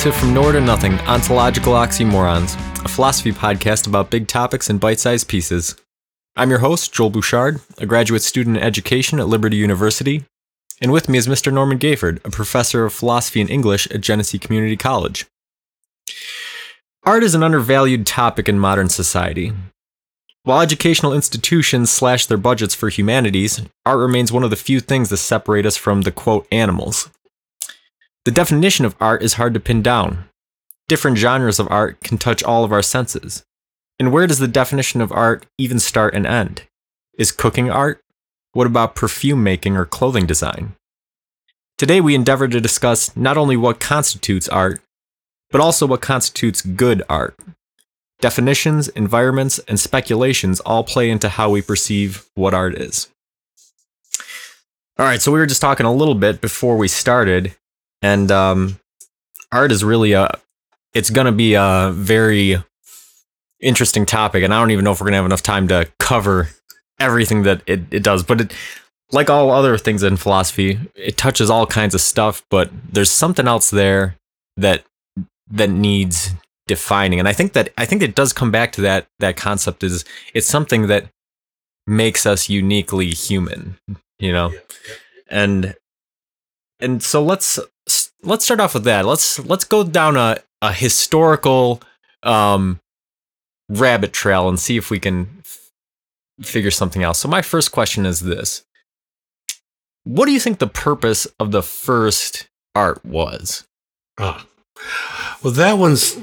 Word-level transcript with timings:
to 0.00 0.10
From 0.10 0.32
Nowhere 0.32 0.52
to 0.52 0.62
Nothing 0.62 0.94
Ontological 1.00 1.74
Oxymorons, 1.74 2.54
a 2.82 2.88
philosophy 2.88 3.32
podcast 3.32 3.86
about 3.86 4.08
big 4.08 4.28
topics 4.28 4.70
in 4.70 4.78
bite 4.78 4.98
sized 4.98 5.28
pieces. 5.28 5.76
I'm 6.36 6.48
your 6.48 6.60
host, 6.60 6.94
Joel 6.94 7.10
Bouchard, 7.10 7.60
a 7.76 7.84
graduate 7.84 8.22
student 8.22 8.56
in 8.56 8.62
education 8.62 9.20
at 9.20 9.28
Liberty 9.28 9.58
University, 9.58 10.24
and 10.80 10.90
with 10.90 11.10
me 11.10 11.18
is 11.18 11.28
Mr. 11.28 11.52
Norman 11.52 11.78
Gayford, 11.78 12.24
a 12.24 12.30
professor 12.30 12.86
of 12.86 12.94
philosophy 12.94 13.42
and 13.42 13.50
English 13.50 13.88
at 13.88 14.00
Genesee 14.00 14.38
Community 14.38 14.74
College. 14.74 15.26
Art 17.04 17.22
is 17.22 17.34
an 17.34 17.42
undervalued 17.42 18.06
topic 18.06 18.48
in 18.48 18.58
modern 18.58 18.88
society. 18.88 19.52
While 20.44 20.62
educational 20.62 21.12
institutions 21.12 21.90
slash 21.90 22.24
their 22.24 22.38
budgets 22.38 22.74
for 22.74 22.88
humanities, 22.88 23.60
art 23.84 23.98
remains 23.98 24.32
one 24.32 24.44
of 24.44 24.50
the 24.50 24.56
few 24.56 24.80
things 24.80 25.10
that 25.10 25.18
separate 25.18 25.66
us 25.66 25.76
from 25.76 26.02
the 26.02 26.10
quote 26.10 26.46
animals. 26.50 27.10
The 28.26 28.30
definition 28.30 28.84
of 28.84 28.94
art 29.00 29.22
is 29.22 29.34
hard 29.34 29.54
to 29.54 29.60
pin 29.60 29.80
down. 29.80 30.24
Different 30.88 31.16
genres 31.16 31.58
of 31.58 31.70
art 31.70 32.00
can 32.00 32.18
touch 32.18 32.42
all 32.42 32.64
of 32.64 32.72
our 32.72 32.82
senses. 32.82 33.44
And 33.98 34.12
where 34.12 34.26
does 34.26 34.38
the 34.38 34.46
definition 34.46 35.00
of 35.00 35.10
art 35.10 35.46
even 35.56 35.78
start 35.78 36.14
and 36.14 36.26
end? 36.26 36.64
Is 37.16 37.32
cooking 37.32 37.70
art? 37.70 38.02
What 38.52 38.66
about 38.66 38.94
perfume 38.94 39.42
making 39.42 39.74
or 39.74 39.86
clothing 39.86 40.26
design? 40.26 40.74
Today, 41.78 42.02
we 42.02 42.14
endeavor 42.14 42.46
to 42.46 42.60
discuss 42.60 43.16
not 43.16 43.38
only 43.38 43.56
what 43.56 43.80
constitutes 43.80 44.50
art, 44.50 44.82
but 45.50 45.62
also 45.62 45.86
what 45.86 46.02
constitutes 46.02 46.60
good 46.60 47.02
art. 47.08 47.34
Definitions, 48.20 48.88
environments, 48.88 49.60
and 49.60 49.80
speculations 49.80 50.60
all 50.60 50.84
play 50.84 51.08
into 51.08 51.30
how 51.30 51.48
we 51.48 51.62
perceive 51.62 52.26
what 52.34 52.52
art 52.52 52.74
is. 52.74 53.08
All 54.98 55.06
right, 55.06 55.22
so 55.22 55.32
we 55.32 55.38
were 55.38 55.46
just 55.46 55.62
talking 55.62 55.86
a 55.86 55.92
little 55.92 56.14
bit 56.14 56.42
before 56.42 56.76
we 56.76 56.86
started 56.86 57.56
and 58.02 58.30
um, 58.30 58.78
art 59.52 59.72
is 59.72 59.84
really 59.84 60.12
a 60.12 60.30
it's 60.94 61.10
going 61.10 61.26
to 61.26 61.32
be 61.32 61.54
a 61.54 61.90
very 61.94 62.56
interesting 63.60 64.06
topic 64.06 64.42
and 64.42 64.54
i 64.54 64.58
don't 64.58 64.70
even 64.70 64.84
know 64.84 64.92
if 64.92 65.00
we're 65.00 65.04
going 65.04 65.12
to 65.12 65.18
have 65.18 65.26
enough 65.26 65.42
time 65.42 65.68
to 65.68 65.86
cover 65.98 66.48
everything 66.98 67.42
that 67.42 67.62
it, 67.66 67.80
it 67.90 68.02
does 68.02 68.22
but 68.22 68.40
it 68.40 68.54
like 69.12 69.28
all 69.28 69.50
other 69.50 69.76
things 69.76 70.02
in 70.02 70.16
philosophy 70.16 70.78
it 70.94 71.16
touches 71.16 71.50
all 71.50 71.66
kinds 71.66 71.94
of 71.94 72.00
stuff 72.00 72.42
but 72.50 72.70
there's 72.90 73.10
something 73.10 73.46
else 73.46 73.70
there 73.70 74.16
that 74.56 74.84
that 75.52 75.70
needs 75.70 76.30
defining. 76.68 77.18
And 77.18 77.28
i 77.28 77.32
think 77.32 77.52
that 77.54 77.70
i 77.76 77.84
think 77.84 78.00
it 78.02 78.14
does 78.14 78.32
come 78.32 78.50
back 78.50 78.72
to 78.72 78.80
that 78.82 79.08
that 79.18 79.36
concept 79.36 79.82
is 79.82 80.04
it's 80.32 80.46
something 80.46 80.86
that 80.86 81.06
makes 81.86 82.24
us 82.24 82.48
uniquely 82.48 83.10
human 83.10 83.76
you 84.20 84.32
know? 84.32 84.52
And 85.28 85.74
and 86.78 87.02
so 87.02 87.22
let's 87.22 87.58
let's 88.22 88.44
start 88.44 88.60
off 88.60 88.74
with 88.74 88.84
that. 88.84 89.04
Let's 89.06 89.38
let's 89.40 89.64
go 89.64 89.84
down 89.84 90.16
a, 90.16 90.38
a 90.62 90.72
historical 90.72 91.82
um, 92.22 92.80
rabbit 93.68 94.12
trail 94.12 94.48
and 94.48 94.58
see 94.58 94.76
if 94.76 94.90
we 94.90 94.98
can 94.98 95.28
f- 95.40 95.70
figure 96.42 96.70
something 96.70 97.02
out. 97.02 97.16
So 97.16 97.28
my 97.28 97.42
first 97.42 97.72
question 97.72 98.06
is 98.06 98.20
this: 98.20 98.64
What 100.04 100.26
do 100.26 100.32
you 100.32 100.40
think 100.40 100.58
the 100.58 100.66
purpose 100.66 101.26
of 101.38 101.52
the 101.52 101.62
first 101.62 102.48
art 102.74 103.04
was? 103.04 103.66
Ah, 104.18 104.46
well, 105.42 105.52
that 105.54 105.78
one's 105.78 106.16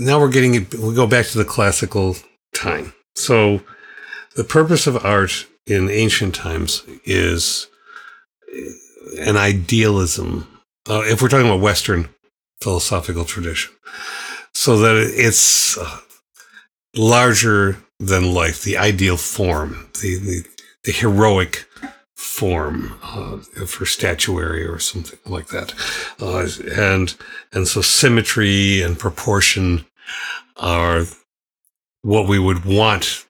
now 0.00 0.20
we're 0.20 0.30
getting 0.30 0.52
we 0.52 0.94
go 0.94 1.06
back 1.06 1.26
to 1.26 1.38
the 1.38 1.44
classical 1.44 2.16
time. 2.54 2.92
So 3.14 3.62
the 4.36 4.44
purpose 4.44 4.86
of 4.86 5.04
art 5.04 5.46
in 5.66 5.90
ancient 5.90 6.34
times 6.34 6.82
is 7.04 7.68
an 9.18 9.36
idealism 9.36 10.46
uh, 10.88 11.02
if 11.04 11.20
we're 11.20 11.28
talking 11.28 11.46
about 11.46 11.60
Western 11.60 12.08
philosophical 12.60 13.24
tradition, 13.24 13.74
so 14.54 14.78
that 14.78 14.96
it's 15.14 15.78
uh, 15.78 15.98
larger 16.96 17.76
than 18.00 18.34
life, 18.34 18.62
the 18.62 18.76
ideal 18.76 19.16
form, 19.16 19.90
the, 20.00 20.18
the, 20.18 20.44
the 20.84 20.92
heroic 20.92 21.66
form 22.16 22.98
uh, 23.02 23.38
for 23.66 23.84
statuary 23.86 24.64
or 24.64 24.78
something 24.78 25.18
like 25.26 25.48
that. 25.48 25.74
Uh, 26.20 26.48
and, 26.76 27.16
and 27.52 27.68
so 27.68 27.80
symmetry 27.80 28.82
and 28.82 28.98
proportion 28.98 29.84
are 30.56 31.04
what 32.02 32.28
we 32.28 32.38
would 32.38 32.64
want 32.64 33.26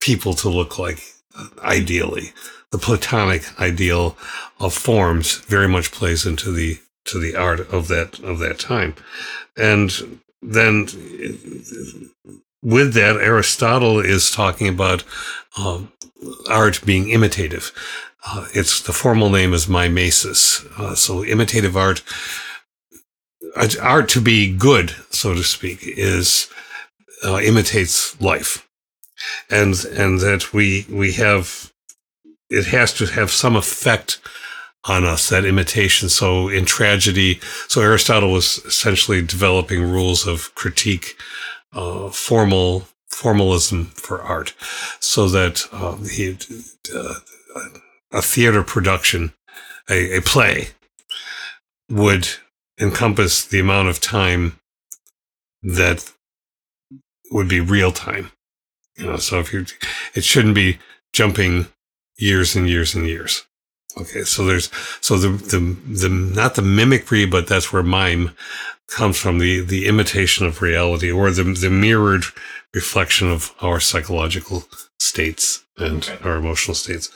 people 0.00 0.34
to 0.34 0.48
look 0.48 0.78
like 0.78 1.02
uh, 1.36 1.48
ideally. 1.62 2.32
The 2.70 2.78
Platonic 2.78 3.60
ideal 3.60 4.16
of 4.58 4.72
forms 4.72 5.38
very 5.40 5.68
much 5.68 5.90
plays 5.90 6.24
into 6.24 6.52
the 6.52 6.78
to 7.06 7.18
the 7.18 7.36
art 7.36 7.60
of 7.72 7.88
that 7.88 8.18
of 8.20 8.38
that 8.38 8.58
time, 8.58 8.94
and 9.56 10.20
then 10.42 10.86
with 12.62 12.94
that, 12.94 13.16
Aristotle 13.16 13.98
is 14.00 14.30
talking 14.30 14.68
about 14.68 15.04
uh, 15.56 15.82
art 16.48 16.84
being 16.84 17.08
imitative. 17.08 17.72
Uh, 18.26 18.46
it's 18.52 18.82
the 18.82 18.92
formal 18.92 19.30
name 19.30 19.54
is 19.54 19.68
mimesis. 19.68 20.64
Uh, 20.76 20.94
so 20.94 21.24
imitative 21.24 21.76
art, 21.76 22.02
art 23.80 24.08
to 24.10 24.20
be 24.20 24.54
good, 24.54 24.94
so 25.10 25.34
to 25.34 25.42
speak, 25.42 25.78
is 25.82 26.48
uh, 27.24 27.38
imitates 27.38 28.20
life, 28.20 28.68
and 29.48 29.84
and 29.86 30.20
that 30.20 30.52
we 30.52 30.86
we 30.90 31.12
have 31.12 31.72
it 32.50 32.66
has 32.66 32.92
to 32.94 33.06
have 33.06 33.30
some 33.30 33.56
effect 33.56 34.20
on 34.84 35.04
us, 35.04 35.28
that 35.28 35.44
imitation. 35.44 36.08
So 36.08 36.48
in 36.48 36.64
tragedy, 36.64 37.40
so 37.68 37.82
Aristotle 37.82 38.32
was 38.32 38.58
essentially 38.58 39.22
developing 39.22 39.82
rules 39.82 40.26
of 40.26 40.54
critique, 40.54 41.16
uh, 41.72 42.10
formal 42.10 42.86
formalism 43.08 43.86
for 43.86 44.22
art, 44.22 44.54
so 45.00 45.28
that 45.28 45.66
um, 45.72 46.08
he 46.08 46.36
uh, 46.94 47.14
a 48.12 48.22
theater 48.22 48.62
production, 48.62 49.32
a, 49.88 50.16
a 50.16 50.22
play, 50.22 50.68
would 51.88 52.28
encompass 52.80 53.44
the 53.44 53.60
amount 53.60 53.88
of 53.88 54.00
time 54.00 54.58
that 55.62 56.10
would 57.30 57.48
be 57.48 57.60
real 57.60 57.92
time. 57.92 58.30
You 58.96 59.06
know, 59.06 59.16
so 59.16 59.38
if 59.38 59.52
you, 59.52 59.66
it 60.14 60.24
shouldn't 60.24 60.54
be 60.54 60.78
jumping 61.12 61.66
years 62.16 62.56
and 62.56 62.68
years 62.68 62.94
and 62.94 63.06
years. 63.06 63.46
Okay, 63.98 64.22
so 64.22 64.44
there's 64.44 64.70
so 65.00 65.18
the 65.18 65.28
the 65.28 65.76
the 66.00 66.08
not 66.08 66.54
the 66.54 66.62
mimicry, 66.62 67.26
but 67.26 67.46
that's 67.46 67.72
where 67.72 67.82
mime 67.82 68.30
comes 68.88 69.18
from 69.18 69.38
the 69.38 69.60
the 69.60 69.86
imitation 69.86 70.46
of 70.46 70.62
reality 70.62 71.10
or 71.10 71.30
the 71.30 71.42
the 71.42 71.70
mirrored 71.70 72.24
reflection 72.72 73.30
of 73.30 73.52
our 73.60 73.80
psychological 73.80 74.64
states 74.98 75.64
and 75.76 76.08
okay. 76.08 76.28
our 76.28 76.36
emotional 76.36 76.74
states. 76.74 77.10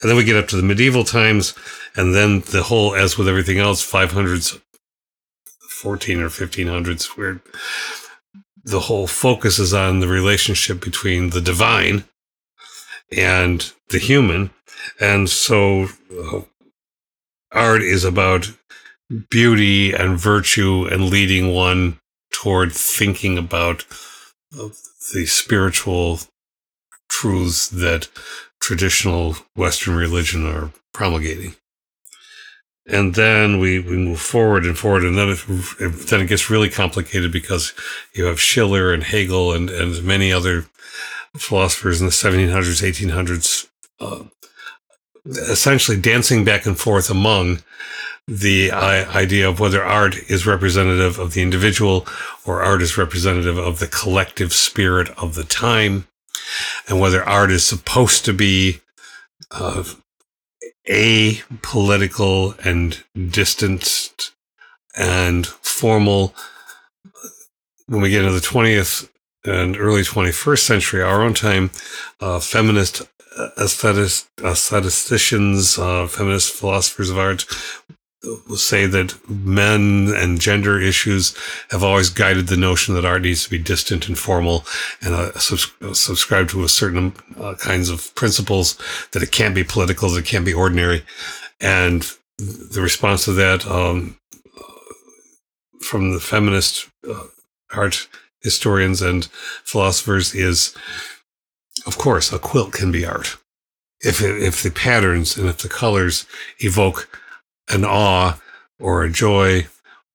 And 0.00 0.10
then 0.10 0.16
we 0.16 0.24
get 0.24 0.36
up 0.36 0.48
to 0.48 0.56
the 0.56 0.62
medieval 0.62 1.04
times, 1.04 1.54
and 1.96 2.14
then 2.14 2.40
the 2.40 2.64
whole, 2.64 2.94
as 2.94 3.16
with 3.16 3.28
everything 3.28 3.58
else, 3.58 3.88
500s, 3.90 4.60
14 5.70 6.20
or 6.20 6.28
1500s, 6.28 7.16
where 7.16 7.40
the 8.62 8.80
whole 8.80 9.06
focus 9.06 9.58
is 9.58 9.72
on 9.72 10.00
the 10.00 10.08
relationship 10.08 10.82
between 10.82 11.30
the 11.30 11.40
divine 11.40 12.04
and 13.16 13.72
the 13.88 13.98
human 13.98 14.50
and 15.00 15.28
so 15.28 15.88
uh, 16.18 16.40
art 17.52 17.82
is 17.82 18.04
about 18.04 18.52
beauty 19.30 19.92
and 19.92 20.18
virtue 20.18 20.86
and 20.90 21.10
leading 21.10 21.54
one 21.54 21.98
toward 22.32 22.72
thinking 22.72 23.38
about 23.38 23.84
uh, 24.58 24.68
the 25.14 25.26
spiritual 25.26 26.20
truths 27.08 27.68
that 27.68 28.08
traditional 28.60 29.36
Western 29.54 29.94
religion 29.94 30.46
are 30.46 30.72
promulgating. 30.92 31.54
And 32.88 33.14
then 33.14 33.58
we, 33.58 33.80
we 33.80 33.96
move 33.96 34.20
forward 34.20 34.64
and 34.64 34.78
forward, 34.78 35.04
and 35.04 35.18
then 35.18 35.30
it, 35.30 36.06
then 36.08 36.20
it 36.20 36.28
gets 36.28 36.50
really 36.50 36.70
complicated 36.70 37.32
because 37.32 37.74
you 38.14 38.24
have 38.24 38.40
Schiller 38.40 38.92
and 38.92 39.02
Hegel 39.02 39.52
and, 39.52 39.70
and 39.70 40.04
many 40.04 40.32
other 40.32 40.66
philosophers 41.36 42.00
in 42.00 42.06
the 42.06 42.12
1700s, 42.12 42.82
1800s 42.82 43.68
uh, 44.00 44.24
essentially 45.26 46.00
dancing 46.00 46.44
back 46.44 46.66
and 46.66 46.78
forth 46.78 47.10
among 47.10 47.62
the 48.28 48.72
idea 48.72 49.48
of 49.48 49.60
whether 49.60 49.82
art 49.82 50.16
is 50.28 50.46
representative 50.46 51.18
of 51.18 51.32
the 51.32 51.42
individual 51.42 52.06
or 52.44 52.62
art 52.62 52.82
is 52.82 52.98
representative 52.98 53.56
of 53.56 53.78
the 53.78 53.86
collective 53.86 54.52
spirit 54.52 55.08
of 55.10 55.34
the 55.34 55.44
time, 55.44 56.08
and 56.88 57.00
whether 57.00 57.22
art 57.22 57.50
is 57.50 57.64
supposed 57.64 58.24
to 58.24 58.32
be 58.32 58.80
uh, 59.52 59.84
political 61.62 62.54
and 62.64 63.04
distanced 63.30 64.32
and 64.96 65.46
formal. 65.46 66.34
When 67.86 68.00
we 68.00 68.10
get 68.10 68.24
into 68.24 68.34
the 68.34 68.40
20th 68.40 69.08
and 69.44 69.76
early 69.76 70.02
21st 70.02 70.58
century, 70.58 71.02
our 71.02 71.22
own 71.22 71.34
time, 71.34 71.70
uh, 72.20 72.40
feminist 72.40 73.02
aestheticians, 73.58 75.78
uh, 75.78 76.06
feminist 76.06 76.52
philosophers 76.52 77.10
of 77.10 77.18
art 77.18 77.44
will 78.48 78.56
say 78.56 78.86
that 78.86 79.14
men 79.28 80.12
and 80.16 80.40
gender 80.40 80.80
issues 80.80 81.36
have 81.70 81.84
always 81.84 82.10
guided 82.10 82.48
the 82.48 82.56
notion 82.56 82.94
that 82.94 83.04
art 83.04 83.22
needs 83.22 83.44
to 83.44 83.50
be 83.50 83.58
distant 83.58 84.08
and 84.08 84.18
formal 84.18 84.64
and 85.02 85.14
uh, 85.14 85.32
subs- 85.38 85.70
subscribe 85.92 86.48
to 86.48 86.64
a 86.64 86.68
certain 86.68 87.14
uh, 87.38 87.54
kinds 87.54 87.88
of 87.88 88.12
principles 88.14 88.76
that 89.12 89.22
it 89.22 89.30
can't 89.30 89.54
be 89.54 89.64
political, 89.64 90.10
that 90.10 90.20
it 90.20 90.26
can't 90.26 90.44
be 90.44 90.54
ordinary. 90.54 91.04
And 91.60 92.04
the 92.38 92.82
response 92.82 93.24
to 93.26 93.32
that 93.32 93.66
um, 93.66 94.18
from 95.80 96.12
the 96.12 96.20
feminist 96.20 96.88
uh, 97.08 97.24
art 97.72 98.08
historians 98.42 99.02
and 99.02 99.26
philosophers 99.64 100.34
is, 100.34 100.74
of 101.84 101.98
course, 101.98 102.32
a 102.32 102.38
quilt 102.38 102.72
can 102.72 102.90
be 102.90 103.04
art. 103.04 103.36
If, 104.00 104.22
it, 104.22 104.42
if 104.42 104.62
the 104.62 104.70
patterns 104.70 105.36
and 105.36 105.48
if 105.48 105.58
the 105.58 105.68
colors 105.68 106.26
evoke 106.58 107.08
an 107.68 107.84
awe 107.84 108.38
or 108.78 109.02
a 109.02 109.10
joy 109.10 109.66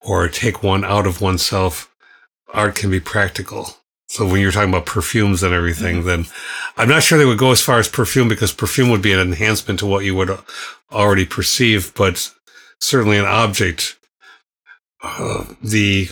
or 0.01 0.27
take 0.27 0.63
one 0.63 0.83
out 0.85 1.05
of 1.05 1.21
oneself, 1.21 1.93
art 2.53 2.75
can 2.75 2.89
be 2.89 2.99
practical. 2.99 3.77
So 4.07 4.27
when 4.27 4.41
you're 4.41 4.51
talking 4.51 4.69
about 4.69 4.85
perfumes 4.85 5.41
and 5.41 5.53
everything, 5.53 5.99
mm-hmm. 5.99 6.07
then 6.07 6.25
I'm 6.75 6.89
not 6.89 7.03
sure 7.03 7.17
they 7.17 7.25
would 7.25 7.37
go 7.37 7.51
as 7.51 7.61
far 7.61 7.79
as 7.79 7.87
perfume 7.87 8.27
because 8.27 8.51
perfume 8.51 8.89
would 8.89 9.01
be 9.01 9.13
an 9.13 9.19
enhancement 9.19 9.79
to 9.79 9.85
what 9.85 10.03
you 10.03 10.15
would 10.15 10.37
already 10.91 11.25
perceive, 11.25 11.93
but 11.95 12.31
certainly 12.79 13.17
an 13.17 13.25
object, 13.25 13.97
uh, 15.01 15.45
the 15.63 16.09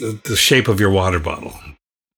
the 0.00 0.36
shape 0.36 0.68
of 0.68 0.78
your 0.80 0.90
water 0.90 1.18
bottle, 1.18 1.54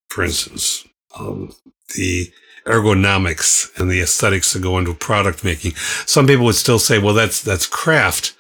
for 0.09 0.25
instance, 0.25 0.87
um, 1.19 1.55
the 1.95 2.33
ergonomics 2.67 3.79
and 3.79 3.91
the 3.91 4.01
aesthetics 4.01 4.53
that 4.53 4.63
go 4.63 4.79
into 4.79 4.95
product 4.95 5.45
making. 5.45 5.75
Some 6.07 6.27
people 6.27 6.45
would 6.45 6.55
still 6.55 6.79
say, 6.79 6.99
well, 6.99 7.15
that's, 7.15 7.43
that's 7.43 7.67
craft. 7.67 8.35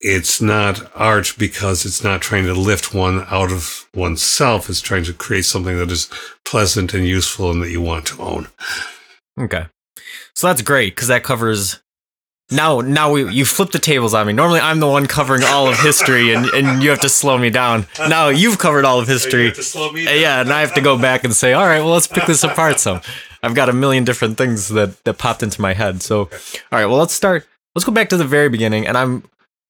It's 0.00 0.40
not 0.40 0.90
art 0.94 1.34
because 1.38 1.84
it's 1.84 2.04
not 2.04 2.20
trying 2.20 2.44
to 2.44 2.54
lift 2.54 2.94
one 2.94 3.26
out 3.28 3.50
of 3.50 3.88
oneself. 3.94 4.68
It's 4.68 4.80
trying 4.80 5.04
to 5.04 5.12
create 5.12 5.46
something 5.46 5.76
that 5.78 5.90
is 5.90 6.10
pleasant 6.44 6.94
and 6.94 7.06
useful 7.06 7.50
and 7.50 7.62
that 7.62 7.70
you 7.70 7.80
want 7.80 8.06
to 8.06 8.22
own. 8.22 8.48
Okay. 9.38 9.66
So 10.34 10.46
that's 10.46 10.62
great 10.62 10.94
because 10.94 11.08
that 11.08 11.24
covers 11.24 11.80
now, 12.50 12.80
now 12.80 13.10
we 13.10 13.28
you 13.32 13.44
flip 13.44 13.72
the 13.72 13.78
tables 13.78 14.14
on 14.14 14.26
me. 14.26 14.32
Normally, 14.32 14.60
I'm 14.60 14.78
the 14.78 14.86
one 14.86 15.06
covering 15.06 15.42
all 15.42 15.68
of 15.68 15.80
history, 15.80 16.32
and, 16.32 16.46
and 16.46 16.82
you 16.82 16.90
have 16.90 17.00
to 17.00 17.08
slow 17.08 17.36
me 17.38 17.50
down. 17.50 17.86
Now 17.98 18.28
you've 18.28 18.58
covered 18.58 18.84
all 18.84 19.00
of 19.00 19.08
history. 19.08 19.52
Yeah, 19.94 20.40
and 20.40 20.52
I 20.52 20.60
have 20.60 20.74
to 20.74 20.80
go 20.80 20.96
back 20.96 21.24
and 21.24 21.34
say, 21.34 21.54
all 21.54 21.66
right, 21.66 21.80
well, 21.80 21.92
let's 21.92 22.06
pick 22.06 22.26
this 22.26 22.44
apart 22.44 22.78
some. 22.78 23.00
I've 23.42 23.54
got 23.54 23.68
a 23.68 23.72
million 23.72 24.04
different 24.04 24.38
things 24.38 24.68
that 24.68 25.02
that 25.04 25.18
popped 25.18 25.42
into 25.42 25.60
my 25.60 25.74
head. 25.74 26.02
So, 26.02 26.20
all 26.20 26.28
right, 26.70 26.86
well, 26.86 26.98
let's 26.98 27.14
start. 27.14 27.46
Let's 27.74 27.84
go 27.84 27.92
back 27.92 28.08
to 28.10 28.16
the 28.16 28.24
very 28.24 28.48
beginning, 28.48 28.86
and 28.86 28.96
I'm 28.96 29.24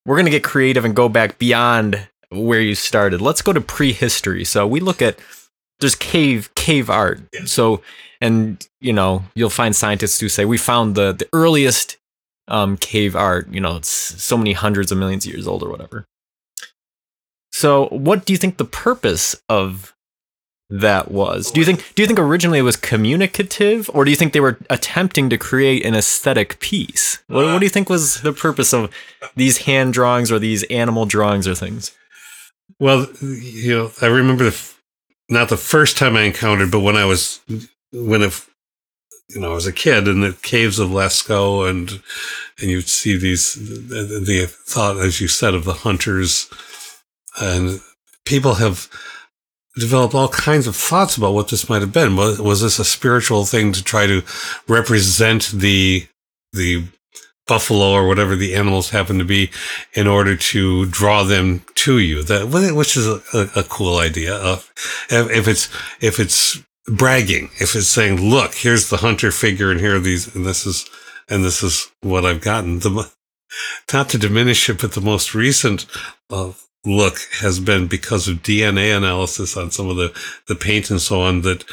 we're 0.04 0.16
gonna 0.18 0.30
get 0.30 0.44
creative 0.44 0.84
and 0.84 0.94
go 0.94 1.08
back 1.08 1.38
beyond 1.38 2.06
where 2.30 2.60
you 2.60 2.74
started. 2.74 3.22
Let's 3.22 3.40
go 3.40 3.54
to 3.54 3.60
prehistory. 3.60 4.44
So 4.44 4.66
we 4.66 4.80
look 4.80 5.00
at 5.00 5.18
there's 5.80 5.94
cave 5.94 6.54
cave 6.54 6.90
art. 6.90 7.20
So 7.46 7.80
and 8.20 8.66
you 8.80 8.92
know 8.92 9.24
you'll 9.34 9.50
find 9.50 9.74
scientists 9.74 10.20
who 10.20 10.28
say 10.28 10.44
we 10.44 10.58
found 10.58 10.94
the 10.94 11.12
the 11.12 11.28
earliest 11.32 11.96
um, 12.48 12.76
cave 12.76 13.16
art. 13.16 13.48
You 13.50 13.60
know, 13.60 13.76
it's 13.76 13.88
so 13.88 14.36
many 14.36 14.52
hundreds 14.52 14.92
of 14.92 14.98
millions 14.98 15.26
of 15.26 15.32
years 15.32 15.46
old 15.46 15.62
or 15.62 15.70
whatever. 15.70 16.06
So, 17.52 17.86
what 17.88 18.26
do 18.26 18.32
you 18.32 18.36
think 18.38 18.58
the 18.58 18.64
purpose 18.64 19.34
of 19.48 19.94
that 20.68 21.10
was? 21.10 21.50
Do 21.50 21.60
you 21.60 21.66
think 21.66 21.94
do 21.94 22.02
you 22.02 22.06
think 22.06 22.18
originally 22.18 22.58
it 22.58 22.62
was 22.62 22.76
communicative, 22.76 23.88
or 23.94 24.04
do 24.04 24.10
you 24.10 24.16
think 24.16 24.32
they 24.32 24.40
were 24.40 24.58
attempting 24.68 25.30
to 25.30 25.38
create 25.38 25.84
an 25.84 25.94
aesthetic 25.94 26.58
piece? 26.60 27.22
What, 27.28 27.44
what 27.44 27.58
do 27.58 27.64
you 27.64 27.70
think 27.70 27.88
was 27.88 28.20
the 28.22 28.32
purpose 28.32 28.74
of 28.74 28.92
these 29.36 29.58
hand 29.58 29.92
drawings 29.92 30.32
or 30.32 30.38
these 30.38 30.64
animal 30.64 31.06
drawings 31.06 31.46
or 31.46 31.54
things? 31.54 31.92
Well, 32.78 33.06
you 33.22 33.76
know, 33.76 33.92
I 34.02 34.06
remember 34.06 34.44
the 34.44 34.72
not 35.28 35.48
the 35.48 35.56
first 35.56 35.96
time 35.96 36.16
I 36.16 36.22
encountered, 36.22 36.70
but 36.70 36.80
when 36.80 36.96
I 36.96 37.04
was 37.04 37.40
when 37.92 38.22
it 38.22 38.44
you 39.30 39.40
know, 39.40 39.56
as 39.56 39.66
a 39.66 39.72
kid 39.72 40.06
in 40.06 40.20
the 40.20 40.32
caves 40.42 40.78
of 40.78 40.90
Lascaux 40.90 41.68
and, 41.68 42.02
and 42.60 42.70
you'd 42.70 42.88
see 42.88 43.16
these, 43.16 43.54
the, 43.54 44.22
the 44.24 44.46
thought, 44.46 44.98
as 44.98 45.20
you 45.20 45.28
said, 45.28 45.54
of 45.54 45.64
the 45.64 45.72
hunters. 45.72 46.48
And 47.40 47.80
people 48.24 48.54
have 48.54 48.88
developed 49.76 50.14
all 50.14 50.28
kinds 50.28 50.66
of 50.66 50.76
thoughts 50.76 51.16
about 51.16 51.34
what 51.34 51.48
this 51.48 51.68
might 51.68 51.82
have 51.82 51.92
been. 51.92 52.16
Was, 52.16 52.40
was 52.40 52.60
this 52.62 52.78
a 52.78 52.84
spiritual 52.84 53.44
thing 53.44 53.72
to 53.72 53.82
try 53.82 54.06
to 54.06 54.22
represent 54.68 55.50
the, 55.52 56.06
the 56.52 56.84
buffalo 57.46 57.92
or 57.92 58.06
whatever 58.06 58.36
the 58.36 58.54
animals 58.54 58.90
happen 58.90 59.18
to 59.18 59.24
be 59.24 59.50
in 59.92 60.06
order 60.06 60.36
to 60.36 60.86
draw 60.86 61.24
them 61.24 61.64
to 61.74 61.98
you? 61.98 62.22
That 62.22 62.48
which 62.74 62.96
is 62.96 63.06
a, 63.06 63.50
a, 63.56 63.64
cool 63.64 63.98
idea. 63.98 64.36
Uh, 64.36 64.60
if 65.10 65.46
it's 65.46 65.68
if 66.00 66.18
it's 66.18 66.62
bragging 66.88 67.50
if 67.60 67.74
it's 67.74 67.88
saying, 67.88 68.20
look, 68.20 68.54
here's 68.54 68.88
the 68.88 68.98
hunter 68.98 69.30
figure 69.30 69.70
and 69.70 69.80
here 69.80 69.96
are 69.96 70.00
these, 70.00 70.34
and 70.34 70.46
this 70.46 70.66
is, 70.66 70.88
and 71.28 71.44
this 71.44 71.62
is 71.62 71.90
what 72.00 72.24
I've 72.24 72.40
gotten. 72.40 72.80
The, 72.80 73.10
not 73.92 74.08
to 74.10 74.18
diminish 74.18 74.68
it, 74.68 74.80
but 74.80 74.92
the 74.92 75.00
most 75.00 75.34
recent 75.34 75.86
uh, 76.30 76.52
look 76.84 77.18
has 77.40 77.60
been 77.60 77.86
because 77.86 78.28
of 78.28 78.42
DNA 78.42 78.96
analysis 78.96 79.56
on 79.56 79.70
some 79.70 79.88
of 79.88 79.96
the, 79.96 80.16
the 80.48 80.54
paint 80.54 80.90
and 80.90 81.00
so 81.00 81.22
on 81.22 81.42
that, 81.42 81.64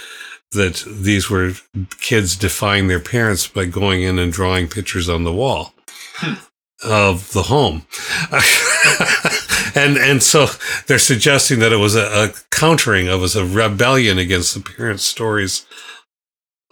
that 0.52 0.84
these 0.88 1.30
were 1.30 1.54
kids 2.00 2.36
defying 2.36 2.88
their 2.88 3.00
parents 3.00 3.48
by 3.48 3.66
going 3.66 4.04
in 4.04 4.20
and 4.20 4.32
drawing 4.32 4.68
pictures 4.68 5.10
on 5.10 5.24
the 5.24 5.34
wall. 5.34 5.74
Hmm 6.16 6.36
of 6.84 7.32
the 7.32 7.44
home. 7.44 7.86
and 9.76 9.98
and 9.98 10.24
so 10.24 10.48
they're 10.88 11.00
suggesting 11.00 11.60
that 11.60 11.72
it 11.72 11.78
was 11.78 11.96
a, 11.96 12.06
a 12.06 12.30
countering 12.52 13.08
of 13.08 13.22
was 13.22 13.36
a 13.36 13.46
rebellion 13.46 14.18
against 14.18 14.54
the 14.54 14.62
parents' 14.62 15.06
stories 15.06 15.66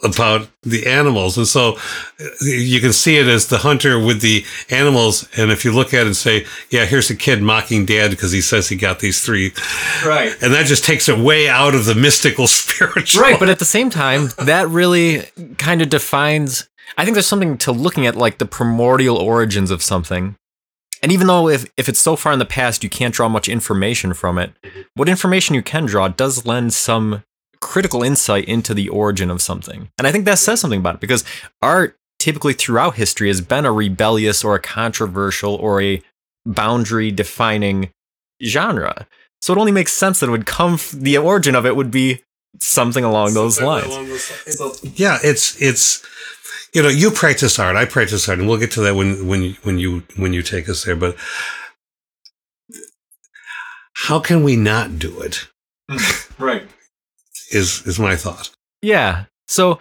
about 0.04 0.50
the 0.64 0.88
animals. 0.88 1.38
And 1.38 1.48
so 1.48 1.78
uh, 2.20 2.26
you 2.42 2.80
can 2.80 2.92
see 2.92 3.18
it 3.18 3.28
as 3.28 3.48
the 3.48 3.60
hunter 3.60 4.04
with 4.04 4.22
the 4.22 4.44
animals. 4.72 5.30
And 5.38 5.52
if 5.52 5.64
you 5.64 5.72
look 5.72 5.94
at 5.94 6.02
it 6.02 6.08
and 6.08 6.16
say, 6.16 6.46
yeah, 6.72 6.86
here's 6.86 7.12
a 7.12 7.16
kid 7.16 7.42
mocking 7.42 7.86
dad 7.86 8.10
because 8.10 8.32
he 8.32 8.42
says 8.42 8.68
he 8.68 8.76
got 8.76 9.00
these 9.00 9.24
three. 9.24 9.54
Right. 10.04 10.36
And 10.42 10.54
that 10.54 10.66
just 10.66 10.84
takes 10.84 11.08
it 11.08 11.20
way 11.20 11.48
out 11.48 11.76
of 11.76 11.86
the 11.86 11.94
mystical 11.94 12.48
spiritual. 12.48 13.22
Right. 13.22 13.40
But 13.40 13.50
at 13.50 13.60
the 13.60 13.66
same 13.66 13.92
time, 13.92 14.30
that 14.40 14.68
really 14.70 15.26
kind 15.58 15.84
of 15.84 15.90
defines 15.90 16.68
I 16.98 17.06
think 17.06 17.16
there's 17.16 17.28
something 17.28 17.58
to 17.60 17.72
looking 17.72 18.06
at 18.06 18.16
like 18.16 18.38
the 18.38 18.46
primordial 18.46 19.18
origins 19.18 19.72
of 19.72 19.82
something. 19.82 20.36
And 21.02 21.12
even 21.12 21.28
though 21.28 21.50
if, 21.50 21.66
if 21.78 21.90
it's 21.90 22.00
so 22.00 22.16
far 22.16 22.32
in 22.32 22.40
the 22.40 22.46
past 22.46 22.84
you 22.84 22.90
can't 22.90 23.14
draw 23.14 23.28
much 23.28 23.50
information 23.50 24.14
from 24.14 24.38
it, 24.38 24.54
what 24.94 25.10
information 25.10 25.56
you 25.56 25.64
can 25.64 25.86
draw 25.86 26.08
does 26.08 26.46
lend 26.46 26.74
some 26.74 27.24
critical 27.60 28.04
insight 28.04 28.46
into 28.46 28.74
the 28.74 28.90
origin 28.90 29.30
of 29.30 29.42
something. 29.42 29.90
And 29.98 30.08
I 30.08 30.12
think 30.12 30.26
that 30.26 30.40
says 30.40 30.60
something 30.60 30.80
about 30.80 30.96
it 30.96 31.02
because 31.02 31.24
art 31.62 31.98
typically 32.20 32.54
throughout 32.54 32.96
history 32.96 33.30
has 33.30 33.42
been 33.42 33.66
a 33.66 33.72
rebellious 33.72 34.44
or 34.44 34.56
a 34.56 34.60
controversial 34.60 35.56
or 35.56 35.82
a 35.82 36.02
boundary 36.46 37.12
defining 37.12 37.92
genre. 38.44 39.08
So 39.42 39.54
it 39.54 39.60
only 39.60 39.72
makes 39.72 39.94
sense 39.94 40.20
that 40.20 40.28
it 40.28 40.32
would 40.32 40.46
come 40.46 40.78
the 40.94 41.18
origin 41.18 41.56
of 41.56 41.66
it 41.66 41.76
would 41.76 41.92
be 41.92 42.22
something 42.60 43.04
along 43.04 43.34
those 43.34 43.60
lines. 43.62 43.88
Along 43.88 44.08
those 44.08 44.48
lines. 44.48 45.00
Yeah, 45.00 45.18
it's 45.24 45.60
it's 45.62 46.06
you 46.74 46.82
know, 46.82 46.90
you 46.90 47.12
practice 47.12 47.60
art, 47.60 47.76
I 47.76 47.86
practice 47.86 48.28
art, 48.28 48.40
and 48.40 48.48
we'll 48.48 48.60
get 48.60 48.72
to 48.72 48.82
that 48.82 48.96
when 48.96 49.28
when 49.28 49.54
when 49.64 49.78
you 49.78 50.04
when 50.18 50.34
you 50.34 50.42
take 50.42 50.70
us 50.70 50.84
there. 50.84 50.96
But 50.96 51.16
how 53.94 54.20
can 54.20 54.44
we 54.44 54.56
not 54.56 55.00
do 55.00 55.22
it? 55.22 55.48
right. 56.40 56.68
Is 57.52 57.86
is 57.86 58.00
my 58.00 58.16
thought. 58.16 58.50
Yeah. 58.82 59.26
So 59.48 59.80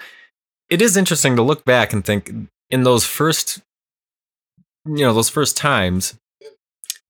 it 0.68 0.82
is 0.82 0.96
interesting 0.96 1.36
to 1.36 1.42
look 1.42 1.64
back 1.64 1.92
and 1.92 2.04
think 2.04 2.32
in 2.70 2.82
those 2.82 3.04
first 3.04 3.60
you 4.86 5.04
know, 5.04 5.12
those 5.12 5.28
first 5.28 5.56
times, 5.56 6.16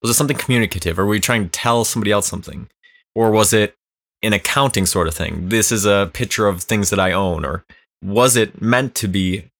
was 0.02 0.10
it 0.10 0.14
something 0.14 0.36
communicative? 0.36 0.98
Or 0.98 1.06
were 1.06 1.14
you 1.14 1.20
trying 1.20 1.44
to 1.44 1.50
tell 1.50 1.84
somebody 1.84 2.10
else 2.10 2.26
something? 2.26 2.68
Or 3.14 3.30
was 3.30 3.52
it 3.52 3.74
an 4.22 4.32
accounting 4.32 4.86
sort 4.86 5.08
of 5.08 5.14
thing? 5.14 5.48
This 5.48 5.70
is 5.70 5.84
a 5.84 6.10
picture 6.12 6.46
of 6.46 6.62
things 6.62 6.90
that 6.90 7.00
I 7.00 7.12
own, 7.12 7.44
or 7.44 7.64
was 8.02 8.36
it 8.36 8.60
meant 8.60 8.94
to 8.96 9.08
be 9.08 9.50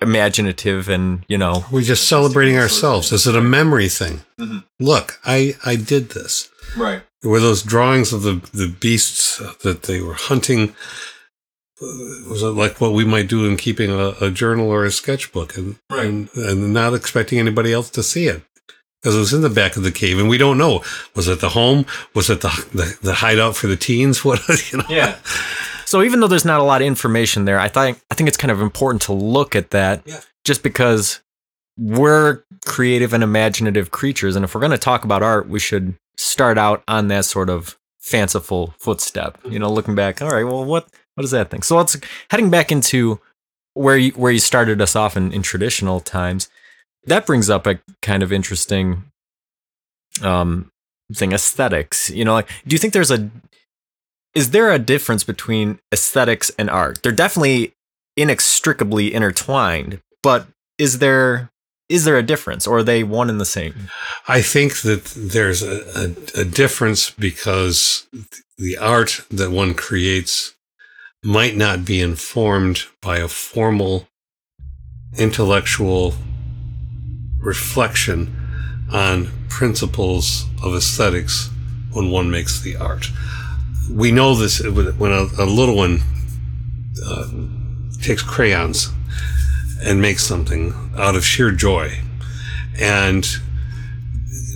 imaginative 0.00 0.88
and 0.88 1.24
you 1.28 1.38
know. 1.38 1.64
We're 1.70 1.82
just 1.82 2.08
celebrating 2.08 2.56
ourselves. 2.56 3.12
Is 3.12 3.26
it 3.26 3.36
a 3.36 3.40
memory 3.40 3.88
thing. 3.88 4.22
Mm-hmm. 4.38 4.58
look 4.80 5.20
i 5.24 5.54
i 5.64 5.76
did 5.76 6.10
this. 6.10 6.50
Right. 6.76 7.02
Were 7.22 7.40
those 7.40 7.62
drawings 7.62 8.12
of 8.12 8.22
the 8.22 8.34
the 8.52 8.68
beasts 8.68 9.38
that 9.62 9.82
they 9.82 10.00
were 10.00 10.14
hunting. 10.14 10.74
Uh, 11.80 12.30
was 12.30 12.42
it 12.42 12.48
like 12.48 12.80
what 12.80 12.92
we 12.92 13.04
might 13.04 13.28
do 13.28 13.46
in 13.46 13.56
keeping 13.56 13.90
a, 13.90 14.14
a 14.20 14.30
journal 14.30 14.68
or 14.70 14.84
a 14.84 14.90
sketchbook 14.90 15.56
and, 15.56 15.76
right. 15.90 16.06
and 16.06 16.28
and 16.34 16.72
not 16.72 16.94
expecting 16.94 17.38
anybody 17.38 17.72
else 17.72 17.90
to 17.90 18.02
see 18.02 18.26
it. 18.26 18.42
Because 19.00 19.16
it 19.16 19.20
was 19.20 19.34
in 19.34 19.42
the 19.42 19.50
back 19.50 19.76
of 19.76 19.82
the 19.82 19.92
cave 19.92 20.18
and 20.18 20.28
we 20.28 20.38
don't 20.38 20.56
know. 20.56 20.82
Was 21.14 21.28
it 21.28 21.40
the 21.40 21.50
home? 21.50 21.86
Was 22.14 22.30
it 22.30 22.40
the 22.40 22.66
the, 22.72 22.98
the 23.02 23.14
hideout 23.14 23.56
for 23.56 23.66
the 23.66 23.76
teens? 23.76 24.24
What 24.24 24.40
you 24.72 24.78
know? 24.78 24.84
Yeah 24.88 25.16
so 25.94 26.02
even 26.02 26.18
though 26.18 26.26
there's 26.26 26.44
not 26.44 26.58
a 26.58 26.64
lot 26.64 26.80
of 26.80 26.88
information 26.88 27.44
there, 27.44 27.56
I 27.56 27.68
think 27.68 28.00
I 28.10 28.16
think 28.16 28.26
it's 28.26 28.36
kind 28.36 28.50
of 28.50 28.60
important 28.60 29.02
to 29.02 29.12
look 29.12 29.54
at 29.54 29.70
that, 29.70 30.02
yeah. 30.04 30.22
just 30.44 30.64
because 30.64 31.20
we're 31.78 32.42
creative 32.66 33.12
and 33.12 33.22
imaginative 33.22 33.92
creatures. 33.92 34.34
And 34.34 34.44
if 34.44 34.56
we're 34.56 34.60
going 34.60 34.72
to 34.72 34.78
talk 34.78 35.04
about 35.04 35.22
art, 35.22 35.48
we 35.48 35.60
should 35.60 35.94
start 36.16 36.58
out 36.58 36.82
on 36.88 37.06
that 37.08 37.26
sort 37.26 37.48
of 37.48 37.78
fanciful 38.00 38.74
footstep. 38.76 39.38
You 39.48 39.60
know, 39.60 39.70
looking 39.70 39.94
back, 39.94 40.20
all 40.20 40.30
right, 40.30 40.42
well, 40.42 40.64
what 40.64 40.88
what 41.14 41.22
is 41.22 41.30
that 41.30 41.48
thing? 41.48 41.62
So 41.62 41.76
let's 41.76 41.96
heading 42.28 42.50
back 42.50 42.72
into 42.72 43.20
where 43.74 43.96
you 43.96 44.10
where 44.14 44.32
you 44.32 44.40
started 44.40 44.82
us 44.82 44.96
off 44.96 45.16
in, 45.16 45.32
in 45.32 45.42
traditional 45.42 46.00
times. 46.00 46.48
That 47.04 47.24
brings 47.24 47.48
up 47.48 47.68
a 47.68 47.78
kind 48.02 48.24
of 48.24 48.32
interesting 48.32 49.04
um 50.22 50.72
thing, 51.14 51.30
aesthetics. 51.30 52.10
You 52.10 52.24
know, 52.24 52.32
like 52.32 52.48
do 52.66 52.74
you 52.74 52.78
think 52.78 52.94
there's 52.94 53.12
a 53.12 53.30
is 54.34 54.50
there 54.50 54.70
a 54.72 54.78
difference 54.78 55.24
between 55.24 55.78
aesthetics 55.92 56.50
and 56.58 56.68
art? 56.68 57.02
They're 57.02 57.12
definitely 57.12 57.72
inextricably 58.16 59.12
intertwined, 59.12 60.00
but 60.22 60.46
is 60.78 60.98
there 60.98 61.50
is 61.88 62.04
there 62.04 62.16
a 62.16 62.22
difference 62.22 62.66
or 62.66 62.78
are 62.78 62.82
they 62.82 63.04
one 63.04 63.28
and 63.28 63.40
the 63.40 63.44
same? 63.44 63.90
I 64.26 64.40
think 64.40 64.80
that 64.80 65.04
there's 65.16 65.62
a, 65.62 66.14
a, 66.36 66.40
a 66.40 66.44
difference 66.44 67.10
because 67.10 68.08
the 68.56 68.78
art 68.78 69.20
that 69.30 69.50
one 69.50 69.74
creates 69.74 70.54
might 71.22 71.56
not 71.56 71.84
be 71.84 72.00
informed 72.00 72.84
by 73.02 73.18
a 73.18 73.28
formal 73.28 74.08
intellectual 75.18 76.14
reflection 77.38 78.34
on 78.90 79.28
principles 79.48 80.46
of 80.62 80.74
aesthetics 80.74 81.50
when 81.92 82.10
one 82.10 82.30
makes 82.30 82.60
the 82.60 82.76
art. 82.76 83.10
We 83.90 84.10
know 84.10 84.34
this 84.34 84.62
when 84.62 85.12
a, 85.12 85.26
a 85.38 85.46
little 85.46 85.76
one 85.76 86.00
uh, 87.04 87.28
takes 88.02 88.22
crayons 88.22 88.90
and 89.82 90.00
makes 90.00 90.24
something 90.24 90.74
out 90.96 91.16
of 91.16 91.24
sheer 91.24 91.50
joy. 91.50 92.00
And 92.80 93.26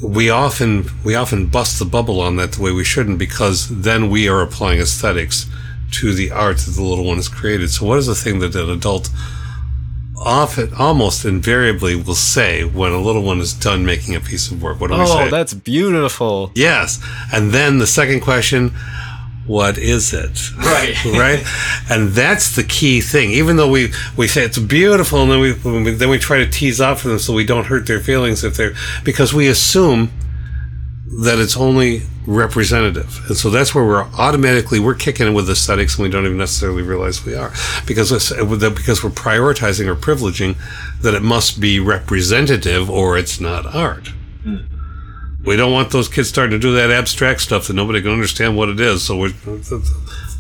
we 0.03 0.31
often 0.31 0.89
we 1.05 1.15
often 1.15 1.47
bust 1.47 1.79
the 1.79 1.85
bubble 1.85 2.21
on 2.21 2.37
that 2.37 2.53
the 2.53 2.63
way 2.63 2.73
we 2.73 2.85
shouldn't 2.85 3.19
because 3.19 3.69
then 3.69 4.11
we 4.11 4.29
are 4.29 4.43
applying 4.43 4.81
aesthetics 4.81 5.47
to 5.91 6.13
the 6.13 6.31
art 6.31 6.59
that 6.59 6.73
the 6.73 6.83
little 6.83 7.05
one 7.05 7.17
has 7.17 7.29
created. 7.29 7.71
So 7.71 7.87
what 7.87 7.99
is 7.99 8.07
the 8.07 8.15
thing 8.15 8.39
that 8.41 8.55
an 8.55 8.71
adult 8.71 9.11
often 10.17 10.75
almost 10.75 11.25
invariably 11.25 11.95
will 11.95 12.15
say 12.15 12.65
when 12.65 12.93
a 12.93 13.01
little 13.01 13.23
one 13.23 13.41
is 13.41 13.55
done 13.55 13.85
making 13.85 14.15
a 14.15 14.21
piece 14.21 14.51
of 14.51 14.63
work? 14.63 14.81
What 14.81 14.89
do 14.89 14.95
oh, 14.95 15.01
we 15.01 15.07
say? 15.07 15.27
Oh, 15.27 15.31
that's 15.31 15.55
beautiful. 15.55 16.53
Yes. 16.55 17.03
And 17.33 17.53
then 17.53 17.79
the 17.79 17.87
second 17.87 18.21
question, 18.21 18.73
what 19.49 19.79
is 19.79 20.13
it? 20.13 20.55
Right. 20.57 21.05
right. 21.05 21.45
And 21.91 22.11
that's 22.11 22.55
the 22.55 22.63
key 22.63 23.01
thing. 23.01 23.31
Even 23.31 23.57
though 23.57 23.71
we, 23.71 23.93
we 24.17 24.29
say 24.29 24.45
it's 24.45 24.59
beautiful 24.59 25.23
and 25.23 25.31
then 25.31 25.41
we, 25.41 25.91
then 25.93 26.09
we 26.11 26.19
try 26.19 26.39
to 26.39 26.49
tease 26.49 26.81
off 26.81 27.01
for 27.01 27.09
them 27.09 27.19
so 27.19 27.33
we 27.33 27.45
don't 27.45 27.67
hurt 27.67 27.87
their 27.87 27.99
feelings 27.99 28.45
if 28.45 28.57
they're, 28.57 28.75
because 29.05 29.33
we 29.33 29.49
assume 29.49 30.11
that 31.23 31.39
it's 31.39 31.57
only 31.57 32.03
representative. 32.27 33.25
And 33.29 33.37
so 33.37 33.49
that's 33.49 33.75
where 33.75 33.85
we're 33.85 34.05
automatically, 34.19 34.79
we're 34.79 34.95
kicking 34.95 35.27
in 35.27 35.33
with 35.33 35.49
aesthetics 35.49 35.97
and 35.97 36.03
we 36.05 36.11
don't 36.11 36.27
even 36.27 36.37
necessarily 36.37 36.83
realize 36.83 37.25
we 37.25 37.35
are 37.35 37.51
because, 37.87 38.11
because 38.11 39.03
we're 39.03 39.11
prioritizing 39.11 39.87
or 39.87 39.97
privileging 39.97 40.57
that 41.01 41.15
it 41.15 41.23
must 41.23 41.59
be 41.59 41.81
representative 41.81 42.91
or 42.91 43.17
it's 43.17 43.41
not 43.41 43.75
art. 43.75 44.13
Mm. 44.45 44.78
We 45.45 45.57
don't 45.57 45.73
want 45.73 45.91
those 45.91 46.09
kids 46.09 46.29
starting 46.29 46.53
to 46.53 46.59
do 46.59 46.75
that 46.75 46.91
abstract 46.91 47.41
stuff 47.41 47.69
that 47.69 47.75
nobody 47.75 48.03
can 48.03 48.11
understand 48.11 48.57
what 48.57 48.69
it 48.69 48.81
is. 48.81 49.05
So 49.05 49.17
we're, 49.17 49.31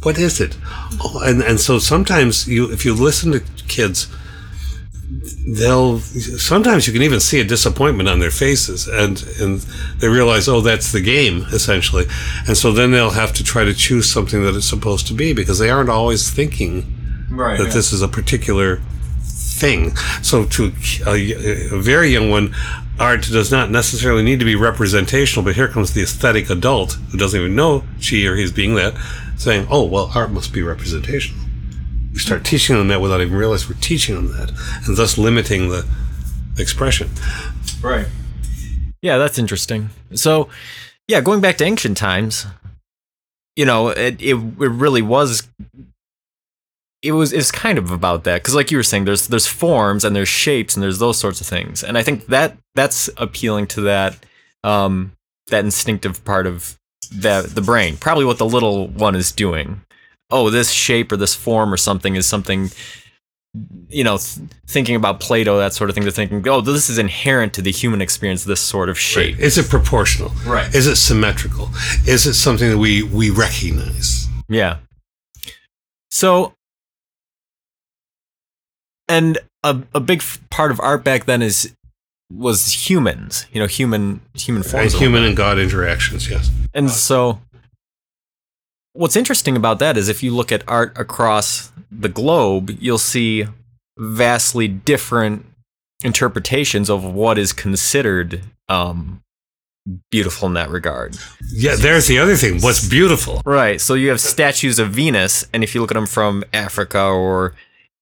what 0.03 0.19
is 0.19 0.41
it? 0.41 0.57
Oh, 1.01 1.21
and, 1.25 1.43
and 1.43 1.61
so 1.61 1.79
sometimes 1.79 2.49
you, 2.49 2.71
if 2.73 2.85
you 2.85 2.95
listen 2.95 3.33
to 3.33 3.41
kids, 3.69 4.09
they'll 5.57 5.99
sometimes 6.01 6.87
you 6.87 6.93
can 6.93 7.03
even 7.03 7.21
see 7.21 7.41
a 7.41 7.45
disappointment 7.45 8.09
on 8.09 8.19
their 8.19 8.31
faces 8.31 8.87
and 8.87 9.25
and 9.41 9.61
they 10.01 10.09
realize 10.09 10.47
oh 10.49 10.61
that's 10.61 10.93
the 10.93 11.01
game 11.01 11.47
essentially 11.51 12.05
and 12.47 12.57
so 12.57 12.73
then 12.73 12.91
they'll 12.91 13.11
have 13.11 13.33
to 13.33 13.43
try 13.43 13.65
to 13.65 13.73
choose 13.73 14.11
something 14.11 14.43
that 14.43 14.55
it's 14.55 14.69
supposed 14.69 15.07
to 15.07 15.15
be 15.15 15.33
because 15.33 15.59
they 15.59 15.71
aren't 15.71 15.89
always 15.89 16.31
thinking 16.31 17.27
right, 17.31 17.57
that 17.57 17.69
yeah. 17.69 17.73
this 17.73 17.93
is 17.93 18.03
a 18.03 18.09
particular 18.09 18.83
thing 19.59 19.95
so 20.23 20.45
to 20.45 20.73
uh, 21.07 21.11
a, 21.11 21.35
uh, 21.35 21.77
a 21.77 21.81
very 21.81 22.09
young 22.09 22.31
one 22.31 22.55
art 22.99 23.23
does 23.23 23.51
not 23.51 23.71
necessarily 23.71 24.23
need 24.23 24.39
to 24.41 24.45
be 24.45 24.57
representational, 24.57 25.45
but 25.45 25.55
here 25.55 25.69
comes 25.69 25.93
the 25.93 26.03
aesthetic 26.03 26.51
adult 26.51 26.95
who 27.11 27.19
doesn't 27.19 27.39
even 27.39 27.55
know 27.55 27.85
she 28.01 28.27
or 28.27 28.37
he's 28.37 28.53
being 28.53 28.75
that, 28.75 28.95
saying, 29.37 29.67
oh, 29.71 29.85
well, 29.85 30.11
art 30.15 30.31
must 30.31 30.53
be 30.53 30.63
representational. 30.63 31.45
We 32.13 32.19
start 32.19 32.45
teaching 32.45 32.77
them 32.77 32.89
that 32.89 33.01
without 33.01 33.21
even 33.21 33.37
realizing 33.37 33.75
we're 33.75 33.81
teaching 33.81 34.17
them 34.17 34.29
that, 34.37 34.51
and 34.87 34.97
thus 34.97 35.17
limiting 35.17 35.69
the 35.69 35.87
expression. 36.59 37.11
Right. 37.81 38.07
Yeah, 39.01 39.19
that's 39.19 39.39
interesting. 39.39 39.91
So, 40.15 40.49
yeah, 41.07 41.21
going 41.21 41.41
back 41.41 41.57
to 41.59 41.65
ancient 41.65 41.97
times, 41.97 42.47
you 43.55 43.65
know, 43.65 43.89
it, 43.89 44.21
it, 44.21 44.35
it 44.35 44.37
really 44.37 45.03
was 45.03 45.47
it 47.03 47.13
was 47.13 47.33
it's 47.33 47.51
kind 47.53 47.79
of 47.79 47.91
about 47.91 48.25
that 48.25 48.43
because 48.43 48.55
like 48.55 48.71
you 48.71 48.77
were 48.77 48.83
saying 48.83 49.05
there's 49.05 49.29
there's 49.29 49.47
forms 49.47 50.05
and 50.05 50.17
there's 50.17 50.29
shapes 50.29 50.75
and 50.75 50.83
there's 50.83 50.99
those 50.99 51.19
sorts 51.19 51.41
of 51.41 51.47
things. 51.47 51.85
And 51.85 51.97
i 51.97 52.03
think 52.03 52.27
that 52.27 52.57
that's 52.75 53.09
appealing 53.17 53.67
to 53.69 53.83
that 53.83 54.17
um 54.65 55.13
that 55.49 55.65
instinctive 55.65 56.25
part 56.25 56.47
of 56.47 56.79
that 57.13 57.55
the 57.55 57.63
brain 57.63 57.97
probably 57.97 58.25
what 58.25 58.39
the 58.39 58.47
little 58.47 58.89
one 58.89 59.15
is 59.15 59.33
doing. 59.33 59.83
Oh 60.31 60.51
this 60.51 60.71
shape 60.71 61.13
or 61.13 61.17
this 61.17 61.35
form 61.35 61.73
or 61.73 61.77
something 61.77 62.17
is 62.17 62.27
something 62.27 62.71
you 63.89 64.05
know 64.05 64.19
th- 64.19 64.47
thinking 64.67 64.95
about 64.95 65.21
plato 65.21 65.57
that 65.59 65.73
sort 65.73 65.89
of 65.89 65.95
thing 65.95 66.05
to 66.05 66.11
thinking 66.11 66.47
oh 66.49 66.61
this 66.61 66.91
is 66.91 66.99
inherent 66.99 67.55
to 67.55 67.63
the 67.63 67.73
human 67.73 68.03
experience 68.03 68.45
this 68.45 68.61
sort 68.61 68.89
of 68.89 68.99
shape. 68.99 69.37
Right. 69.37 69.45
is 69.45 69.57
it 69.57 69.69
proportional? 69.71 70.31
Right. 70.45 70.73
Is 70.75 70.87
it 70.87 70.97
symmetrical? 70.97 71.71
Is 72.07 72.27
it 72.27 72.35
something 72.35 72.69
that 72.69 72.79
we 72.79 73.05
we 73.05 73.31
recognize? 73.31 74.27
Yeah. 74.49 74.79
So 76.11 76.55
and 79.09 79.39
a, 79.65 79.83
a 79.95 80.01
big 80.01 80.23
part 80.51 80.71
of 80.71 80.81
art 80.81 81.05
back 81.05 81.25
then 81.25 81.43
is 81.43 81.75
was 82.31 82.89
humans 82.89 83.47
you 83.53 83.61
know 83.61 83.67
human 83.67 84.21
human 84.35 84.63
forms 84.63 84.93
and 84.93 85.03
human 85.03 85.25
and 85.25 85.37
god 85.37 85.59
interactions 85.59 86.29
yes 86.29 86.51
and 86.75 86.91
so 86.91 87.41
what's 88.93 89.17
interesting 89.17 89.57
about 89.57 89.79
that 89.79 89.97
is 89.97 90.09
if 90.09 90.23
you 90.23 90.35
look 90.35 90.53
at 90.53 90.63
art 90.69 90.97
across 90.99 91.73
the 91.91 92.09
globe 92.09 92.71
you'll 92.81 92.99
see 92.99 93.47
vastly 93.99 94.69
different 94.69 95.45
interpretations 96.05 96.89
of 96.89 97.03
what 97.03 97.39
is 97.39 97.53
considered 97.53 98.43
um, 98.69 99.23
beautiful 100.11 100.47
in 100.47 100.55
that 100.55 100.71
regard. 100.71 101.17
Yeah, 101.51 101.77
there's 101.77 102.07
the 102.07 102.19
other 102.19 102.37
thing. 102.37 102.61
What's 102.61 102.87
beautiful? 102.87 103.43
Right. 103.45 103.81
So 103.81 103.95
you 103.95 104.11
have 104.11 104.21
statues 104.21 104.79
of 104.79 104.91
Venus, 104.91 105.47
and 105.53 105.65
if 105.65 105.75
you 105.75 105.81
look 105.81 105.91
at 105.91 105.95
them 105.95 106.07
from 106.07 106.45
Africa 106.53 107.03
or 107.03 107.55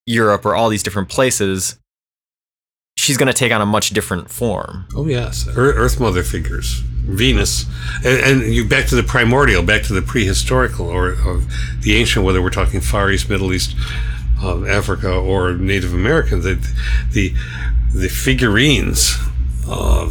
Europe 0.07 0.47
or 0.47 0.55
all 0.55 0.69
these 0.69 0.83
different 0.83 1.09
places, 1.09 1.79
she's 2.97 3.17
going 3.17 3.27
to 3.27 3.33
take 3.33 3.53
on 3.53 3.61
a 3.61 3.67
much 3.67 3.91
different 3.91 4.31
form. 4.31 4.87
Oh 4.95 5.07
yes, 5.07 5.49
Earth 5.57 6.01
Mother 6.01 6.23
figures, 6.23 6.81
Venus, 7.05 7.67
and, 8.05 8.43
and, 8.43 8.55
you 8.55 8.67
back 8.67 8.87
to 8.87 8.97
the 8.97 9.03
primordial, 9.03 9.63
back 9.63 9.83
to 9.85 9.93
the 9.93 10.01
prehistorical 10.01 10.87
or, 10.87 11.11
or 11.27 11.43
the 11.81 11.97
ancient, 11.97 12.25
whether 12.25 12.41
we're 12.41 12.51
talking 12.51 12.81
Far 12.81 13.11
East, 13.11 13.29
Middle 13.29 13.53
East, 13.53 13.77
uh, 14.41 14.65
Africa, 14.65 15.13
or 15.13 15.55
Native 15.55 15.93
American. 15.93 16.41
The 16.41 16.55
the, 17.13 17.35
the 17.93 18.09
figurines, 18.09 19.17
uh, 19.69 20.11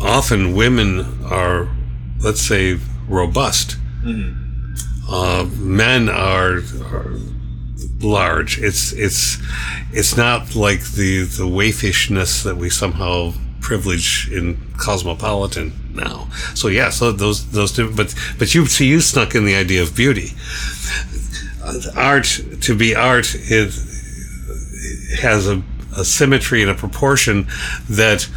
often 0.00 0.54
women 0.54 1.22
are, 1.24 1.68
let's 2.20 2.40
say, 2.40 2.78
robust. 3.08 3.76
Mm-hmm. 4.02 4.40
Uh, 5.06 5.44
men 5.58 6.08
are, 6.08 6.62
are 6.90 7.18
large. 8.04 8.58
It's 8.58 8.92
it's 8.92 9.38
it's 9.92 10.16
not 10.16 10.54
like 10.54 10.80
the 10.92 11.22
the 11.22 11.44
waifishness 11.44 12.44
that 12.44 12.56
we 12.56 12.70
somehow 12.70 13.32
privilege 13.60 14.30
in 14.30 14.58
cosmopolitan 14.76 15.72
now. 15.94 16.28
So 16.54 16.68
yeah, 16.68 16.90
so 16.90 17.12
those 17.12 17.50
those 17.50 17.72
but 17.72 18.14
but 18.38 18.54
you 18.54 18.66
see 18.66 18.86
you 18.86 19.00
snuck 19.00 19.34
in 19.34 19.44
the 19.44 19.54
idea 19.54 19.82
of 19.82 19.96
beauty. 19.96 20.32
Art 21.96 22.40
to 22.60 22.76
be 22.76 22.94
art 22.94 23.34
is 23.34 23.90
has 25.20 25.48
a, 25.48 25.62
a 25.96 26.04
symmetry 26.04 26.62
and 26.62 26.70
a 26.70 26.74
proportion 26.74 27.46
that 27.88 28.28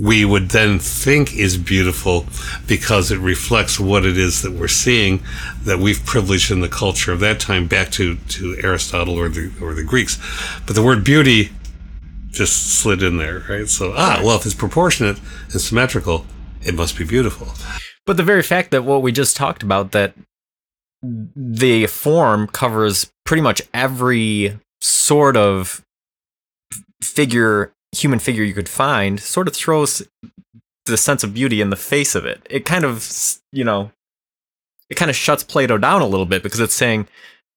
we 0.00 0.24
would 0.24 0.48
then 0.50 0.78
think 0.78 1.36
is 1.36 1.58
beautiful 1.58 2.24
because 2.66 3.10
it 3.10 3.18
reflects 3.18 3.78
what 3.78 4.06
it 4.06 4.16
is 4.16 4.40
that 4.42 4.52
we're 4.52 4.68
seeing 4.68 5.22
that 5.64 5.78
we've 5.78 6.04
privileged 6.06 6.50
in 6.50 6.60
the 6.60 6.68
culture 6.68 7.12
of 7.12 7.20
that 7.20 7.38
time 7.38 7.66
back 7.66 7.90
to, 7.90 8.16
to 8.16 8.56
Aristotle 8.62 9.18
or 9.18 9.28
the 9.28 9.52
or 9.60 9.74
the 9.74 9.84
Greeks. 9.84 10.18
But 10.66 10.74
the 10.74 10.82
word 10.82 11.04
beauty 11.04 11.50
just 12.30 12.78
slid 12.78 13.02
in 13.02 13.18
there, 13.18 13.44
right? 13.48 13.68
So 13.68 13.92
ah, 13.94 14.20
well, 14.24 14.36
if 14.36 14.46
it's 14.46 14.54
proportionate 14.54 15.20
and 15.52 15.60
symmetrical, 15.60 16.24
it 16.62 16.74
must 16.74 16.96
be 16.96 17.04
beautiful. 17.04 17.48
But 18.06 18.16
the 18.16 18.22
very 18.22 18.42
fact 18.42 18.70
that 18.70 18.84
what 18.84 19.02
we 19.02 19.12
just 19.12 19.36
talked 19.36 19.62
about 19.62 19.92
that 19.92 20.14
the 21.02 21.86
form 21.86 22.46
covers 22.46 23.10
pretty 23.24 23.42
much 23.42 23.62
every 23.74 24.58
sort 24.80 25.36
of 25.36 25.84
figure 27.02 27.72
human 27.92 28.18
figure 28.18 28.44
you 28.44 28.54
could 28.54 28.68
find 28.68 29.20
sort 29.20 29.48
of 29.48 29.54
throws 29.54 30.06
the 30.86 30.96
sense 30.96 31.22
of 31.24 31.34
beauty 31.34 31.60
in 31.60 31.70
the 31.70 31.76
face 31.76 32.14
of 32.14 32.24
it. 32.24 32.46
It 32.48 32.64
kind 32.64 32.84
of, 32.84 33.10
you 33.52 33.64
know, 33.64 33.92
it 34.88 34.96
kind 34.96 35.10
of 35.10 35.16
shuts 35.16 35.44
Plato 35.44 35.78
down 35.78 36.02
a 36.02 36.06
little 36.06 36.26
bit 36.26 36.42
because 36.42 36.60
it's 36.60 36.74
saying, 36.74 37.08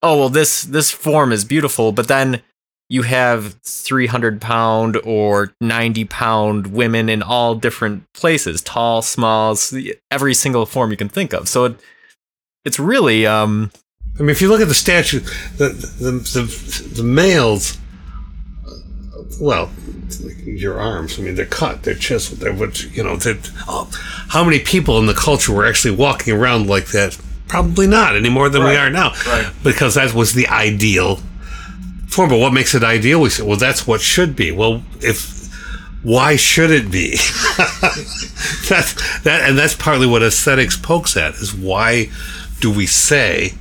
"Oh, 0.01 0.17
well 0.17 0.29
this 0.29 0.63
this 0.63 0.91
form 0.91 1.31
is 1.31 1.45
beautiful," 1.45 1.91
but 1.91 2.07
then 2.07 2.41
you 2.89 3.03
have 3.03 3.55
300 3.63 4.39
pound 4.39 4.97
or 5.03 5.53
90 5.61 6.05
pound 6.05 6.67
women 6.67 7.09
in 7.09 7.23
all 7.23 7.55
different 7.55 8.03
places, 8.13 8.61
tall, 8.61 9.01
small, 9.01 9.57
every 10.11 10.33
single 10.33 10.65
form 10.65 10.91
you 10.91 10.97
can 10.97 11.09
think 11.09 11.33
of. 11.33 11.47
So 11.47 11.65
it, 11.65 11.79
it's 12.65 12.79
really 12.79 13.25
um 13.25 13.71
I 14.15 14.21
mean, 14.21 14.29
if 14.29 14.41
you 14.41 14.49
look 14.49 14.61
at 14.61 14.67
the 14.67 14.75
statue, 14.75 15.21
the 15.57 15.69
the 15.69 16.11
the, 16.11 16.89
the 16.97 17.03
males, 17.03 17.77
well, 19.39 19.69
your 20.43 20.79
arms. 20.79 21.19
I 21.19 21.23
mean, 21.23 21.35
they're 21.35 21.45
cut, 21.45 21.83
they're 21.83 21.95
chiseled. 21.95 22.39
They're 22.39 22.53
what 22.53 22.83
you 22.95 23.03
know. 23.03 23.17
Oh, 23.67 23.89
how 24.29 24.43
many 24.43 24.59
people 24.59 24.97
in 24.99 25.05
the 25.05 25.13
culture 25.13 25.53
were 25.53 25.65
actually 25.65 25.95
walking 25.95 26.33
around 26.33 26.67
like 26.67 26.87
that? 26.87 27.17
Probably 27.47 27.87
not 27.87 28.15
any 28.15 28.29
more 28.29 28.49
than 28.49 28.61
right. 28.63 28.71
we 28.71 28.77
are 28.77 28.89
now, 28.89 29.13
right. 29.27 29.51
because 29.63 29.95
that 29.95 30.13
was 30.13 30.33
the 30.33 30.47
ideal 30.47 31.17
form. 32.07 32.29
But 32.29 32.39
what 32.39 32.53
makes 32.53 32.73
it 32.73 32.83
ideal? 32.83 33.21
We 33.21 33.29
say, 33.29 33.43
well, 33.43 33.57
that's 33.57 33.85
what 33.85 34.01
should 34.01 34.35
be. 34.35 34.51
Well, 34.51 34.83
if 35.01 35.43
why 36.03 36.35
should 36.35 36.71
it 36.71 36.91
be? 36.91 37.11
that's 38.69 39.21
that, 39.21 39.41
and 39.47 39.57
that's 39.57 39.75
partly 39.75 40.07
what 40.07 40.23
aesthetics 40.23 40.77
pokes 40.77 41.15
at 41.15 41.35
is 41.35 41.53
why 41.53 42.09
do 42.59 42.71
we 42.71 42.85
say 42.85 43.53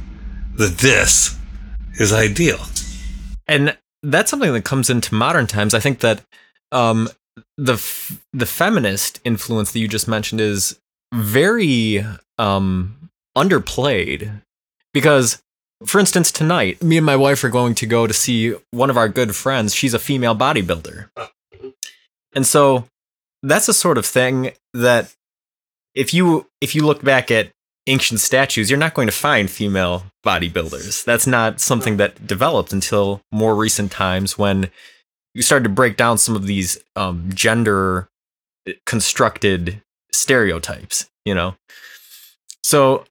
that 0.56 0.78
this 0.78 1.36
is 1.94 2.12
ideal. 2.12 2.58
And 3.48 3.76
that's 4.02 4.30
something 4.30 4.52
that 4.52 4.64
comes 4.64 4.90
into 4.90 5.14
modern 5.14 5.46
times. 5.46 5.74
I 5.74 5.80
think 5.80 6.00
that 6.00 6.22
um, 6.70 7.08
the 7.56 7.74
f- 7.74 8.20
the 8.32 8.46
feminist 8.46 9.20
influence 9.24 9.72
that 9.72 9.78
you 9.78 9.88
just 9.88 10.08
mentioned 10.08 10.40
is 10.40 10.78
very 11.12 12.04
um, 12.38 13.10
underplayed. 13.36 14.42
Because 14.92 15.42
for 15.84 15.98
instance 15.98 16.30
tonight 16.30 16.80
me 16.80 16.96
and 16.96 17.04
my 17.04 17.16
wife 17.16 17.42
are 17.42 17.48
going 17.48 17.74
to 17.74 17.86
go 17.86 18.06
to 18.06 18.14
see 18.14 18.54
one 18.70 18.90
of 18.90 18.96
our 18.96 19.08
good 19.08 19.34
friends. 19.34 19.74
She's 19.74 19.94
a 19.94 19.98
female 19.98 20.36
bodybuilder. 20.36 21.08
And 22.34 22.46
so 22.46 22.86
that's 23.42 23.68
a 23.68 23.74
sort 23.74 23.98
of 23.98 24.06
thing 24.06 24.52
that 24.74 25.14
if 25.94 26.14
you 26.14 26.46
if 26.60 26.74
you 26.74 26.86
look 26.86 27.02
back 27.02 27.30
at 27.30 27.50
ancient 27.86 28.20
statues, 28.20 28.70
you're 28.70 28.78
not 28.78 28.94
going 28.94 29.08
to 29.08 29.12
find 29.12 29.50
female 29.50 30.04
bodybuilders. 30.24 31.04
That's 31.04 31.26
not 31.26 31.60
something 31.60 31.96
that 31.96 32.26
developed 32.26 32.72
until 32.72 33.22
more 33.32 33.56
recent 33.56 33.90
times 33.90 34.38
when 34.38 34.70
you 35.34 35.42
started 35.42 35.64
to 35.64 35.70
break 35.70 35.96
down 35.96 36.18
some 36.18 36.36
of 36.36 36.46
these 36.46 36.78
um, 36.94 37.30
gender 37.34 38.08
constructed 38.86 39.82
stereotypes, 40.12 41.10
you 41.24 41.34
know? 41.34 41.56
So, 42.62 43.04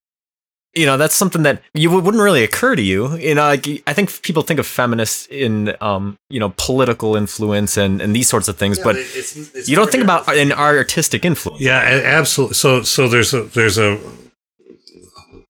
you 0.74 0.86
know, 0.86 0.96
that's 0.96 1.16
something 1.16 1.44
that 1.44 1.62
you 1.74 1.92
wouldn't 1.92 2.24
really 2.24 2.44
occur 2.44 2.78
to 2.78 2.82
you. 2.82 3.18
You 3.18 3.36
know, 3.36 3.42
like, 3.42 3.68
I 3.88 3.92
think 3.92 4.22
people 4.22 4.42
think 4.42 4.60
of 4.60 4.66
feminists 4.66 5.28
in, 5.30 5.76
um, 5.82 6.18
you 6.30 6.40
know, 6.40 6.54
political 6.56 7.18
influence 7.18 7.76
and, 7.76 8.02
and 8.02 8.16
these 8.16 8.30
sorts 8.30 8.48
of 8.48 8.56
things, 8.56 8.78
yeah, 8.78 8.84
but 8.86 8.96
it's, 8.96 9.36
it's 9.36 9.68
you 9.68 9.76
don't 9.76 9.92
think 9.92 10.04
about 10.04 10.34
an 10.34 10.54
artistic 10.54 11.26
influence. 11.26 11.62
Yeah, 11.62 11.80
absolutely. 12.06 12.54
So, 12.54 12.84
so 12.84 13.10
there's 13.10 13.34
a, 13.34 13.44
there's 13.44 13.78
a, 13.78 14.00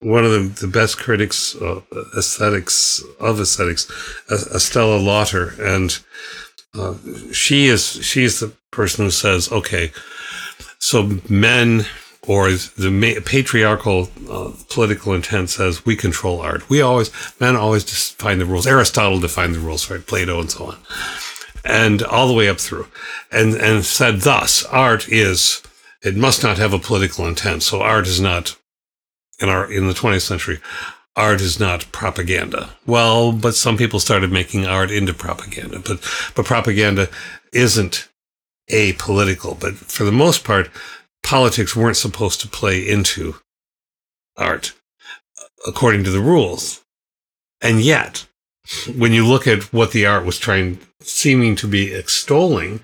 one 0.02 0.24
of 0.24 0.32
the, 0.32 0.66
the 0.66 0.72
best 0.72 0.98
critics 0.98 1.54
of 1.54 1.84
aesthetics 2.16 3.02
of 3.20 3.40
aesthetics, 3.40 3.90
Estella 4.30 4.98
Lauter, 4.98 5.54
and 5.60 5.98
uh, 6.74 6.94
she 7.32 7.66
is 7.66 8.04
she's 8.04 8.40
the 8.40 8.52
person 8.70 9.04
who 9.04 9.10
says, 9.10 9.50
okay, 9.52 9.92
so 10.78 11.18
men 11.28 11.86
or 12.26 12.50
the 12.50 13.22
patriarchal 13.24 14.08
uh, 14.30 14.52
political 14.70 15.12
intent 15.12 15.50
says 15.50 15.84
we 15.84 15.96
control 15.96 16.40
art. 16.40 16.68
We 16.68 16.80
always 16.80 17.10
men 17.40 17.56
always 17.56 17.84
define 17.84 18.38
the 18.38 18.46
rules. 18.46 18.66
Aristotle 18.66 19.20
defined 19.20 19.54
the 19.54 19.60
rules, 19.60 19.90
right? 19.90 20.04
Plato 20.04 20.40
and 20.40 20.50
so 20.50 20.66
on, 20.66 20.78
and 21.64 22.02
all 22.02 22.28
the 22.28 22.34
way 22.34 22.48
up 22.48 22.58
through, 22.58 22.86
and 23.30 23.54
and 23.54 23.84
said 23.84 24.20
thus, 24.20 24.64
art 24.66 25.08
is 25.08 25.62
it 26.02 26.16
must 26.16 26.42
not 26.42 26.58
have 26.58 26.72
a 26.72 26.78
political 26.78 27.26
intent. 27.26 27.62
So 27.62 27.82
art 27.82 28.06
is 28.08 28.20
not 28.20 28.56
in 29.42 29.48
our 29.48 29.70
in 29.70 29.88
the 29.88 29.94
20th 29.94 30.22
century 30.22 30.60
art 31.16 31.40
is 31.40 31.60
not 31.60 31.90
propaganda. 31.92 32.70
Well 32.86 33.32
but 33.32 33.54
some 33.54 33.76
people 33.76 34.00
started 34.00 34.32
making 34.32 34.66
art 34.66 34.90
into 34.90 35.12
propaganda 35.12 35.80
but 35.80 36.00
but 36.34 36.46
propaganda 36.46 37.08
isn't 37.52 38.08
apolitical. 38.70 39.58
But 39.58 39.74
for 39.74 40.04
the 40.04 40.12
most 40.12 40.44
part 40.44 40.70
politics 41.22 41.76
weren't 41.76 41.96
supposed 41.96 42.40
to 42.40 42.48
play 42.48 42.88
into 42.88 43.36
art 44.36 44.72
uh, 45.38 45.44
according 45.66 46.04
to 46.04 46.10
the 46.10 46.20
rules. 46.20 46.82
And 47.60 47.80
yet 47.80 48.26
when 48.96 49.12
you 49.12 49.26
look 49.26 49.46
at 49.46 49.72
what 49.72 49.92
the 49.92 50.06
art 50.06 50.24
was 50.24 50.38
trying 50.38 50.78
seeming 51.00 51.56
to 51.56 51.66
be 51.66 51.92
extolling 51.92 52.80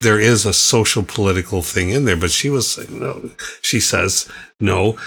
there 0.00 0.20
is 0.20 0.44
a 0.44 0.52
social 0.52 1.02
political 1.02 1.62
thing 1.62 1.90
in 1.90 2.04
there. 2.04 2.16
But 2.16 2.30
she 2.30 2.50
was 2.50 2.88
no 2.90 3.30
she 3.62 3.80
says 3.80 4.28
no 4.60 4.98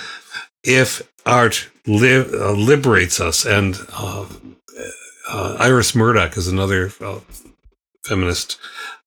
if 0.63 1.02
art 1.26 1.69
li- 1.86 2.17
uh, 2.17 2.52
liberates 2.52 3.19
us, 3.19 3.45
and 3.45 3.76
uh, 3.93 4.26
uh, 5.30 5.58
Iris 5.60 5.95
Murdoch 5.95 6.38
is 6.38 6.48
another 6.48 6.91
uh, 7.02 7.19
feminist 8.04 8.58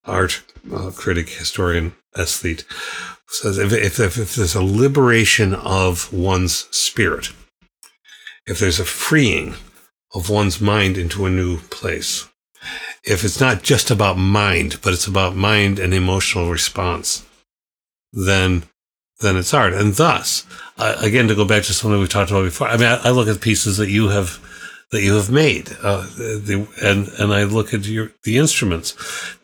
art 0.05 0.43
uh, 0.73 0.91
critic, 0.91 1.29
historian, 1.29 1.95
aesthete, 2.17 2.65
says 3.29 3.59
if, 3.59 3.73
if, 3.73 3.99
if, 3.99 4.19
if 4.19 4.35
there's 4.35 4.55
a 4.55 4.63
liberation 4.63 5.55
of 5.55 6.13
one's 6.13 6.69
spirit, 6.71 7.31
if 8.47 8.59
there's 8.59 8.81
a 8.81 8.85
freeing 8.85 9.55
of 10.15 10.29
one's 10.29 10.61
mind 10.61 10.99
into 10.99 11.25
a 11.27 11.31
new 11.31 11.59
place, 11.59 12.29
if 13.05 13.25
it's 13.25 13.41
not 13.41 13.63
just 13.63 13.91
about 13.91 14.17
mind, 14.17 14.79
but 14.83 14.93
it's 14.93 15.07
about 15.07 15.35
mind 15.35 15.79
and 15.79 15.93
emotional 15.93 16.51
response, 16.51 17.27
then 18.13 18.65
then 19.21 19.37
it's 19.37 19.55
art. 19.55 19.73
And 19.73 19.95
thus, 19.95 20.45
uh, 20.83 20.97
again, 21.01 21.29
to 21.29 21.35
go 21.35 21.45
back 21.45 21.63
to 21.65 21.73
something 21.73 22.01
we 22.01 22.09
talked 22.09 22.31
about 22.31 22.43
before, 22.43 22.67
I 22.69 22.77
mean, 22.77 22.87
I, 22.87 23.09
I 23.09 23.11
look 23.11 23.29
at 23.29 23.41
pieces 23.41 23.77
that 23.77 23.89
you 23.89 24.09
have 24.09 24.41
that 24.91 25.03
you 25.03 25.15
have 25.15 25.31
made, 25.31 25.71
uh, 25.83 26.03
the, 26.03 26.69
and 26.83 27.09
and 27.21 27.33
I 27.33 27.45
look 27.45 27.73
at 27.73 27.87
your 27.87 28.13
the 28.25 28.37
instruments. 28.39 28.97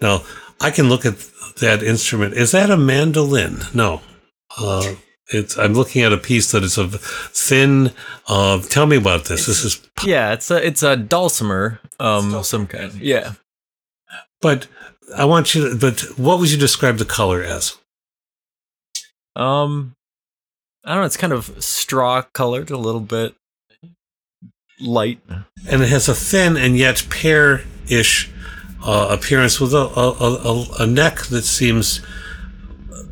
Now, 0.03 0.22
I 0.61 0.70
can 0.70 0.88
look 0.88 1.07
at 1.07 1.18
that 1.61 1.83
instrument. 1.83 2.35
Is 2.35 2.51
that 2.53 2.70
a 2.70 2.77
mandolin? 2.77 3.61
No. 3.72 4.03
Uh, 4.59 4.94
it's, 5.29 5.57
I'm 5.57 5.74
looking 5.74 6.03
at 6.03 6.12
a 6.12 6.18
piece 6.18 6.51
that 6.53 6.64
is 6.64 6.77
of 6.77 7.01
thin. 7.01 7.92
Uh, 8.27 8.61
tell 8.62 8.87
me 8.87 8.96
about 8.96 9.27
this. 9.27 9.46
This 9.46 9.64
is 9.64 9.88
yeah. 10.05 10.33
It's 10.33 10.51
a 10.51 10.66
it's 10.66 10.83
a 10.83 10.96
dulcimer, 10.96 11.81
um, 12.01 12.33
dulcimer. 12.33 12.42
some 12.42 12.66
kind. 12.66 12.94
Yeah. 12.94 13.33
But 14.40 14.66
I 15.16 15.24
want 15.24 15.55
you. 15.55 15.70
To, 15.70 15.77
but 15.77 16.01
what 16.18 16.40
would 16.40 16.51
you 16.51 16.59
describe 16.59 16.96
the 16.96 17.05
color 17.05 17.42
as? 17.42 17.77
Um, 19.37 19.94
I 20.88 20.92
don't 20.92 21.03
know. 21.03 21.07
It's 21.07 21.18
kind 21.18 21.35
of 21.35 21.62
straw 21.62 22.22
colored, 22.22 22.70
a 22.70 22.79
little 22.79 23.03
bit 23.03 23.35
light, 24.81 25.20
and 25.68 25.83
it 25.83 25.90
has 25.90 26.09
a 26.09 26.14
thin 26.14 26.57
and 26.57 26.79
yet 26.79 27.07
pear-ish 27.11 28.31
uh, 28.83 29.09
appearance 29.11 29.61
with 29.61 29.74
a, 29.74 29.77
a, 29.77 30.12
a, 30.48 30.85
a 30.85 30.87
neck 30.87 31.27
that 31.27 31.42
seems 31.42 32.01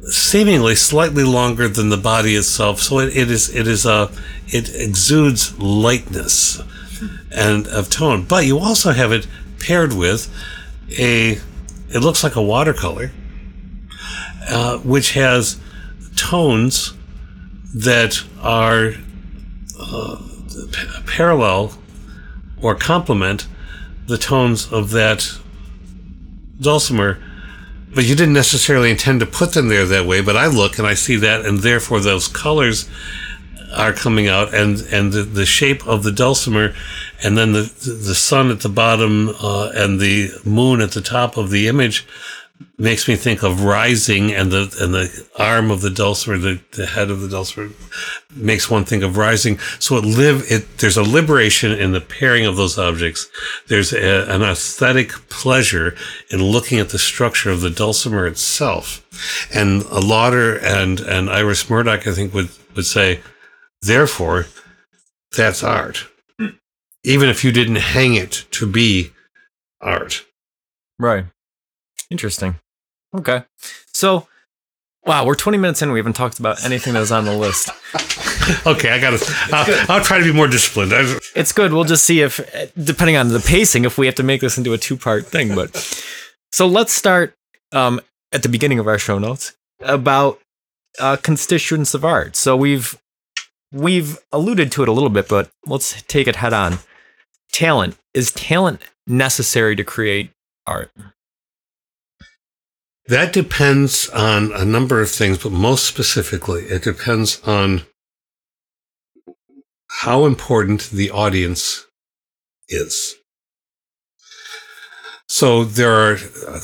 seemingly 0.08 0.74
slightly 0.74 1.22
longer 1.22 1.68
than 1.68 1.90
the 1.90 1.98
body 1.98 2.34
itself. 2.34 2.80
So 2.80 2.98
it, 3.00 3.14
it 3.14 3.30
is 3.30 3.54
it 3.54 3.66
is 3.66 3.84
a 3.84 4.10
it 4.46 4.74
exudes 4.74 5.58
lightness 5.58 6.62
and 7.30 7.66
of 7.66 7.90
tone. 7.90 8.24
But 8.24 8.46
you 8.46 8.58
also 8.58 8.92
have 8.92 9.12
it 9.12 9.26
paired 9.60 9.92
with 9.92 10.34
a 10.98 11.32
it 11.90 11.98
looks 11.98 12.24
like 12.24 12.36
a 12.36 12.42
watercolor, 12.42 13.10
uh, 14.48 14.78
which 14.78 15.12
has 15.12 15.60
tones 16.16 16.94
that 17.74 18.22
are 18.40 18.94
uh, 19.78 20.22
parallel 21.06 21.76
or 22.60 22.74
complement 22.74 23.46
the 24.06 24.18
tones 24.18 24.72
of 24.72 24.90
that 24.90 25.38
dulcimer. 26.60 27.18
But 27.94 28.04
you 28.04 28.14
didn't 28.14 28.34
necessarily 28.34 28.90
intend 28.90 29.20
to 29.20 29.26
put 29.26 29.52
them 29.52 29.68
there 29.68 29.86
that 29.86 30.06
way 30.06 30.20
but 30.20 30.36
i 30.36 30.46
look 30.46 30.78
and 30.78 30.86
i 30.86 30.92
see 30.92 31.16
that 31.16 31.46
and 31.46 31.60
therefore 31.60 31.98
those 32.00 32.28
colors 32.28 32.90
are 33.74 33.92
coming 33.92 34.28
out 34.28 34.54
and 34.54 34.80
and 34.92 35.12
the, 35.12 35.22
the 35.22 35.46
shape 35.46 35.86
of 35.86 36.02
the 36.02 36.12
dulcimer 36.12 36.74
and 37.22 37.36
then 37.36 37.52
the 37.52 37.62
the 37.62 38.14
sun 38.14 38.50
at 38.50 38.60
the 38.60 38.68
bottom 38.68 39.30
uh, 39.40 39.70
and 39.74 40.00
the 40.00 40.30
moon 40.44 40.80
at 40.80 40.92
the 40.92 41.00
top 41.00 41.36
of 41.36 41.50
the 41.50 41.68
image 41.68 42.06
makes 42.78 43.08
me 43.08 43.16
think 43.16 43.42
of 43.42 43.64
rising 43.64 44.32
and 44.32 44.50
the 44.50 44.76
and 44.80 44.92
the 44.92 45.28
arm 45.38 45.70
of 45.70 45.80
the 45.80 45.90
dulcimer, 45.90 46.36
the, 46.36 46.60
the 46.72 46.86
head 46.86 47.10
of 47.10 47.20
the 47.20 47.28
dulcimer 47.28 47.70
makes 48.34 48.70
one 48.70 48.84
think 48.84 49.02
of 49.02 49.16
rising. 49.16 49.58
So 49.78 49.96
it 49.96 50.04
live 50.04 50.44
it 50.50 50.78
there's 50.78 50.96
a 50.96 51.02
liberation 51.02 51.72
in 51.72 51.92
the 51.92 52.00
pairing 52.00 52.44
of 52.44 52.56
those 52.56 52.78
objects. 52.78 53.28
There's 53.68 53.92
a, 53.92 54.30
an 54.30 54.42
aesthetic 54.42 55.12
pleasure 55.28 55.96
in 56.30 56.42
looking 56.42 56.78
at 56.78 56.90
the 56.90 56.98
structure 56.98 57.50
of 57.50 57.60
the 57.60 57.70
dulcimer 57.70 58.26
itself. 58.26 59.02
And 59.54 59.82
a 59.84 60.00
Lauter 60.00 60.56
and 60.58 61.00
and 61.00 61.30
Iris 61.30 61.70
Murdoch, 61.70 62.06
I 62.06 62.12
think, 62.12 62.34
would 62.34 62.50
would 62.74 62.86
say, 62.86 63.20
therefore, 63.80 64.46
that's 65.36 65.62
art. 65.62 66.06
Even 67.04 67.28
if 67.28 67.44
you 67.44 67.52
didn't 67.52 67.76
hang 67.76 68.14
it 68.14 68.46
to 68.50 68.66
be 68.66 69.12
art. 69.80 70.26
Right. 70.98 71.26
Interesting. 72.10 72.56
Okay. 73.14 73.44
So, 73.92 74.28
wow, 75.04 75.24
we're 75.24 75.34
20 75.34 75.58
minutes 75.58 75.82
in. 75.82 75.92
We 75.92 75.98
haven't 75.98 76.14
talked 76.14 76.38
about 76.38 76.64
anything 76.64 76.94
that 76.94 77.00
was 77.00 77.12
on 77.12 77.24
the 77.24 77.36
list. 77.36 77.70
okay, 78.66 78.90
I 78.90 79.00
got 79.00 79.18
to. 79.18 79.34
I'll, 79.52 79.96
I'll, 79.96 80.04
try 80.04 80.18
to 80.18 80.24
be 80.24 80.32
more 80.32 80.48
disciplined. 80.48 80.92
It's 81.34 81.52
good. 81.52 81.72
We'll 81.72 81.84
just 81.84 82.04
see 82.04 82.20
if, 82.20 82.40
depending 82.82 83.16
on 83.16 83.28
the 83.28 83.40
pacing, 83.40 83.84
if 83.84 83.98
we 83.98 84.06
have 84.06 84.14
to 84.16 84.22
make 84.22 84.40
this 84.40 84.58
into 84.58 84.72
a 84.72 84.78
two 84.78 84.96
part 84.96 85.26
thing. 85.26 85.54
But 85.54 85.76
so 86.52 86.66
let's 86.66 86.92
start 86.92 87.34
um, 87.72 88.00
at 88.32 88.42
the 88.42 88.48
beginning 88.48 88.78
of 88.78 88.86
our 88.86 88.98
show 88.98 89.18
notes 89.18 89.54
about 89.80 90.40
uh, 90.98 91.16
constituents 91.16 91.94
of 91.94 92.04
art. 92.04 92.36
So 92.36 92.56
we've 92.56 93.00
we've 93.72 94.18
alluded 94.32 94.70
to 94.72 94.82
it 94.82 94.88
a 94.88 94.92
little 94.92 95.10
bit, 95.10 95.28
but 95.28 95.50
let's 95.66 96.02
take 96.02 96.26
it 96.26 96.36
head 96.36 96.52
on. 96.52 96.78
Talent 97.52 97.96
is 98.14 98.32
talent 98.32 98.80
necessary 99.06 99.76
to 99.76 99.84
create 99.84 100.30
art? 100.66 100.90
That 103.08 103.32
depends 103.32 104.08
on 104.08 104.52
a 104.52 104.64
number 104.64 105.00
of 105.00 105.10
things, 105.10 105.38
but 105.38 105.52
most 105.52 105.84
specifically, 105.84 106.62
it 106.64 106.82
depends 106.82 107.40
on 107.44 107.82
how 109.88 110.26
important 110.26 110.90
the 110.90 111.10
audience 111.10 111.86
is. 112.68 113.14
So 115.28 115.64
there 115.64 115.92
are 115.92 116.18
uh, 116.48 116.60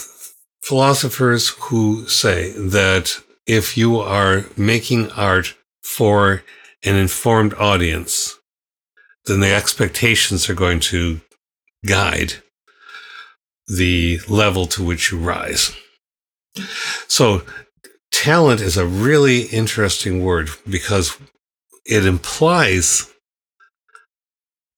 philosophers 0.63 1.49
who 1.49 2.09
say 2.09 2.53
that 2.53 3.21
if 3.47 3.77
you 3.77 3.99
are 3.99 4.45
making 4.57 5.11
art 5.13 5.55
for 5.83 6.43
an 6.85 6.97
informed 6.97 7.55
audience, 7.55 8.39
then 9.27 9.41
the 9.41 9.55
expectations 9.55 10.51
are 10.51 10.55
going 10.55 10.81
to 10.81 11.21
guide 11.87 12.35
the 13.69 14.19
level 14.29 14.67
to 14.67 14.83
which 14.83 15.13
you 15.13 15.19
rise. 15.19 15.77
So 17.09 17.43
talent 18.11 18.61
is 18.61 18.77
a 18.77 18.87
really 18.87 19.43
interesting 19.43 20.23
word 20.23 20.51
because 20.69 21.17
it 21.85 22.07
implies 22.07 23.11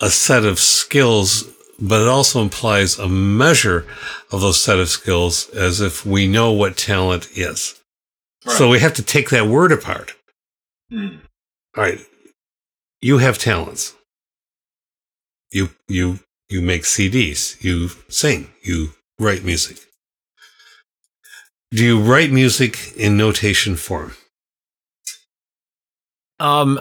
a 0.01 0.11
set 0.11 0.45
of 0.45 0.59
skills, 0.59 1.45
but 1.81 2.03
it 2.03 2.09
also 2.09 2.43
implies 2.43 2.99
a 2.99 3.09
measure 3.09 3.87
of 4.31 4.41
those 4.41 4.63
set 4.63 4.79
of 4.79 4.89
skills 4.89 5.49
as 5.51 5.81
if 5.81 6.05
we 6.07 6.27
know 6.27 6.53
what 6.53 6.77
talent 6.77 7.29
is. 7.37 7.81
Right. 8.47 8.57
So 8.57 8.69
we 8.69 8.81
have 8.81 8.95
to 8.95 9.03
take 9.03 9.31
that 9.31 9.47
word 9.47 9.73
apart. 9.73 10.13
Mm. 10.93 11.21
All 11.77 11.85
right. 11.85 12.01
You 13.01 13.19
have 13.19 13.39
talents. 13.39 13.95
You, 15.51 15.71
you, 15.89 16.21
you 16.49 16.61
make 16.61 16.83
CDs. 16.83 17.63
You 17.63 17.89
sing. 18.09 18.51
You 18.63 18.91
write 19.19 19.45
music. 19.45 19.79
Do 21.75 21.85
you 21.85 22.01
write 22.01 22.31
music 22.31 22.93
in 22.97 23.17
notation 23.17 23.75
form? 23.75 24.13
Um, 26.39 26.79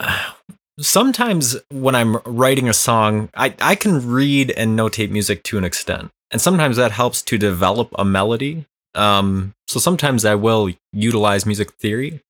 sometimes 0.78 1.56
when 1.72 1.96
I'm 1.96 2.18
writing 2.24 2.68
a 2.68 2.72
song, 2.72 3.28
I, 3.34 3.56
I 3.60 3.74
can 3.74 4.08
read 4.08 4.52
and 4.52 4.78
notate 4.78 5.10
music 5.10 5.42
to 5.44 5.58
an 5.58 5.64
extent. 5.64 6.12
And 6.30 6.40
sometimes 6.40 6.76
that 6.76 6.92
helps 6.92 7.22
to 7.22 7.36
develop 7.36 7.88
a 7.98 8.04
melody. 8.04 8.66
Um, 8.94 9.52
so 9.66 9.80
sometimes 9.80 10.24
I 10.24 10.36
will 10.36 10.70
utilize 10.92 11.44
music 11.44 11.72
theory, 11.72 12.20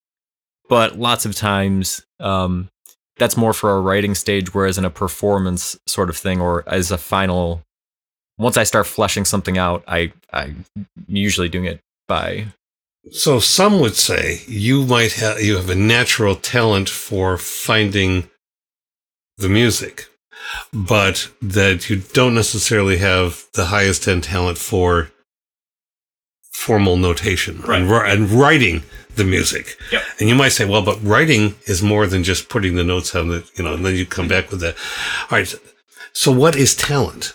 but 0.67 0.99
lots 0.99 1.27
of 1.27 1.35
times, 1.35 2.07
um, 2.19 2.71
that's 3.19 3.37
more 3.37 3.53
for 3.53 3.77
a 3.77 3.81
writing 3.81 4.15
stage, 4.15 4.55
whereas 4.55 4.79
in 4.79 4.87
a 4.87 4.91
performance 4.91 5.79
sort 5.87 6.09
of 6.09 6.17
thing 6.17 6.41
or 6.41 6.67
as 6.67 6.91
a 6.91 6.97
final 6.97 7.61
once 8.39 8.57
I 8.57 8.65
start 8.65 8.87
fleshing 8.87 9.25
something 9.25 9.59
out, 9.59 9.85
I 9.87 10.13
I 10.33 10.55
usually 11.07 11.49
doing 11.49 11.67
it 11.67 11.81
by. 12.07 12.47
So 13.13 13.39
some 13.39 13.81
would 13.81 13.97
say 13.97 14.41
you 14.47 14.85
might 14.85 15.13
have 15.15 15.41
you 15.41 15.57
have 15.57 15.69
a 15.69 15.75
natural 15.75 16.35
talent 16.35 16.89
for 16.89 17.37
finding 17.37 18.29
the 19.37 19.49
music, 19.49 20.07
but 20.73 21.29
that 21.43 21.91
you 21.91 21.97
don't 22.13 22.35
necessarily 22.35 22.99
have 22.99 23.45
the 23.55 23.67
highest 23.67 24.09
end 24.09 24.25
talent 24.25 24.59
for 24.59 25.11
formal 26.53 26.97
notation 26.97 27.61
right. 27.63 27.83
and, 27.83 27.91
and, 27.91 28.31
writing 28.31 28.83
the 29.17 29.25
music. 29.25 29.77
Yep. 29.93 30.03
And 30.21 30.29
you 30.29 30.35
might 30.35 30.51
say, 30.51 30.65
well, 30.65 30.83
but 30.83 31.03
writing 31.03 31.57
is 31.67 31.83
more 31.83 32.07
than 32.07 32.23
just 32.23 32.49
putting 32.49 32.77
the 32.77 32.85
notes 32.85 33.15
on 33.15 33.29
the, 33.29 33.49
you 33.57 33.65
know, 33.65 33.75
and 33.75 33.85
then 33.85 33.97
you 33.97 34.07
come 34.07 34.29
back 34.29 34.51
with 34.51 34.61
that. 34.61 34.77
All 35.31 35.39
right. 35.39 35.55
So 36.13 36.33
what 36.33 36.57
is 36.57 36.75
talent? 36.75 37.35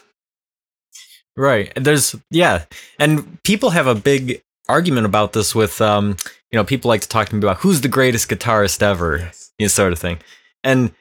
Right. 1.35 1.71
There's 1.75 2.15
yeah, 2.31 2.65
and 2.97 3.41
people 3.43 3.69
have 3.69 3.87
a 3.87 3.95
big 3.95 4.41
argument 4.69 5.05
about 5.05 5.33
this 5.33 5.53
with 5.53 5.81
um, 5.81 6.15
you 6.51 6.57
know, 6.57 6.63
people 6.63 6.89
like 6.89 7.01
to 7.01 7.07
talk 7.07 7.29
to 7.29 7.35
me 7.35 7.39
about 7.39 7.57
who's 7.57 7.81
the 7.81 7.87
greatest 7.87 8.29
guitarist 8.29 8.81
ever, 8.81 9.17
yes. 9.17 9.51
you 9.59 9.65
know, 9.65 9.67
sort 9.69 9.93
of 9.93 9.99
thing. 9.99 10.19
And 10.63 10.91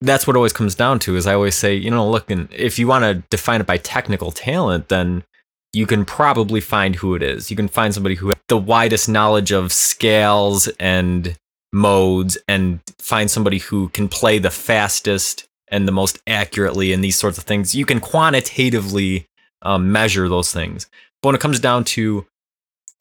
that's 0.00 0.26
what 0.26 0.36
always 0.36 0.52
comes 0.52 0.74
down 0.74 0.98
to 1.00 1.16
is 1.16 1.26
I 1.26 1.34
always 1.34 1.54
say, 1.54 1.74
you 1.74 1.90
know, 1.90 2.08
look, 2.08 2.30
and 2.30 2.48
if 2.52 2.78
you 2.78 2.86
want 2.86 3.04
to 3.04 3.14
define 3.30 3.60
it 3.60 3.66
by 3.66 3.78
technical 3.78 4.30
talent, 4.30 4.88
then 4.88 5.24
you 5.72 5.86
can 5.86 6.04
probably 6.04 6.60
find 6.60 6.96
who 6.96 7.14
it 7.14 7.22
is. 7.22 7.50
You 7.50 7.56
can 7.56 7.68
find 7.68 7.94
somebody 7.94 8.14
who 8.14 8.28
has 8.28 8.36
the 8.48 8.58
widest 8.58 9.08
knowledge 9.08 9.50
of 9.50 9.72
scales 9.72 10.68
and 10.78 11.36
modes 11.72 12.38
and 12.46 12.80
find 12.98 13.30
somebody 13.30 13.58
who 13.58 13.88
can 13.88 14.08
play 14.08 14.38
the 14.38 14.50
fastest 14.50 15.48
and 15.68 15.88
the 15.88 15.92
most 15.92 16.18
accurately 16.26 16.92
and 16.92 17.02
these 17.02 17.16
sorts 17.16 17.38
of 17.38 17.44
things. 17.44 17.74
You 17.74 17.86
can 17.86 17.98
quantitatively 17.98 19.26
um, 19.62 19.90
measure 19.90 20.28
those 20.28 20.52
things. 20.52 20.86
But 21.22 21.28
when 21.28 21.34
it 21.34 21.40
comes 21.40 21.58
down 21.58 21.84
to 21.84 22.26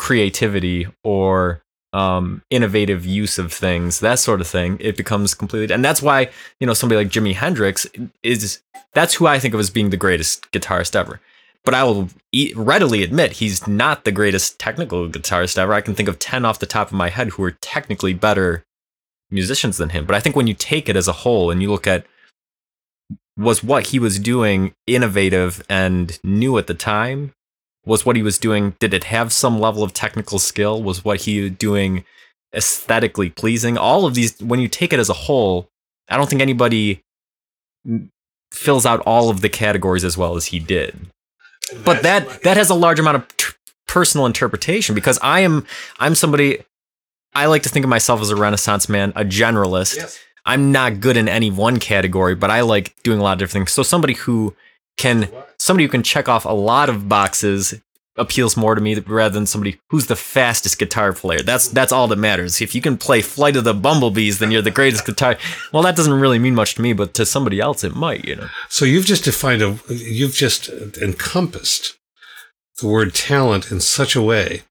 creativity 0.04 0.86
or 1.06 1.64
um, 1.94 2.44
innovative 2.50 3.06
use 3.06 3.38
of 3.38 3.54
things, 3.54 4.02
that 4.02 4.20
sort 4.20 4.42
of 4.42 4.48
thing, 4.48 4.78
it 4.82 4.98
becomes 4.98 5.34
completely. 5.34 5.74
And 5.74 5.86
that's 5.86 6.02
why 6.02 6.30
you 6.60 6.68
know 6.68 6.74
somebody 6.74 6.98
like 6.98 7.14
Jimi 7.14 7.34
Hendrix 7.34 7.88
is 8.22 8.62
that's 8.92 9.14
who 9.14 9.28
I 9.28 9.40
think 9.40 9.54
of 9.54 9.62
as 9.62 9.70
being 9.70 9.92
the 9.92 10.06
greatest 10.06 10.52
guitarist 10.52 10.94
ever. 10.94 11.22
But 11.64 11.74
I 11.74 11.86
will 11.86 12.10
readily 12.54 13.04
admit 13.04 13.32
he's 13.32 13.66
not 13.66 14.04
the 14.04 14.12
greatest 14.12 14.60
technical 14.60 15.08
guitarist 15.08 15.58
ever. 15.58 15.74
I 15.74 15.80
can 15.80 15.96
think 15.96 16.10
of 16.10 16.20
ten 16.20 16.44
off 16.44 16.60
the 16.60 16.66
top 16.66 16.88
of 16.88 16.94
my 16.94 17.08
head 17.08 17.30
who 17.30 17.44
are 17.44 17.58
technically 17.62 18.14
better 18.14 18.66
musicians 19.32 19.78
than 19.78 19.90
him. 19.90 20.06
But 20.06 20.18
I 20.18 20.20
think 20.20 20.36
when 20.36 20.48
you 20.48 20.54
take 20.54 20.90
it 20.90 20.98
as 20.98 21.08
a 21.08 21.20
whole 21.24 21.50
and 21.50 21.62
you 21.62 21.72
look 21.72 21.88
at 21.88 22.06
was 23.38 23.64
what 23.64 23.88
he 23.88 24.00
was 24.00 24.20
doing 24.20 24.74
innovative 24.86 25.64
and 25.70 26.20
new 26.26 26.58
at 26.58 26.68
the 26.68 26.74
time? 26.74 27.32
Was 27.86 28.06
what 28.06 28.16
he 28.16 28.24
was 28.24 28.38
doing, 28.38 28.76
did 28.80 28.94
it 28.94 29.06
have 29.06 29.34
some 29.34 29.60
level 29.60 29.84
of 29.84 29.94
technical 29.94 30.40
skill? 30.40 30.82
Was 30.82 31.04
what 31.04 31.22
he 31.22 31.50
doing 31.50 32.06
aesthetically 32.56 33.30
pleasing? 33.30 33.78
All 33.78 34.06
of 34.06 34.14
these, 34.14 34.40
when 34.40 34.60
you 34.60 34.68
take 34.68 34.94
it 34.94 35.00
as 35.00 35.10
a 35.10 35.14
whole, 35.14 35.70
I 36.10 36.18
don't 36.18 36.30
think 36.30 36.42
anybody 36.42 37.02
fills 38.52 38.86
out 38.86 39.02
all 39.02 39.30
of 39.30 39.42
the 39.42 39.50
categories 39.50 40.04
as 40.04 40.18
well 40.18 40.36
as 40.36 40.46
he 40.46 40.60
did. 40.60 40.96
But 41.84 42.04
that 42.04 42.44
that 42.44 42.58
has 42.58 42.70
a 42.70 42.76
large 42.76 43.00
amount 43.00 43.18
of 43.18 43.38
t- 43.38 43.54
personal 43.88 44.26
interpretation 44.26 44.96
because 44.96 45.20
I 45.22 45.42
am 45.42 45.66
I'm 46.00 46.16
somebody 46.16 46.60
I 47.34 47.48
like 47.48 47.64
to 47.64 47.70
think 47.70 47.84
of 47.84 47.90
myself 47.90 48.22
as 48.22 48.30
a 48.30 48.36
renaissance 48.36 48.88
man, 48.88 49.12
a 49.16 49.26
generalist. 49.26 49.98
Yes. 49.98 50.20
I'm 50.46 50.72
not 50.72 51.00
good 51.00 51.18
in 51.18 51.30
any 51.30 51.50
one 51.52 51.80
category, 51.80 52.36
but 52.36 52.52
I 52.52 52.62
like 52.62 52.96
doing 53.04 53.20
a 53.20 53.24
lot 53.24 53.34
of 53.34 53.40
different 53.40 53.68
things. 53.68 53.72
So 53.72 53.82
somebody 53.82 54.14
who 54.14 54.56
can 54.98 55.30
somebody 55.58 55.86
who 55.86 55.90
can 55.90 56.04
check 56.04 56.28
off 56.30 56.46
a 56.46 56.50
lot 56.50 56.90
of 56.90 57.10
boxes 57.10 57.76
appeals 58.16 58.56
more 58.56 58.76
to 58.76 58.82
me 58.82 58.96
rather 59.00 59.34
than 59.34 59.46
somebody 59.46 59.80
who's 59.90 60.08
the 60.08 60.16
fastest 60.16 60.78
guitar 60.78 61.14
player. 61.14 61.42
That's 61.42 61.68
that's 61.68 61.92
all 61.92 62.08
that 62.08 62.18
matters. 62.18 62.62
If 62.62 62.76
you 62.76 62.82
can 62.82 62.98
play 62.98 63.22
Flight 63.22 63.56
of 63.56 63.64
the 63.64 63.74
Bumblebees, 63.74 64.40
then 64.40 64.52
you're 64.52 64.62
the 64.62 64.72
greatest 64.72 65.06
guitar. 65.06 65.38
Well, 65.72 65.84
that 65.84 65.96
doesn't 65.96 66.20
really 66.20 66.40
mean 66.40 66.56
much 66.56 66.76
to 66.76 66.82
me, 66.82 66.94
but 66.94 67.14
to 67.16 67.26
somebody 67.26 67.60
else, 67.60 67.84
it 67.84 67.96
might. 67.96 68.26
You 68.26 68.36
know. 68.36 68.50
So 68.70 68.86
you've 68.86 69.06
just 69.06 69.24
defined 69.24 69.62
a, 69.62 69.78
you've 69.90 70.36
just 70.36 70.70
encompassed 70.70 71.98
the 72.82 72.88
word 72.88 73.14
talent 73.14 73.72
in 73.72 73.80
such 73.80 74.16
a 74.16 74.22
way 74.22 74.64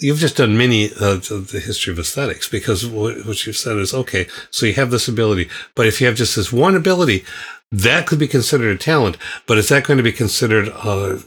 you've 0.00 0.18
just 0.18 0.36
done 0.36 0.56
many 0.56 0.86
of 0.86 1.28
the 1.28 1.62
history 1.64 1.92
of 1.92 1.98
aesthetics 1.98 2.48
because 2.48 2.86
what 2.86 3.46
you've 3.46 3.56
said 3.56 3.76
is 3.76 3.94
okay. 3.94 4.26
So 4.50 4.66
you 4.66 4.74
have 4.74 4.90
this 4.90 5.08
ability, 5.08 5.48
but 5.74 5.86
if 5.86 6.00
you 6.00 6.06
have 6.06 6.16
just 6.16 6.36
this 6.36 6.52
one 6.52 6.76
ability, 6.76 7.24
that 7.72 8.06
could 8.06 8.18
be 8.18 8.28
considered 8.28 8.76
a 8.76 8.78
talent. 8.78 9.16
But 9.46 9.58
is 9.58 9.68
that 9.68 9.84
going 9.84 9.96
to 9.96 10.02
be 10.02 10.12
considered 10.12 10.68
a, 10.68 11.20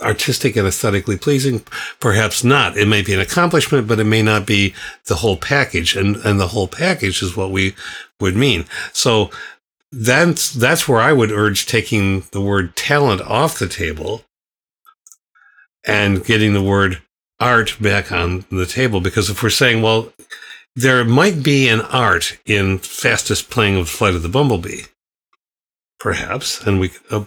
artistic 0.00 0.56
and 0.56 0.66
aesthetically 0.66 1.16
pleasing? 1.16 1.62
Perhaps 2.00 2.44
not. 2.44 2.76
It 2.76 2.88
may 2.88 3.02
be 3.02 3.14
an 3.14 3.20
accomplishment, 3.20 3.86
but 3.86 4.00
it 4.00 4.04
may 4.04 4.22
not 4.22 4.46
be 4.46 4.74
the 5.06 5.16
whole 5.16 5.36
package. 5.36 5.96
And, 5.96 6.16
and 6.16 6.40
the 6.40 6.48
whole 6.48 6.68
package 6.68 7.22
is 7.22 7.36
what 7.36 7.50
we 7.50 7.74
would 8.20 8.36
mean. 8.36 8.64
So 8.92 9.30
that's, 9.92 10.52
that's 10.52 10.88
where 10.88 11.00
I 11.00 11.12
would 11.12 11.30
urge 11.30 11.66
taking 11.66 12.24
the 12.32 12.40
word 12.40 12.76
talent 12.76 13.22
off 13.22 13.58
the 13.58 13.68
table 13.68 14.22
and 15.86 16.24
getting 16.24 16.52
the 16.52 16.62
word 16.62 17.00
art 17.38 17.76
back 17.80 18.10
on 18.10 18.44
the 18.50 18.66
table. 18.66 19.00
Because 19.00 19.30
if 19.30 19.42
we're 19.42 19.50
saying, 19.50 19.82
well, 19.82 20.12
there 20.74 21.04
might 21.04 21.42
be 21.42 21.68
an 21.68 21.80
art 21.80 22.38
in 22.44 22.78
fastest 22.78 23.48
playing 23.48 23.76
of 23.76 23.88
Flight 23.88 24.14
of 24.14 24.22
the 24.22 24.28
Bumblebee, 24.28 24.82
perhaps, 26.06 26.64
and 26.64 26.78
we, 26.78 26.88
uh, 27.10 27.24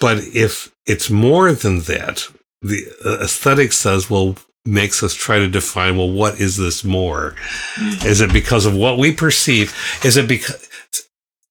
but 0.00 0.18
if 0.34 0.74
it's 0.86 1.08
more 1.08 1.52
than 1.52 1.78
that, 1.82 2.26
the 2.62 2.84
uh, 3.06 3.22
aesthetic 3.22 3.72
says, 3.72 4.10
well, 4.10 4.34
makes 4.64 5.04
us 5.04 5.14
try 5.14 5.38
to 5.38 5.46
define, 5.46 5.96
well, 5.96 6.10
what 6.10 6.40
is 6.40 6.56
this 6.56 6.82
more? 6.82 7.36
Is 8.04 8.20
it 8.20 8.32
because 8.32 8.66
of 8.66 8.74
what 8.74 8.98
we 8.98 9.12
perceive? 9.12 9.72
Is 10.04 10.16
it 10.16 10.26
because, 10.26 10.68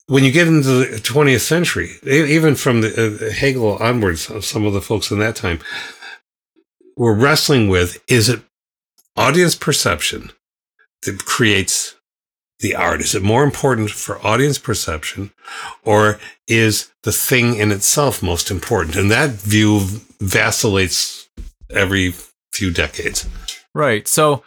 when 0.07 0.25
you 0.25 0.31
get 0.33 0.49
into 0.49 0.67
the 0.67 0.97
20th 0.97 1.39
century, 1.39 1.91
even 2.05 2.53
from 2.55 2.81
the 2.81 2.91
uh, 2.91 3.31
Hegel 3.31 3.77
onwards, 3.77 4.23
some 4.45 4.65
of 4.65 4.73
the 4.73 4.81
folks 4.81 5.11
in 5.11 5.19
that 5.19 5.37
time 5.37 5.61
were 6.97 7.15
wrestling 7.15 7.69
with, 7.69 8.03
is 8.09 8.27
it 8.27 8.41
audience 9.15 9.55
perception 9.55 10.31
that 11.03 11.23
creates 11.23 11.95
the 12.59 12.75
art? 12.75 13.01
Is 13.01 13.15
it 13.15 13.23
more 13.23 13.43
important 13.43 13.89
for 13.91 14.25
audience 14.25 14.57
perception 14.57 15.31
or 15.83 16.19
is 16.47 16.91
the 17.03 17.11
thing 17.11 17.55
in 17.55 17.71
itself 17.71 18.21
most 18.21 18.51
important? 18.51 18.95
And 18.95 19.09
that 19.11 19.31
view 19.31 19.81
vacillates 20.19 21.29
every 21.69 22.13
few 22.51 22.71
decades. 22.71 23.27
Right. 23.73 24.07
So 24.07 24.43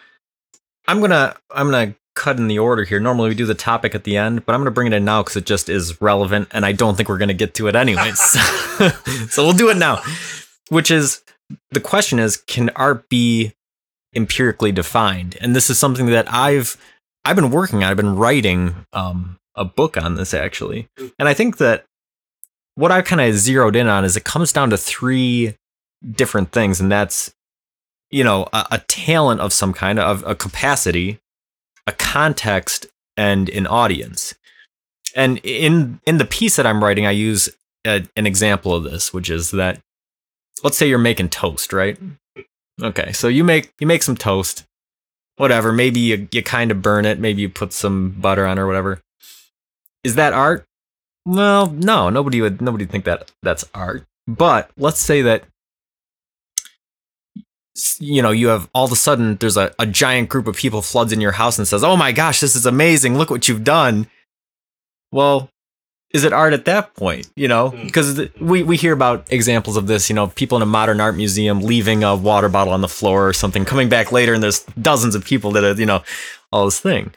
I'm 0.87 0.99
going 0.99 1.11
to, 1.11 1.35
I'm 1.51 1.71
going 1.71 1.93
to 1.93 1.99
cut 2.15 2.37
in 2.37 2.49
the 2.49 2.59
order 2.59 2.85
here. 2.85 3.01
Normally 3.01 3.31
we 3.31 3.35
do 3.35 3.47
the 3.47 3.55
topic 3.55 3.95
at 3.95 4.05
the 4.05 4.17
end, 4.17 4.45
but 4.45 4.55
I'm 4.55 4.61
going 4.61 4.67
to 4.67 4.73
bring 4.73 4.89
it 4.89 4.93
in 4.93 5.05
now 5.05 5.23
because 5.23 5.37
it 5.37 5.47
just 5.47 5.69
is 5.69 6.01
relevant 6.03 6.49
and 6.51 6.67
I 6.67 6.73
don't 6.73 6.97
think 6.97 7.09
we're 7.09 7.19
going 7.19 7.29
to 7.29 7.35
get 7.35 7.55
to 7.55 7.69
it 7.69 7.77
anyways. 7.77 8.21
so 9.31 9.45
we'll 9.45 9.53
do 9.53 9.71
it 9.71 9.79
now, 9.79 10.03
which 10.69 10.91
is 10.91 11.23
the 11.71 11.81
question 11.81 12.19
is, 12.19 12.37
can 12.37 12.71
art 12.71 13.09
be 13.09 13.53
empirically 14.15 14.73
defined. 14.73 15.37
And 15.41 15.57
this 15.57 15.71
is 15.71 15.79
something 15.79 16.07
that 16.07 16.31
I've 16.33 16.77
I've 17.25 17.37
been 17.37 17.51
working 17.51 17.83
on. 17.83 17.91
I've 17.91 17.97
been 17.97 18.17
writing 18.17 18.87
um, 18.93 19.39
a 19.55 19.65
book 19.65 19.97
on 19.97 20.17
this 20.17 20.35
actually, 20.35 20.89
and 21.19 21.29
I 21.29 21.35
think 21.35 21.59
that 21.59 21.85
what 22.75 22.91
I've 22.91 23.05
kind 23.05 23.21
of 23.21 23.35
zeroed 23.35 23.77
in 23.77 23.87
on 23.87 24.05
is 24.05 24.17
it 24.17 24.25
comes 24.25 24.53
down 24.53 24.71
to 24.71 24.77
three 24.77 25.57
different 26.11 26.53
things, 26.53 26.81
and 26.81 26.91
that's 26.91 27.35
you 28.11 28.25
know 28.25 28.49
a, 28.53 28.67
a 28.73 28.79
talent 28.89 29.41
of 29.41 29.53
some 29.53 29.73
kind 29.73 29.99
of 29.99 30.25
a 30.27 30.35
capacity, 30.35 31.21
a 31.87 31.93
context, 31.93 32.87
and 33.17 33.49
an 33.51 33.67
audience. 33.67 34.35
And 35.15 35.39
in 35.45 36.01
in 36.07 36.19
the 36.19 36.25
piece 36.25 36.57
that 36.57 36.67
I'm 36.67 36.83
writing, 36.83 37.07
I 37.07 37.11
use 37.11 37.49
a, 37.87 38.07
an 38.17 38.27
example 38.27 38.75
of 38.75 38.85
this, 38.85 39.13
which 39.13 39.31
is 39.31 39.51
that 39.53 39.81
let's 40.65 40.77
say 40.77 40.89
you're 40.89 40.99
making 40.99 41.29
toast, 41.29 41.73
right? 41.73 41.99
Okay, 42.83 43.13
so 43.13 43.29
you 43.29 43.45
make 43.45 43.73
you 43.81 43.87
make 43.87 44.03
some 44.03 44.17
toast, 44.17 44.65
whatever. 45.37 45.73
Maybe 45.73 46.01
you 46.01 46.29
you 46.31 46.43
kind 46.43 46.71
of 46.71 46.83
burn 46.83 47.05
it. 47.05 47.19
Maybe 47.19 47.43
you 47.43 47.49
put 47.49 47.73
some 47.73 48.11
butter 48.11 48.47
on 48.47 48.59
or 48.59 48.67
whatever. 48.67 49.01
Is 50.05 50.15
that 50.17 50.33
art? 50.33 50.67
Well, 51.25 51.71
no. 51.71 52.11
Nobody 52.11 52.41
would 52.41 52.61
nobody 52.61 52.87
think 52.87 53.05
that 53.05 53.31
that's 53.43 53.65
art. 53.75 54.05
But 54.27 54.71
let's 54.77 55.01
say 55.01 55.23
that 55.23 55.45
you 57.99 58.21
know 58.21 58.31
you 58.31 58.49
have 58.49 58.69
all 58.75 58.85
of 58.85 58.93
a 58.93 58.97
sudden 58.97 59.37
there's 59.37 59.57
a, 59.57 59.75
a 59.79 59.87
giant 59.87 60.29
group 60.29 60.47
of 60.47 60.57
people 60.57 60.83
floods 60.83 61.13
in 61.13 61.21
your 61.21 61.33
house 61.33 61.59
and 61.59 61.67
says, 61.67 61.85
"Oh 61.85 61.97
my 61.97 62.13
gosh, 62.13 62.41
this 62.41 62.57
is 62.57 62.67
amazing! 62.67 63.17
Look 63.17 63.31
what 63.31 63.49
you've 63.49 63.65
done." 63.65 64.09
Well, 65.11 65.51
is 66.13 66.25
it 66.25 66.33
art 66.33 66.53
at 66.53 66.67
that 66.67 66.95
point? 66.95 67.31
You 67.37 67.49
know, 67.49 67.71
because 67.71 68.19
hmm. 68.19 68.47
we, 68.47 68.63
we 68.63 68.77
hear 68.77 68.93
about 68.93 69.33
examples 69.33 69.77
of 69.77 69.87
this, 69.87 70.11
you 70.11 70.15
know, 70.15 70.29
people 70.29 70.57
in 70.57 70.63
a 70.63 70.67
modern 70.67 71.01
art 71.01 71.17
museum 71.17 71.61
leaving 71.61 72.05
a 72.05 72.15
water 72.15 72.49
bottle 72.49 72.73
on 72.73 72.83
the 72.83 72.89
floor 72.89 73.29
or 73.29 73.33
something, 73.33 73.65
coming 73.65 73.89
back 73.89 74.13
later 74.13 74.35
and 74.35 74.43
there's 74.43 74.61
dozens 74.81 75.15
of 75.15 75.25
people 75.25 75.51
that 75.53 75.65
are, 75.65 75.73
you 75.73 75.87
know, 75.87 76.03
all 76.53 76.65
this 76.67 76.81
thing. 76.81 77.13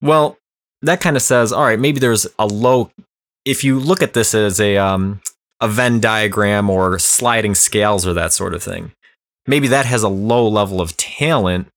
Well, 0.00 0.38
that 0.82 1.00
kind 1.00 1.16
of 1.16 1.22
says, 1.22 1.52
all 1.52 1.64
right, 1.64 1.78
maybe 1.78 2.00
there's 2.00 2.26
a 2.38 2.46
low, 2.46 2.90
if 3.44 3.64
you 3.64 3.78
look 3.78 4.02
at 4.02 4.14
this 4.14 4.34
as 4.34 4.60
a, 4.60 4.76
um, 4.76 5.20
a 5.60 5.68
Venn 5.68 6.00
diagram 6.00 6.70
or 6.70 6.98
sliding 6.98 7.54
scales 7.54 8.06
or 8.06 8.14
that 8.14 8.32
sort 8.32 8.54
of 8.54 8.62
thing, 8.62 8.92
maybe 9.46 9.68
that 9.68 9.86
has 9.86 10.02
a 10.02 10.08
low 10.08 10.46
level 10.48 10.80
of 10.80 10.96
talent, 10.96 11.68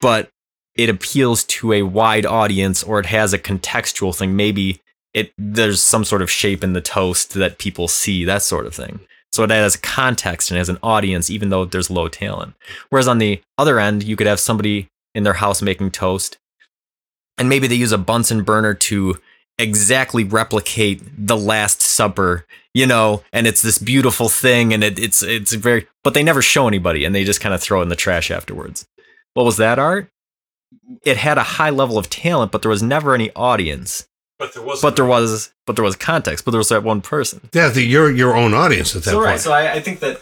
but 0.00 0.30
it 0.74 0.88
appeals 0.88 1.44
to 1.44 1.72
a 1.74 1.82
wide 1.82 2.24
audience 2.24 2.82
or 2.82 2.98
it 2.98 3.06
has 3.06 3.32
a 3.32 3.38
contextual 3.38 4.16
thing. 4.16 4.34
Maybe 4.34 4.80
it 5.14 5.32
there's 5.36 5.82
some 5.82 6.04
sort 6.04 6.22
of 6.22 6.30
shape 6.30 6.62
in 6.62 6.72
the 6.72 6.80
toast 6.80 7.34
that 7.34 7.58
people 7.58 7.88
see, 7.88 8.24
that 8.24 8.42
sort 8.42 8.66
of 8.66 8.74
thing. 8.74 9.00
So 9.32 9.44
it 9.44 9.50
has 9.50 9.76
context 9.76 10.50
and 10.50 10.58
has 10.58 10.68
an 10.68 10.78
audience, 10.82 11.30
even 11.30 11.50
though 11.50 11.64
there's 11.64 11.90
low 11.90 12.08
talent. 12.08 12.54
Whereas 12.88 13.06
on 13.08 13.18
the 13.18 13.40
other 13.58 13.78
end, 13.78 14.02
you 14.02 14.16
could 14.16 14.26
have 14.26 14.40
somebody 14.40 14.88
in 15.14 15.22
their 15.22 15.34
house 15.34 15.62
making 15.62 15.92
toast, 15.92 16.38
and 17.38 17.48
maybe 17.48 17.66
they 17.66 17.74
use 17.74 17.92
a 17.92 17.98
Bunsen 17.98 18.42
burner 18.42 18.74
to 18.74 19.18
exactly 19.58 20.24
replicate 20.24 21.02
the 21.16 21.36
Last 21.36 21.82
Supper, 21.82 22.46
you 22.74 22.86
know, 22.86 23.22
and 23.32 23.46
it's 23.46 23.62
this 23.62 23.78
beautiful 23.78 24.28
thing, 24.28 24.72
and 24.72 24.82
it, 24.82 24.98
it's 24.98 25.22
it's 25.22 25.52
very, 25.52 25.86
but 26.02 26.14
they 26.14 26.22
never 26.22 26.42
show 26.42 26.66
anybody, 26.66 27.04
and 27.04 27.14
they 27.14 27.24
just 27.24 27.40
kind 27.40 27.54
of 27.54 27.62
throw 27.62 27.80
it 27.80 27.84
in 27.84 27.88
the 27.88 27.96
trash 27.96 28.30
afterwards. 28.30 28.86
What 29.34 29.46
was 29.46 29.58
that 29.58 29.78
art? 29.78 30.08
It 31.04 31.16
had 31.16 31.38
a 31.38 31.42
high 31.42 31.70
level 31.70 31.98
of 31.98 32.10
talent, 32.10 32.52
but 32.52 32.62
there 32.62 32.70
was 32.70 32.82
never 32.82 33.14
any 33.14 33.30
audience. 33.34 34.06
But 34.40 34.54
there 34.54 34.62
was. 34.62 34.80
But 34.80 34.96
there 34.96 35.04
was. 35.04 35.52
But 35.66 35.76
there 35.76 35.84
was 35.84 35.94
context. 35.94 36.44
But 36.44 36.52
there 36.52 36.58
was 36.58 36.70
that 36.70 36.82
one 36.82 37.02
person. 37.02 37.48
Yeah, 37.52 37.68
the, 37.68 37.82
your 37.82 38.10
your 38.10 38.34
own 38.34 38.54
audience 38.54 38.96
at 38.96 39.04
that 39.04 39.10
so, 39.10 39.18
point. 39.18 39.26
Right. 39.26 39.40
So 39.40 39.52
I, 39.52 39.74
I 39.74 39.80
think 39.80 40.00
that 40.00 40.20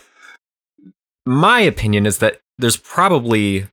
my 1.24 1.60
opinion 1.60 2.04
is 2.04 2.18
that 2.18 2.40
there's 2.58 2.76
probably, 2.76 3.68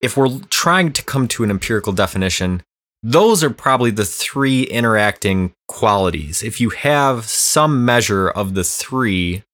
if 0.00 0.16
we're 0.16 0.38
trying 0.48 0.92
to 0.94 1.02
come 1.04 1.28
to 1.28 1.44
an 1.44 1.50
empirical 1.50 1.92
definition, 1.92 2.62
those 3.02 3.44
are 3.44 3.50
probably 3.50 3.90
the 3.90 4.06
three 4.06 4.62
interacting 4.62 5.52
qualities. 5.68 6.42
If 6.42 6.60
you 6.60 6.70
have 6.70 7.26
some 7.26 7.84
measure 7.84 8.30
of 8.30 8.54
the 8.54 8.64
three, 8.64 9.44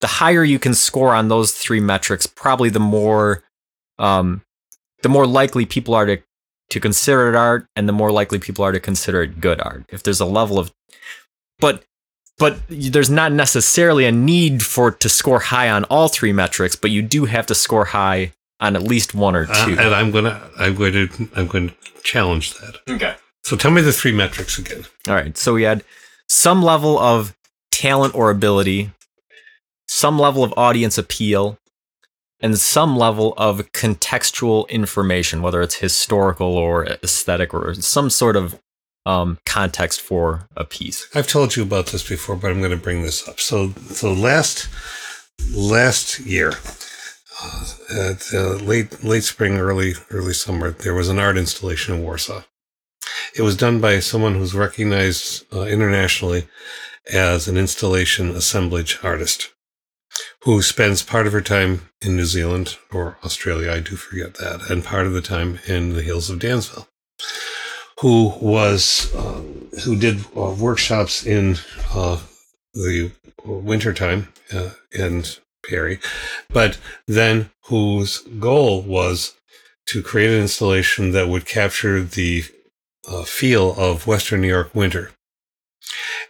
the 0.00 0.06
higher 0.06 0.44
you 0.44 0.60
can 0.60 0.74
score 0.74 1.12
on 1.12 1.28
those 1.28 1.52
three 1.52 1.80
metrics, 1.80 2.26
probably 2.26 2.68
the 2.68 2.78
more, 2.78 3.42
um, 3.98 4.42
the 5.02 5.08
more 5.08 5.26
likely 5.26 5.66
people 5.66 5.94
are 5.94 6.06
to 6.06 6.22
to 6.74 6.80
consider 6.80 7.28
it 7.28 7.36
art 7.36 7.68
and 7.76 7.88
the 7.88 7.92
more 7.92 8.10
likely 8.10 8.36
people 8.38 8.64
are 8.64 8.72
to 8.72 8.80
consider 8.80 9.22
it 9.22 9.40
good 9.40 9.60
art 9.60 9.84
if 9.90 10.02
there's 10.02 10.20
a 10.20 10.26
level 10.26 10.58
of 10.58 10.72
but 11.60 11.84
but 12.36 12.58
there's 12.68 13.08
not 13.10 13.30
necessarily 13.30 14.04
a 14.04 14.10
need 14.10 14.60
for 14.60 14.90
to 14.90 15.08
score 15.08 15.38
high 15.38 15.70
on 15.70 15.84
all 15.84 16.08
three 16.08 16.32
metrics 16.32 16.74
but 16.74 16.90
you 16.90 17.00
do 17.00 17.26
have 17.26 17.46
to 17.46 17.54
score 17.54 17.84
high 17.84 18.32
on 18.58 18.74
at 18.74 18.82
least 18.82 19.14
one 19.14 19.36
or 19.36 19.46
uh, 19.48 19.64
two. 19.64 19.72
uh, 19.74 19.82
and 19.82 19.94
i'm 19.94 20.10
gonna 20.10 20.50
i'm 20.58 20.74
going 20.74 20.92
to 20.92 21.28
i'm 21.36 21.46
going 21.46 21.68
to 21.68 21.74
challenge 22.02 22.54
that. 22.54 22.76
Okay. 22.88 23.14
So 23.44 23.56
tell 23.56 23.70
me 23.70 23.80
the 23.80 23.92
three 23.92 24.12
metrics 24.12 24.58
again. 24.58 24.84
All 25.08 25.14
right 25.14 25.38
so 25.38 25.54
we 25.54 25.62
had 25.62 25.84
some 26.28 26.62
level 26.62 26.98
of 26.98 27.36
talent 27.70 28.16
or 28.16 28.30
ability 28.30 28.90
some 29.86 30.18
level 30.18 30.42
of 30.42 30.52
audience 30.56 30.98
appeal 30.98 31.56
and 32.44 32.58
some 32.58 32.94
level 32.94 33.32
of 33.38 33.72
contextual 33.72 34.68
information, 34.68 35.40
whether 35.40 35.62
it's 35.62 35.76
historical 35.76 36.58
or 36.58 36.84
aesthetic 36.84 37.54
or 37.54 37.72
some 37.72 38.10
sort 38.10 38.36
of 38.36 38.60
um, 39.06 39.38
context 39.46 40.02
for 40.02 40.46
a 40.54 40.64
piece. 40.66 41.08
I've 41.14 41.26
told 41.26 41.56
you 41.56 41.62
about 41.62 41.86
this 41.86 42.06
before, 42.06 42.36
but 42.36 42.50
I'm 42.50 42.58
going 42.58 42.70
to 42.70 42.76
bring 42.76 43.00
this 43.00 43.26
up. 43.26 43.40
So, 43.40 43.70
so 43.88 44.12
last 44.12 44.68
last 45.54 46.20
year, 46.20 46.52
uh, 47.42 47.64
at 47.90 48.30
late 48.62 49.02
late 49.02 49.24
spring, 49.24 49.56
early 49.56 49.94
early 50.10 50.34
summer, 50.34 50.70
there 50.70 50.94
was 50.94 51.08
an 51.08 51.18
art 51.18 51.38
installation 51.38 51.94
in 51.94 52.02
Warsaw. 52.02 52.42
It 53.34 53.40
was 53.40 53.56
done 53.56 53.80
by 53.80 54.00
someone 54.00 54.34
who's 54.34 54.54
recognized 54.54 55.46
uh, 55.50 55.62
internationally 55.62 56.46
as 57.10 57.48
an 57.48 57.56
installation 57.56 58.30
assemblage 58.30 58.98
artist 59.02 59.53
who 60.44 60.60
spends 60.60 61.02
part 61.02 61.26
of 61.26 61.32
her 61.32 61.40
time 61.40 61.88
in 62.02 62.16
New 62.16 62.26
Zealand 62.26 62.76
or 62.92 63.16
Australia, 63.24 63.72
I 63.72 63.80
do 63.80 63.96
forget 63.96 64.34
that, 64.34 64.70
and 64.70 64.84
part 64.84 65.06
of 65.06 65.14
the 65.14 65.22
time 65.22 65.58
in 65.66 65.94
the 65.94 66.02
hills 66.02 66.28
of 66.28 66.38
Dansville, 66.38 66.86
who 68.00 68.34
was, 68.40 69.14
uh, 69.14 69.40
who 69.84 69.96
did 69.96 70.20
uh, 70.36 70.54
workshops 70.58 71.24
in 71.24 71.56
uh, 71.94 72.20
the 72.74 73.10
wintertime 73.44 74.28
uh, 74.52 74.70
in 74.92 75.24
Perry, 75.66 75.98
but 76.50 76.78
then 77.06 77.50
whose 77.66 78.18
goal 78.38 78.82
was 78.82 79.34
to 79.86 80.02
create 80.02 80.30
an 80.30 80.42
installation 80.42 81.12
that 81.12 81.28
would 81.28 81.46
capture 81.46 82.02
the 82.02 82.44
uh, 83.08 83.22
feel 83.22 83.74
of 83.78 84.06
Western 84.06 84.42
New 84.42 84.48
York 84.48 84.74
winter 84.74 85.10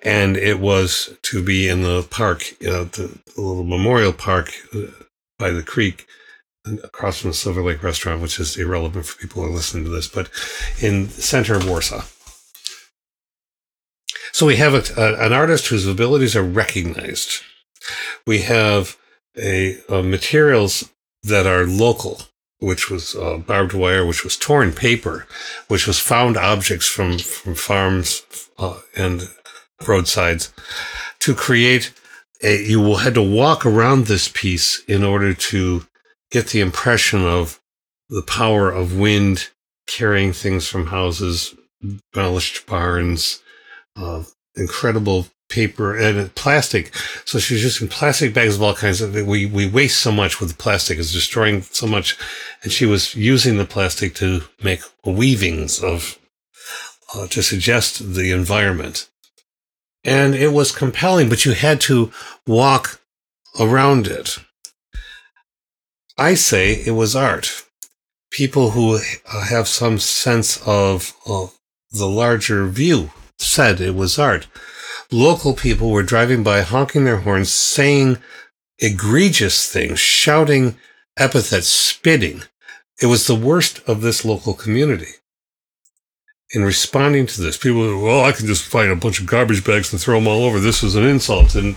and 0.02 0.36
it 0.36 0.60
was 0.60 1.16
to 1.22 1.42
be 1.42 1.68
in 1.68 1.82
the 1.82 2.02
park, 2.10 2.60
you 2.60 2.68
know, 2.68 2.84
the, 2.84 3.18
the 3.34 3.40
little 3.40 3.64
memorial 3.64 4.12
park 4.12 4.52
uh, 4.74 4.86
by 5.38 5.50
the 5.50 5.62
creek 5.62 6.06
across 6.82 7.20
from 7.20 7.30
the 7.30 7.34
Silver 7.34 7.62
Lake 7.62 7.82
restaurant, 7.82 8.22
which 8.22 8.40
is 8.40 8.56
irrelevant 8.56 9.06
for 9.06 9.18
people 9.18 9.42
who 9.42 9.48
are 9.48 9.54
listening 9.54 9.84
to 9.84 9.90
this, 9.90 10.08
but 10.08 10.30
in 10.80 11.06
the 11.06 11.22
center 11.22 11.54
of 11.54 11.68
Warsaw. 11.68 12.04
So 14.32 14.46
we 14.46 14.56
have 14.56 14.74
a, 14.74 15.00
a, 15.00 15.26
an 15.26 15.32
artist 15.32 15.68
whose 15.68 15.86
abilities 15.86 16.34
are 16.34 16.42
recognized. 16.42 17.42
We 18.26 18.40
have 18.42 18.96
a, 19.36 19.78
a 19.88 20.02
materials 20.02 20.90
that 21.22 21.46
are 21.46 21.66
local, 21.66 22.22
which 22.58 22.90
was 22.90 23.14
uh, 23.14 23.36
barbed 23.38 23.74
wire, 23.74 24.04
which 24.06 24.24
was 24.24 24.36
torn 24.36 24.72
paper, 24.72 25.26
which 25.68 25.86
was 25.86 25.98
found 25.98 26.36
objects 26.36 26.88
from 26.88 27.18
from 27.18 27.54
farms 27.54 28.22
uh, 28.58 28.80
and 28.96 29.28
roadsides, 29.86 30.52
to 31.20 31.34
create 31.34 31.92
a. 32.42 32.62
You 32.62 32.80
will 32.80 32.96
had 32.96 33.14
to 33.14 33.22
walk 33.22 33.64
around 33.64 34.06
this 34.06 34.28
piece 34.28 34.82
in 34.84 35.02
order 35.04 35.34
to 35.34 35.86
get 36.30 36.48
the 36.48 36.60
impression 36.60 37.24
of 37.24 37.60
the 38.08 38.22
power 38.22 38.70
of 38.70 38.98
wind 38.98 39.50
carrying 39.86 40.32
things 40.32 40.66
from 40.66 40.86
houses, 40.86 41.54
embellished 41.82 42.66
barns, 42.66 43.42
uh, 43.96 44.24
incredible 44.56 45.26
paper 45.48 45.96
and 45.96 46.34
plastic. 46.34 46.94
So 47.24 47.38
she's 47.38 47.62
using 47.62 47.88
plastic 47.88 48.34
bags 48.34 48.56
of 48.56 48.62
all 48.62 48.74
kinds 48.74 49.00
of. 49.00 49.14
We 49.14 49.46
we 49.46 49.66
waste 49.66 50.00
so 50.00 50.12
much 50.12 50.40
with 50.40 50.58
plastic; 50.58 50.98
it's 50.98 51.12
destroying 51.12 51.62
so 51.62 51.86
much. 51.86 52.16
And 52.62 52.72
she 52.72 52.86
was 52.86 53.14
using 53.14 53.56
the 53.56 53.64
plastic 53.64 54.14
to 54.16 54.42
make 54.62 54.80
weavings 55.04 55.82
of 55.82 56.18
uh, 57.14 57.26
to 57.28 57.42
suggest 57.42 58.14
the 58.14 58.32
environment. 58.32 59.08
And 60.04 60.34
it 60.34 60.52
was 60.52 60.70
compelling, 60.70 61.28
but 61.28 61.44
you 61.44 61.52
had 61.52 61.80
to 61.82 62.12
walk 62.46 63.00
around 63.58 64.06
it. 64.06 64.38
I 66.18 66.34
say 66.34 66.74
it 66.74 66.92
was 66.92 67.16
art. 67.16 67.64
People 68.30 68.70
who 68.70 69.00
have 69.26 69.68
some 69.68 69.98
sense 69.98 70.60
of, 70.66 71.14
of 71.26 71.56
the 71.90 72.08
larger 72.08 72.66
view 72.66 73.10
said 73.38 73.80
it 73.80 73.94
was 73.94 74.18
art. 74.18 74.46
Local 75.10 75.54
people 75.54 75.90
were 75.90 76.02
driving 76.02 76.42
by 76.42 76.62
honking 76.62 77.04
their 77.04 77.18
horns, 77.20 77.50
saying 77.50 78.18
egregious 78.78 79.70
things, 79.70 79.98
shouting 79.98 80.76
epithets, 81.16 81.68
spitting. 81.68 82.42
It 83.00 83.06
was 83.06 83.26
the 83.26 83.34
worst 83.34 83.80
of 83.88 84.00
this 84.00 84.24
local 84.24 84.54
community. 84.54 85.14
In 86.54 86.64
responding 86.64 87.26
to 87.26 87.42
this, 87.42 87.56
people 87.56 87.80
were, 87.80 87.98
well, 87.98 88.24
I 88.24 88.32
can 88.32 88.46
just 88.46 88.64
find 88.64 88.90
a 88.90 88.96
bunch 88.96 89.20
of 89.20 89.26
garbage 89.26 89.64
bags 89.64 89.92
and 89.92 90.00
throw 90.00 90.18
them 90.18 90.28
all 90.28 90.44
over. 90.44 90.60
This 90.60 90.82
is 90.82 90.94
an 90.94 91.04
insult. 91.04 91.54
And 91.54 91.76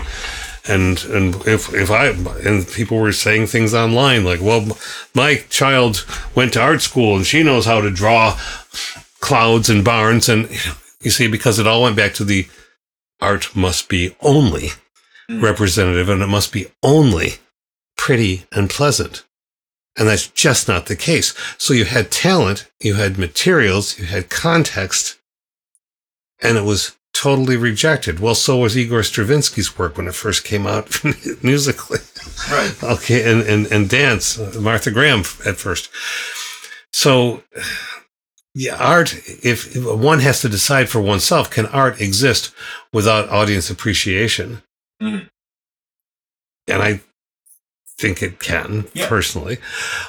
and 0.67 1.03
and 1.05 1.35
if 1.47 1.73
if 1.73 1.89
I 1.89 2.07
and 2.47 2.67
people 2.67 2.99
were 2.99 3.11
saying 3.11 3.47
things 3.47 3.73
online 3.73 4.23
like, 4.23 4.41
well, 4.41 4.77
my 5.15 5.43
child 5.49 6.05
went 6.35 6.53
to 6.53 6.61
art 6.61 6.81
school 6.81 7.15
and 7.15 7.25
she 7.25 7.43
knows 7.43 7.65
how 7.65 7.81
to 7.81 7.89
draw 7.89 8.39
clouds 9.19 9.69
and 9.69 9.83
barns, 9.83 10.29
and 10.29 10.49
you 11.01 11.11
see, 11.11 11.27
because 11.27 11.59
it 11.59 11.67
all 11.67 11.83
went 11.83 11.95
back 11.95 12.13
to 12.15 12.23
the 12.23 12.47
art 13.19 13.55
must 13.55 13.89
be 13.89 14.15
only 14.21 14.69
mm. 15.29 15.41
representative 15.41 16.09
and 16.09 16.21
it 16.21 16.27
must 16.27 16.51
be 16.51 16.67
only 16.83 17.35
pretty 17.97 18.45
and 18.51 18.69
pleasant. 18.69 19.23
And 19.97 20.07
that's 20.07 20.27
just 20.27 20.67
not 20.67 20.85
the 20.85 20.95
case. 20.95 21.33
So 21.57 21.73
you 21.73 21.85
had 21.85 22.11
talent, 22.11 22.69
you 22.79 22.93
had 22.93 23.17
materials, 23.17 23.97
you 23.97 24.05
had 24.05 24.29
context, 24.29 25.17
and 26.41 26.55
it 26.57 26.63
was 26.63 26.95
totally 27.13 27.57
rejected. 27.57 28.19
Well, 28.19 28.35
so 28.35 28.57
was 28.57 28.77
Igor 28.77 29.01
Stravinsky's 29.01 29.77
work 29.77 29.97
when 29.97 30.07
it 30.07 30.13
first 30.13 30.43
came 30.43 30.67
out 30.67 31.03
musically. 31.43 31.99
Right. 32.51 32.83
Okay. 32.83 33.29
And, 33.29 33.41
and, 33.41 33.65
and 33.71 33.89
dance, 33.89 34.37
Martha 34.55 34.91
Graham 34.91 35.21
at 35.45 35.57
first. 35.57 35.89
So, 36.93 37.43
yeah, 38.53 38.75
art, 38.75 39.15
if, 39.15 39.75
if, 39.75 39.85
one 39.85 40.19
has 40.19 40.41
to 40.41 40.49
decide 40.49 40.89
for 40.89 41.01
oneself, 41.01 41.49
can 41.49 41.65
art 41.67 41.99
exist 41.99 42.53
without 42.93 43.29
audience 43.29 43.71
appreciation? 43.71 44.61
Mm. 45.01 45.29
And 46.67 46.83
I 46.83 47.01
think 47.97 48.21
it 48.21 48.39
can 48.39 48.85
yeah. 48.93 49.07
personally, 49.07 49.57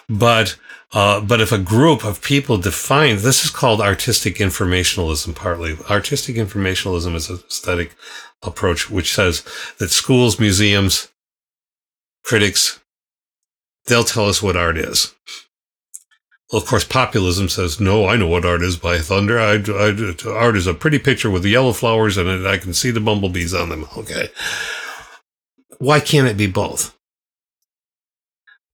but 0.09 0.57
uh, 0.92 1.20
but 1.20 1.40
if 1.40 1.53
a 1.53 1.59
group 1.59 2.05
of 2.05 2.22
people 2.22 2.57
define 2.57 3.16
this 3.16 3.44
is 3.44 3.51
called 3.51 3.81
artistic 3.81 4.40
informationalism. 4.40 5.35
Partly, 5.35 5.77
artistic 5.90 6.37
informationalism 6.37 7.14
is 7.14 7.29
an 7.29 7.40
aesthetic 7.46 7.94
approach 8.42 8.90
which 8.90 9.14
says 9.14 9.44
that 9.79 9.90
schools, 9.90 10.40
museums, 10.40 11.09
critics, 12.24 12.81
they'll 13.87 14.05
tell 14.05 14.27
us 14.27 14.42
what 14.42 14.57
art 14.57 14.79
is. 14.79 15.14
Well, 16.51 16.62
of 16.62 16.68
course, 16.68 16.85
populism 16.85 17.51
says, 17.51 17.79
no, 17.79 18.07
I 18.07 18.16
know 18.16 18.27
what 18.27 18.46
art 18.46 18.62
is 18.62 18.77
by 18.77 18.98
thunder. 18.98 19.38
I, 19.38 19.57
I, 19.57 20.14
art 20.31 20.57
is 20.57 20.66
a 20.66 20.72
pretty 20.72 20.98
picture 20.98 21.31
with 21.31 21.42
the 21.42 21.51
yellow 21.51 21.72
flowers 21.72 22.16
and 22.16 22.48
I 22.48 22.57
can 22.57 22.72
see 22.72 22.90
the 22.90 23.01
bumblebees 23.01 23.53
on 23.53 23.68
them. 23.68 23.87
Okay. 23.98 24.29
Why 25.79 26.01
can't 26.01 26.27
it 26.27 26.38
be 26.38 26.46
both? 26.46 26.98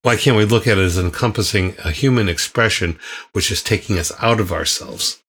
Why 0.05 0.17
can't 0.17 0.37
we 0.37 0.45
look 0.45 0.67
at 0.67 0.77
it 0.77 0.83
as 0.83 0.99
encompassing 0.99 1.73
a 1.83 1.89
human 1.89 2.29
expression 2.29 2.99
which 3.31 3.49
is 3.49 3.63
taking 3.63 3.97
us 3.97 4.11
out 4.21 4.39
of 4.39 4.51
ourselves? 4.51 5.23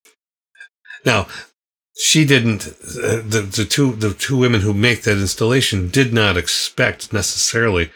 Now, 1.03 1.29
she 1.99 2.27
didn't, 2.27 2.67
uh, 2.69 3.23
the, 3.25 3.49
the 3.51 3.65
two, 3.65 3.93
the 3.93 4.13
two 4.13 4.37
women 4.37 4.61
who 4.61 4.75
make 4.75 5.05
that 5.05 5.17
installation 5.17 5.89
did 5.89 6.13
not 6.13 6.37
expect 6.37 7.11
necessarily 7.11 7.91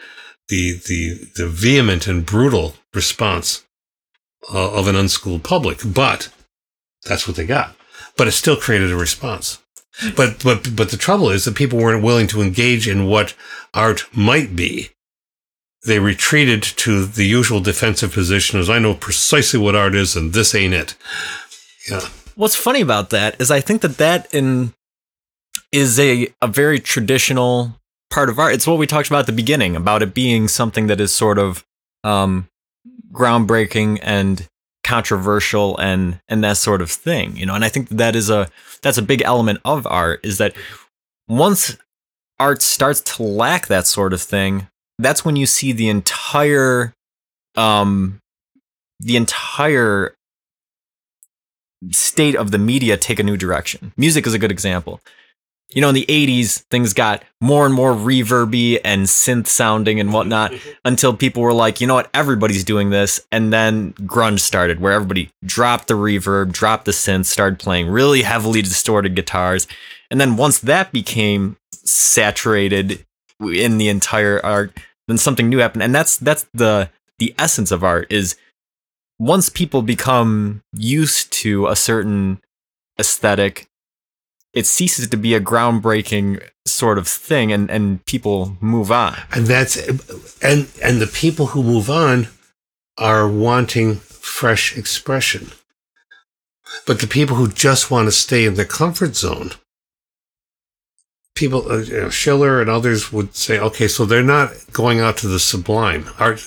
the, 0.47 0.71
the, 0.87 1.29
the 1.35 1.47
vehement 1.47 2.07
and 2.07 2.25
brutal 2.25 2.73
response 2.95 3.63
uh, 4.51 4.71
of 4.71 4.87
an 4.87 4.95
unschooled 4.95 5.43
public, 5.43 5.81
but 5.85 6.29
that's 7.05 7.27
what 7.27 7.37
they 7.37 7.45
got. 7.45 7.75
But 8.17 8.27
it 8.27 8.31
still 8.31 8.55
created 8.55 8.91
a 8.91 8.95
response. 8.95 9.59
But, 10.15 10.43
but, 10.43 10.75
but 10.75 10.89
the 10.89 10.97
trouble 10.97 11.29
is 11.29 11.45
that 11.45 11.53
people 11.53 11.77
weren't 11.77 12.03
willing 12.03 12.25
to 12.29 12.41
engage 12.41 12.87
in 12.87 13.05
what 13.05 13.35
art 13.71 14.07
might 14.15 14.55
be 14.55 14.89
they 15.85 15.99
retreated 15.99 16.61
to 16.61 17.05
the 17.05 17.25
usual 17.25 17.59
defensive 17.59 18.13
position 18.13 18.59
as 18.59 18.69
I 18.69 18.79
know 18.79 18.93
precisely 18.93 19.59
what 19.59 19.75
art 19.75 19.95
is 19.95 20.15
and 20.15 20.33
this 20.33 20.53
ain't 20.53 20.73
it. 20.73 20.95
Yeah. 21.89 22.01
What's 22.35 22.55
funny 22.55 22.81
about 22.81 23.09
that 23.09 23.39
is 23.41 23.51
I 23.51 23.61
think 23.61 23.81
that 23.81 23.97
that 23.97 24.33
in 24.33 24.73
is 25.71 25.99
a, 25.99 26.27
a 26.41 26.47
very 26.47 26.79
traditional 26.79 27.75
part 28.09 28.29
of 28.29 28.37
art. 28.37 28.53
It's 28.53 28.67
what 28.67 28.77
we 28.77 28.87
talked 28.87 29.07
about 29.07 29.21
at 29.21 29.25
the 29.25 29.31
beginning 29.31 29.75
about 29.75 30.03
it 30.03 30.13
being 30.13 30.47
something 30.47 30.87
that 30.87 30.99
is 30.99 31.13
sort 31.13 31.39
of 31.39 31.65
um, 32.03 32.47
groundbreaking 33.11 33.99
and 34.01 34.47
controversial 34.83 35.77
and 35.77 36.19
and 36.27 36.43
that 36.43 36.57
sort 36.57 36.81
of 36.81 36.91
thing, 36.91 37.37
you 37.37 37.45
know. 37.45 37.55
And 37.55 37.63
I 37.63 37.69
think 37.69 37.89
that 37.89 38.15
is 38.15 38.29
a 38.29 38.49
that's 38.81 38.97
a 38.97 39.03
big 39.03 39.21
element 39.23 39.59
of 39.63 39.87
art 39.87 40.19
is 40.23 40.37
that 40.37 40.55
once 41.27 41.77
art 42.39 42.61
starts 42.61 43.01
to 43.01 43.23
lack 43.23 43.67
that 43.67 43.87
sort 43.87 44.13
of 44.13 44.21
thing, 44.21 44.67
that's 45.01 45.25
when 45.25 45.35
you 45.35 45.45
see 45.45 45.71
the 45.71 45.89
entire 45.89 46.93
um 47.55 48.19
the 48.99 49.17
entire 49.17 50.13
state 51.89 52.35
of 52.35 52.51
the 52.51 52.59
media 52.59 52.97
take 52.97 53.19
a 53.19 53.23
new 53.23 53.37
direction. 53.37 53.91
Music 53.97 54.27
is 54.27 54.33
a 54.33 54.39
good 54.39 54.51
example. 54.51 55.01
You 55.73 55.81
know, 55.81 55.89
in 55.89 55.95
the 55.95 56.05
80s, 56.07 56.63
things 56.69 56.93
got 56.93 57.23
more 57.39 57.65
and 57.65 57.73
more 57.73 57.93
reverby 57.93 58.79
and 58.83 59.03
synth 59.03 59.47
sounding 59.47 59.99
and 59.99 60.11
whatnot 60.11 60.53
until 60.85 61.15
people 61.15 61.41
were 61.41 61.53
like, 61.53 61.79
you 61.79 61.87
know 61.87 61.95
what, 61.95 62.09
everybody's 62.13 62.65
doing 62.65 62.89
this. 62.89 63.21
And 63.31 63.53
then 63.53 63.93
grunge 63.93 64.41
started, 64.41 64.81
where 64.81 64.91
everybody 64.91 65.31
dropped 65.45 65.87
the 65.87 65.93
reverb, 65.93 66.51
dropped 66.51 66.85
the 66.85 66.91
synth, 66.91 67.25
started 67.25 67.57
playing 67.57 67.87
really 67.87 68.21
heavily 68.21 68.61
distorted 68.61 69.15
guitars. 69.15 69.65
And 70.11 70.19
then 70.19 70.35
once 70.35 70.59
that 70.59 70.91
became 70.91 71.55
saturated 71.71 73.05
in 73.39 73.77
the 73.77 73.87
entire 73.87 74.45
art, 74.45 74.77
then 75.11 75.17
something 75.17 75.49
new 75.49 75.57
happened. 75.57 75.83
And 75.83 75.93
that's 75.93 76.17
that's 76.17 76.47
the 76.53 76.89
the 77.19 77.35
essence 77.37 77.71
of 77.71 77.83
art 77.83 78.11
is 78.11 78.35
once 79.19 79.49
people 79.49 79.81
become 79.81 80.63
used 80.73 81.31
to 81.31 81.67
a 81.67 81.75
certain 81.75 82.41
aesthetic, 82.99 83.67
it 84.53 84.65
ceases 84.65 85.07
to 85.09 85.17
be 85.17 85.35
a 85.35 85.41
groundbreaking 85.41 86.41
sort 86.65 86.97
of 86.97 87.07
thing 87.07 87.51
and, 87.51 87.69
and 87.69 88.03
people 88.05 88.57
move 88.61 88.91
on. 88.91 89.15
And 89.31 89.45
that's 89.45 89.77
and 90.41 90.67
and 90.81 91.01
the 91.01 91.11
people 91.13 91.47
who 91.47 91.61
move 91.61 91.89
on 91.89 92.29
are 92.97 93.27
wanting 93.27 93.95
fresh 93.95 94.77
expression. 94.77 95.51
But 96.87 97.01
the 97.01 97.07
people 97.07 97.35
who 97.35 97.49
just 97.49 97.91
want 97.91 98.07
to 98.07 98.11
stay 98.11 98.45
in 98.45 98.55
the 98.55 98.65
comfort 98.65 99.15
zone 99.15 99.51
people, 101.35 101.71
uh, 101.71 102.09
Schiller 102.09 102.61
and 102.61 102.69
others 102.69 103.11
would 103.11 103.35
say, 103.35 103.59
okay, 103.59 103.87
so 103.87 104.05
they're 104.05 104.23
not 104.23 104.51
going 104.71 104.99
out 104.99 105.17
to 105.17 105.27
the 105.27 105.39
sublime. 105.39 106.09
Art, 106.19 106.45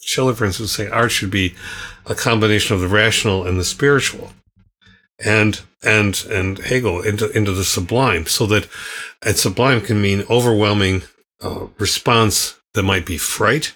Schiller, 0.00 0.34
for 0.34 0.44
instance, 0.44 0.78
would 0.78 0.86
say 0.86 0.90
art 0.92 1.12
should 1.12 1.30
be 1.30 1.54
a 2.06 2.14
combination 2.14 2.74
of 2.74 2.80
the 2.80 2.88
rational 2.88 3.46
and 3.46 3.58
the 3.58 3.64
spiritual. 3.64 4.32
and 5.24 5.60
and 5.82 6.24
and 6.30 6.58
Hegel 6.58 7.02
into 7.02 7.30
into 7.30 7.52
the 7.52 7.64
sublime, 7.64 8.26
so 8.26 8.46
that 8.46 8.68
and 9.24 9.36
sublime 9.36 9.80
can 9.80 10.00
mean 10.00 10.24
overwhelming 10.28 11.02
uh, 11.42 11.66
response 11.78 12.58
that 12.74 12.82
might 12.82 13.06
be 13.06 13.18
fright, 13.18 13.74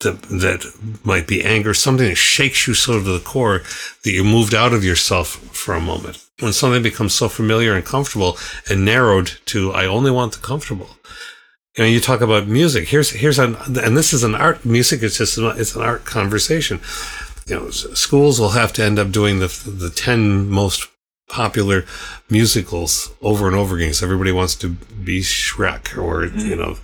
that 0.00 0.22
that 0.22 0.64
might 1.04 1.26
be 1.26 1.44
anger, 1.44 1.74
something 1.74 2.08
that 2.08 2.16
shakes 2.16 2.66
you 2.66 2.74
sort 2.74 2.98
of 2.98 3.04
to 3.04 3.12
the 3.12 3.24
core 3.24 3.62
that 4.04 4.12
you 4.12 4.24
moved 4.24 4.54
out 4.54 4.72
of 4.72 4.84
yourself 4.84 5.28
for 5.28 5.74
a 5.74 5.80
moment. 5.80 6.23
When 6.40 6.52
something 6.52 6.82
becomes 6.82 7.14
so 7.14 7.28
familiar 7.28 7.74
and 7.74 7.84
comfortable 7.84 8.36
and 8.68 8.84
narrowed 8.84 9.38
to 9.46 9.72
I 9.72 9.86
only 9.86 10.10
want 10.10 10.32
the 10.32 10.40
comfortable. 10.40 10.90
You 11.76 11.84
know, 11.84 11.90
you 11.90 12.00
talk 12.00 12.20
about 12.20 12.46
music. 12.48 12.88
Here's 12.88 13.10
here's 13.10 13.38
an 13.38 13.56
and 13.66 13.96
this 13.96 14.12
is 14.12 14.24
an 14.24 14.34
art. 14.34 14.64
Music 14.64 15.02
is 15.02 15.18
just 15.18 15.38
it's 15.38 15.74
an 15.76 15.82
art 15.82 16.04
conversation. 16.04 16.80
You 17.46 17.56
know, 17.56 17.70
schools 17.70 18.40
will 18.40 18.50
have 18.50 18.72
to 18.74 18.84
end 18.84 18.98
up 18.98 19.10
doing 19.10 19.38
the 19.38 19.48
the 19.66 19.90
ten 19.90 20.48
most 20.48 20.88
popular 21.28 21.84
musicals 22.30 23.12
over 23.22 23.46
and 23.46 23.56
over 23.56 23.76
again. 23.76 23.94
So 23.94 24.06
everybody 24.06 24.32
wants 24.32 24.54
to 24.56 24.70
be 24.70 25.20
Shrek 25.20 25.96
or 25.96 26.26
mm-hmm. 26.26 26.38
you 26.38 26.56
know 26.56 26.76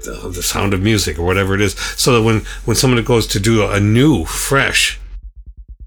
the, 0.00 0.28
the, 0.28 0.42
sound 0.42 0.74
of 0.74 0.82
music 0.82 1.18
or 1.18 1.24
whatever 1.24 1.54
it 1.54 1.60
is. 1.60 1.74
So 1.96 2.12
that 2.12 2.22
when 2.22 2.40
when 2.64 2.76
someone 2.76 3.02
goes 3.04 3.26
to 3.28 3.40
do 3.40 3.66
a 3.66 3.80
new, 3.80 4.24
fresh 4.24 5.00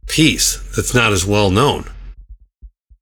piece 0.07 0.57
that's 0.75 0.93
not 0.93 1.13
as 1.13 1.25
well 1.25 1.49
known, 1.49 1.85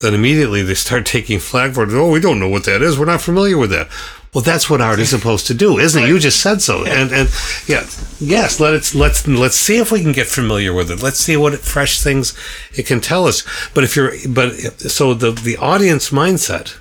then 0.01 0.13
immediately 0.13 0.61
they 0.61 0.73
start 0.75 1.05
taking 1.05 1.39
flag 1.39 1.73
for 1.73 1.83
it. 1.83 1.89
Oh, 1.91 2.09
we 2.09 2.21
don't 2.21 2.39
know 2.39 2.47
what 2.47 2.63
that 2.65 2.81
is. 2.81 2.97
We're 2.97 3.05
not 3.05 3.21
familiar 3.21 3.57
with 3.57 3.69
that. 3.71 3.89
Well, 4.33 4.43
that's 4.43 4.69
what 4.69 4.79
art 4.79 4.99
is 4.99 5.09
supposed 5.09 5.47
to 5.47 5.53
do, 5.53 5.79
isn't 5.79 6.03
it? 6.03 6.07
You 6.07 6.19
just 6.19 6.39
said 6.39 6.61
so. 6.61 6.85
And 6.85 7.11
and 7.11 7.29
yeah, 7.67 7.87
yes. 8.19 8.59
Let 8.59 8.75
it 8.75 8.93
let's 8.93 9.27
let's 9.27 9.57
see 9.57 9.77
if 9.77 9.91
we 9.91 10.01
can 10.01 10.11
get 10.11 10.27
familiar 10.27 10.71
with 10.71 10.91
it. 10.91 11.01
Let's 11.01 11.17
see 11.17 11.35
what 11.35 11.53
it, 11.53 11.61
fresh 11.61 11.99
things 11.99 12.37
it 12.71 12.85
can 12.85 13.01
tell 13.01 13.25
us. 13.25 13.43
But 13.73 13.83
if 13.83 13.95
you're 13.95 14.13
but 14.29 14.53
so 14.53 15.15
the 15.15 15.31
the 15.31 15.57
audience 15.57 16.11
mindset, 16.11 16.77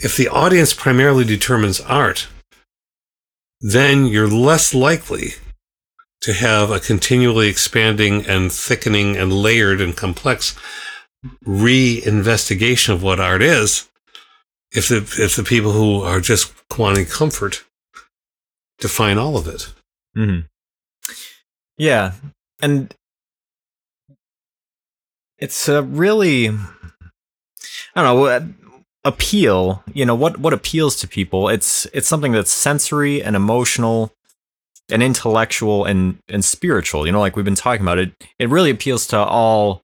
if 0.00 0.16
the 0.16 0.28
audience 0.28 0.74
primarily 0.74 1.24
determines 1.24 1.80
art, 1.80 2.28
then 3.62 4.06
you're 4.06 4.28
less 4.28 4.74
likely 4.74 5.30
to 6.20 6.34
have 6.34 6.70
a 6.70 6.80
continually 6.80 7.48
expanding 7.48 8.26
and 8.26 8.52
thickening 8.52 9.16
and 9.16 9.32
layered 9.32 9.80
and 9.80 9.96
complex 9.96 10.54
re-investigation 11.44 12.94
of 12.94 13.02
what 13.02 13.20
art 13.20 13.42
is 13.42 13.88
if 14.72 14.88
the 14.88 14.96
if 14.96 15.36
the 15.36 15.42
people 15.42 15.72
who 15.72 16.02
are 16.02 16.20
just 16.20 16.52
wanting 16.78 17.06
comfort 17.06 17.64
define 18.78 19.18
all 19.18 19.36
of 19.36 19.48
it. 19.48 19.72
Mm-hmm. 20.16 20.46
Yeah, 21.76 22.12
and 22.60 22.94
it's 25.38 25.68
a 25.68 25.82
really 25.82 26.48
I 26.48 28.02
don't 28.02 28.04
know 28.04 28.54
appeal. 29.04 29.82
You 29.92 30.04
know 30.04 30.14
what 30.14 30.38
what 30.38 30.52
appeals 30.52 30.96
to 30.96 31.08
people? 31.08 31.48
It's 31.48 31.86
it's 31.92 32.08
something 32.08 32.32
that's 32.32 32.52
sensory 32.52 33.22
and 33.22 33.34
emotional 33.36 34.12
and 34.90 35.02
intellectual 35.02 35.84
and 35.84 36.18
and 36.28 36.44
spiritual. 36.44 37.06
You 37.06 37.12
know, 37.12 37.20
like 37.20 37.36
we've 37.36 37.44
been 37.44 37.54
talking 37.54 37.82
about 37.82 37.98
it. 37.98 38.12
It 38.38 38.48
really 38.48 38.70
appeals 38.70 39.06
to 39.08 39.18
all 39.18 39.82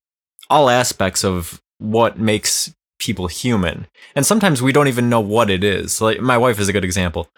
all 0.55 0.71
aspects 0.71 1.25
of 1.25 1.61
what 1.79 2.17
makes 2.17 2.73
people 3.01 3.27
human. 3.27 3.89
And 4.15 4.25
sometimes 4.25 4.63
we 4.63 4.73
don't 4.73 4.87
even 4.87 5.11
know 5.11 5.21
what 5.21 5.51
it 5.51 5.65
is. 5.65 6.01
Like 6.01 6.21
my 6.21 6.39
wife 6.39 6.61
is 6.61 6.69
a 6.69 6.73
good 6.73 6.85
example. 6.85 7.29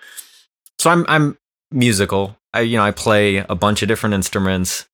So 0.78 0.90
I'm 0.90 1.06
I'm 1.08 1.38
musical. 1.70 2.36
I 2.52 2.60
you 2.60 2.76
know, 2.76 2.84
I 2.84 2.90
play 2.90 3.38
a 3.38 3.54
bunch 3.54 3.80
of 3.80 3.88
different 3.88 4.14
instruments. 4.14 4.86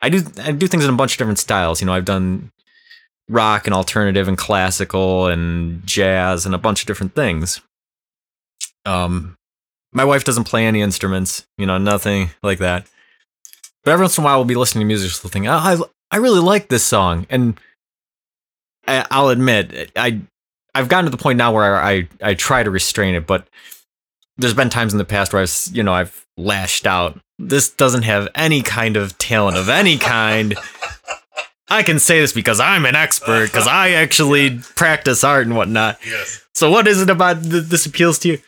I 0.00 0.08
do 0.08 0.22
I 0.42 0.52
do 0.52 0.66
things 0.66 0.84
in 0.84 0.94
a 0.94 0.96
bunch 0.96 1.12
of 1.12 1.18
different 1.18 1.38
styles. 1.38 1.82
You 1.82 1.86
know, 1.86 1.92
I've 1.92 2.06
done 2.06 2.50
rock 3.28 3.66
and 3.66 3.74
alternative 3.74 4.26
and 4.26 4.38
classical 4.38 5.26
and 5.26 5.86
jazz 5.86 6.46
and 6.46 6.54
a 6.54 6.58
bunch 6.58 6.80
of 6.80 6.86
different 6.86 7.14
things. 7.14 7.60
Um 8.86 9.36
my 9.92 10.04
wife 10.04 10.24
doesn't 10.24 10.44
play 10.44 10.64
any 10.64 10.80
instruments, 10.80 11.46
you 11.58 11.66
know, 11.66 11.76
nothing 11.76 12.30
like 12.42 12.58
that. 12.58 12.86
But 13.84 13.92
every 13.92 14.04
once 14.04 14.16
in 14.16 14.24
a 14.24 14.24
while 14.24 14.38
we'll 14.38 14.46
be 14.46 14.54
listening 14.54 14.80
to 14.80 14.86
music 14.86 15.10
or 15.10 15.14
something. 15.14 15.46
I 15.46 15.76
I 16.10 16.16
really 16.16 16.40
like 16.40 16.68
this 16.68 16.84
song 16.84 17.26
and 17.28 17.60
I'll 18.86 19.28
admit, 19.28 19.92
I 19.96 20.20
I've 20.74 20.88
gotten 20.88 21.06
to 21.06 21.10
the 21.10 21.22
point 21.22 21.38
now 21.38 21.52
where 21.52 21.76
I 21.76 22.08
I 22.22 22.34
try 22.34 22.62
to 22.62 22.70
restrain 22.70 23.14
it, 23.14 23.26
but 23.26 23.48
there's 24.36 24.54
been 24.54 24.70
times 24.70 24.92
in 24.92 24.98
the 24.98 25.04
past 25.04 25.32
where 25.32 25.42
I've 25.42 25.68
you 25.72 25.82
know 25.82 25.92
I've 25.92 26.26
lashed 26.36 26.86
out. 26.86 27.18
This 27.38 27.68
doesn't 27.68 28.02
have 28.02 28.28
any 28.34 28.62
kind 28.62 28.96
of 28.96 29.16
talent 29.18 29.56
of 29.56 29.68
any 29.68 29.98
kind. 29.98 30.54
I 31.68 31.82
can 31.82 31.98
say 31.98 32.20
this 32.20 32.32
because 32.32 32.60
I'm 32.60 32.86
an 32.86 32.94
expert 32.94 33.46
because 33.46 33.66
I 33.66 33.90
actually 33.90 34.58
practice 34.76 35.24
art 35.24 35.46
and 35.46 35.56
whatnot. 35.56 35.98
Yes. 36.06 36.42
So 36.54 36.70
what 36.70 36.86
is 36.86 37.02
it 37.02 37.10
about 37.10 37.42
th- 37.42 37.64
this 37.64 37.86
appeals 37.86 38.18
to 38.20 38.28
you? 38.28 38.38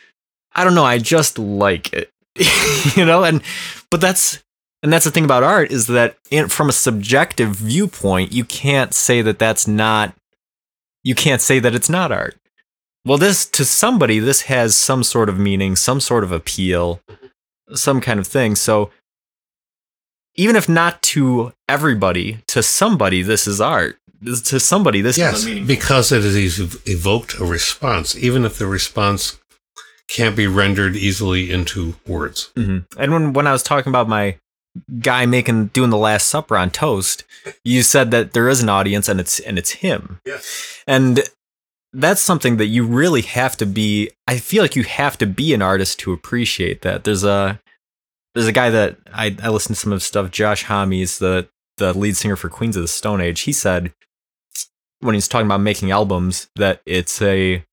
I 0.55 0.63
don't 0.63 0.75
know. 0.75 0.85
I 0.85 0.97
just 0.99 1.37
like 1.37 1.93
it, 1.93 2.11
you 2.95 3.05
know. 3.05 3.23
And 3.23 3.41
but 3.89 4.01
that's 4.01 4.41
and 4.81 4.93
that's 4.93 5.05
the 5.05 5.11
thing 5.11 5.25
about 5.25 5.43
art 5.43 5.71
is 5.71 5.87
that 5.87 6.17
in, 6.31 6.47
from 6.47 6.69
a 6.69 6.73
subjective 6.73 7.55
viewpoint, 7.55 8.31
you 8.31 8.45
can't 8.45 8.93
say 8.93 9.21
that 9.21 9.39
that's 9.39 9.67
not 9.67 10.15
you 11.03 11.15
can't 11.15 11.41
say 11.41 11.59
that 11.59 11.75
it's 11.75 11.89
not 11.89 12.11
art. 12.11 12.35
Well, 13.05 13.17
this 13.17 13.45
to 13.51 13.65
somebody, 13.65 14.19
this 14.19 14.41
has 14.43 14.75
some 14.75 15.03
sort 15.03 15.29
of 15.29 15.39
meaning, 15.39 15.75
some 15.75 15.99
sort 15.99 16.23
of 16.23 16.31
appeal, 16.31 17.01
some 17.73 18.01
kind 18.01 18.19
of 18.19 18.27
thing. 18.27 18.55
So 18.55 18.91
even 20.35 20.55
if 20.55 20.69
not 20.69 21.01
to 21.03 21.53
everybody, 21.67 22.39
to 22.47 22.61
somebody, 22.61 23.21
this 23.21 23.47
is 23.47 23.61
art. 23.61 23.97
To 24.25 24.59
somebody, 24.59 24.99
this 24.99 25.17
yes, 25.17 25.45
is 25.45 25.65
because 25.65 26.11
it 26.11 26.23
has 26.23 26.59
evoked 26.85 27.39
a 27.39 27.45
response, 27.45 28.17
even 28.17 28.43
if 28.43 28.57
the 28.57 28.67
response 28.67 29.39
can't 30.09 30.35
be 30.35 30.45
rendered 30.45 30.97
easily 30.97 31.49
into 31.49 31.95
words. 32.05 32.51
Mm-hmm. 32.57 32.99
And 33.01 33.13
when 33.13 33.31
when 33.31 33.47
I 33.47 33.53
was 33.53 33.63
talking 33.63 33.89
about 33.89 34.09
my 34.09 34.35
guy 34.99 35.25
making 35.25 35.67
doing 35.67 35.89
the 35.89 35.97
last 35.97 36.29
supper 36.29 36.57
on 36.57 36.69
toast 36.71 37.23
you 37.63 37.83
said 37.83 38.11
that 38.11 38.33
there 38.33 38.49
is 38.49 38.61
an 38.61 38.69
audience 38.69 39.07
and 39.07 39.19
it's 39.19 39.39
and 39.39 39.57
it's 39.57 39.71
him. 39.71 40.19
Yes. 40.25 40.83
And 40.87 41.21
that's 41.93 42.21
something 42.21 42.57
that 42.57 42.67
you 42.67 42.85
really 42.85 43.23
have 43.23 43.57
to 43.57 43.65
be 43.65 44.11
i 44.27 44.37
feel 44.37 44.61
like 44.61 44.75
you 44.75 44.83
have 44.83 45.17
to 45.17 45.25
be 45.25 45.53
an 45.53 45.61
artist 45.61 45.99
to 45.99 46.13
appreciate 46.13 46.81
that. 46.81 47.03
There's 47.03 47.23
a 47.23 47.59
there's 48.33 48.47
a 48.47 48.51
guy 48.51 48.69
that 48.69 48.97
i 49.13 49.35
i 49.41 49.49
listen 49.49 49.73
to 49.73 49.79
some 49.79 49.91
of 49.91 49.97
his 49.97 50.05
stuff 50.05 50.31
josh 50.31 50.63
homme 50.63 50.91
the 50.91 51.47
the 51.77 51.97
lead 51.97 52.15
singer 52.15 52.35
for 52.35 52.49
queens 52.49 52.75
of 52.75 52.81
the 52.81 52.87
stone 52.87 53.21
age. 53.21 53.41
He 53.41 53.53
said 53.53 53.93
when 54.99 55.15
he's 55.15 55.27
talking 55.27 55.47
about 55.47 55.61
making 55.61 55.91
albums 55.91 56.49
that 56.55 56.81
it's 56.85 57.21
a 57.21 57.63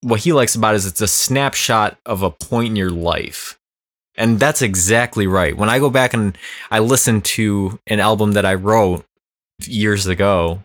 what 0.00 0.20
he 0.20 0.32
likes 0.32 0.56
about 0.56 0.74
it 0.74 0.78
is 0.78 0.86
it's 0.86 1.00
a 1.00 1.06
snapshot 1.06 1.98
of 2.06 2.22
a 2.22 2.30
point 2.30 2.70
in 2.70 2.76
your 2.76 2.90
life 2.90 3.58
and 4.16 4.38
that's 4.38 4.62
exactly 4.62 5.26
right. 5.26 5.56
When 5.56 5.68
I 5.68 5.78
go 5.78 5.90
back 5.90 6.14
and 6.14 6.36
I 6.70 6.80
listen 6.80 7.20
to 7.22 7.78
an 7.86 8.00
album 8.00 8.32
that 8.32 8.44
I 8.44 8.54
wrote 8.54 9.04
years 9.60 10.06
ago, 10.06 10.62